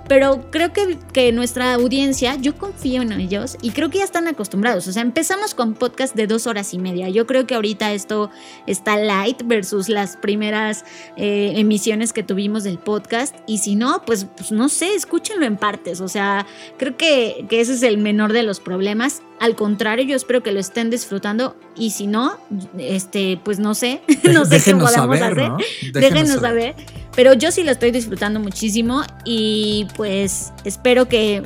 [0.07, 4.27] Pero creo que, que, nuestra audiencia, yo confío en ellos y creo que ya están
[4.27, 4.87] acostumbrados.
[4.87, 7.09] O sea, empezamos con podcast de dos horas y media.
[7.09, 8.29] Yo creo que ahorita esto
[8.65, 10.85] está light versus las primeras
[11.15, 13.35] eh, emisiones que tuvimos del podcast.
[13.47, 16.01] Y si no, pues, pues, no sé, escúchenlo en partes.
[16.01, 16.45] O sea,
[16.77, 19.21] creo que, que ese es el menor de los problemas.
[19.39, 22.37] Al contrario, yo espero que lo estén disfrutando y si no,
[22.79, 25.51] este, pues no sé, no sé qué podamos hacer.
[25.93, 26.75] Déjenos, saber.
[27.17, 31.41] Pero yo sí lo estoy disfrutando muchísimo y pues espero que,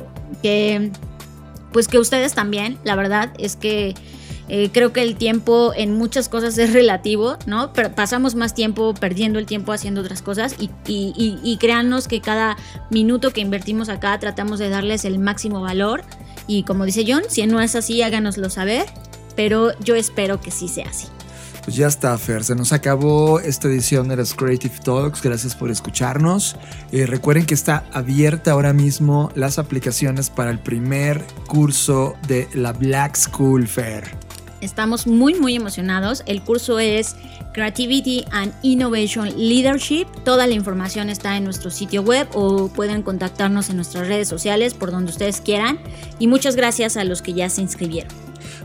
[1.72, 2.76] pues que ustedes también.
[2.84, 3.94] La verdad es que
[4.50, 7.72] eh, creo que el tiempo en muchas cosas es relativo, ¿no?
[7.72, 12.06] Pero pasamos más tiempo perdiendo el tiempo haciendo otras cosas y, y, y, y créanos
[12.06, 12.58] que cada
[12.90, 16.02] minuto que invertimos acá tratamos de darles el máximo valor.
[16.46, 18.84] Y como dice John, si no es así, háganoslo saber,
[19.36, 21.06] pero yo espero que sí sea así.
[21.64, 22.42] Pues ya está, Fer.
[22.42, 25.22] Se nos acabó esta edición de los Creative Talks.
[25.22, 26.56] Gracias por escucharnos.
[26.90, 32.72] Eh, recuerden que está abierta ahora mismo las aplicaciones para el primer curso de la
[32.72, 34.10] Black School Fair.
[34.60, 36.24] Estamos muy, muy emocionados.
[36.26, 37.14] El curso es
[37.52, 40.06] Creativity and Innovation Leadership.
[40.24, 44.74] Toda la información está en nuestro sitio web o pueden contactarnos en nuestras redes sociales
[44.74, 45.78] por donde ustedes quieran.
[46.18, 48.12] Y muchas gracias a los que ya se inscribieron.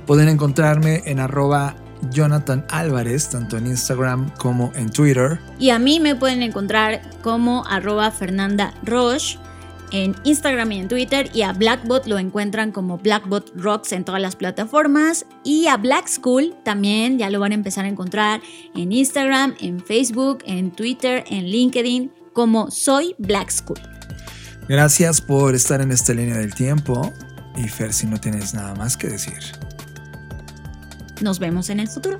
[0.07, 1.75] Pueden encontrarme en arroba
[2.11, 5.39] Jonathan Álvarez, tanto en Instagram como en Twitter.
[5.59, 9.39] Y a mí me pueden encontrar como arroba Fernanda Roche
[9.91, 14.21] en Instagram y en Twitter y a Blackbot lo encuentran como Blackbot Rocks en todas
[14.21, 18.41] las plataformas y a Black School también ya lo van a empezar a encontrar
[18.75, 23.79] en Instagram, en Facebook, en Twitter, en LinkedIn como Soy Black School.
[24.67, 27.13] Gracias por estar en esta línea del tiempo
[27.55, 29.66] y Fer si no tienes nada más que decir.
[31.21, 32.19] Nos vemos en el futuro.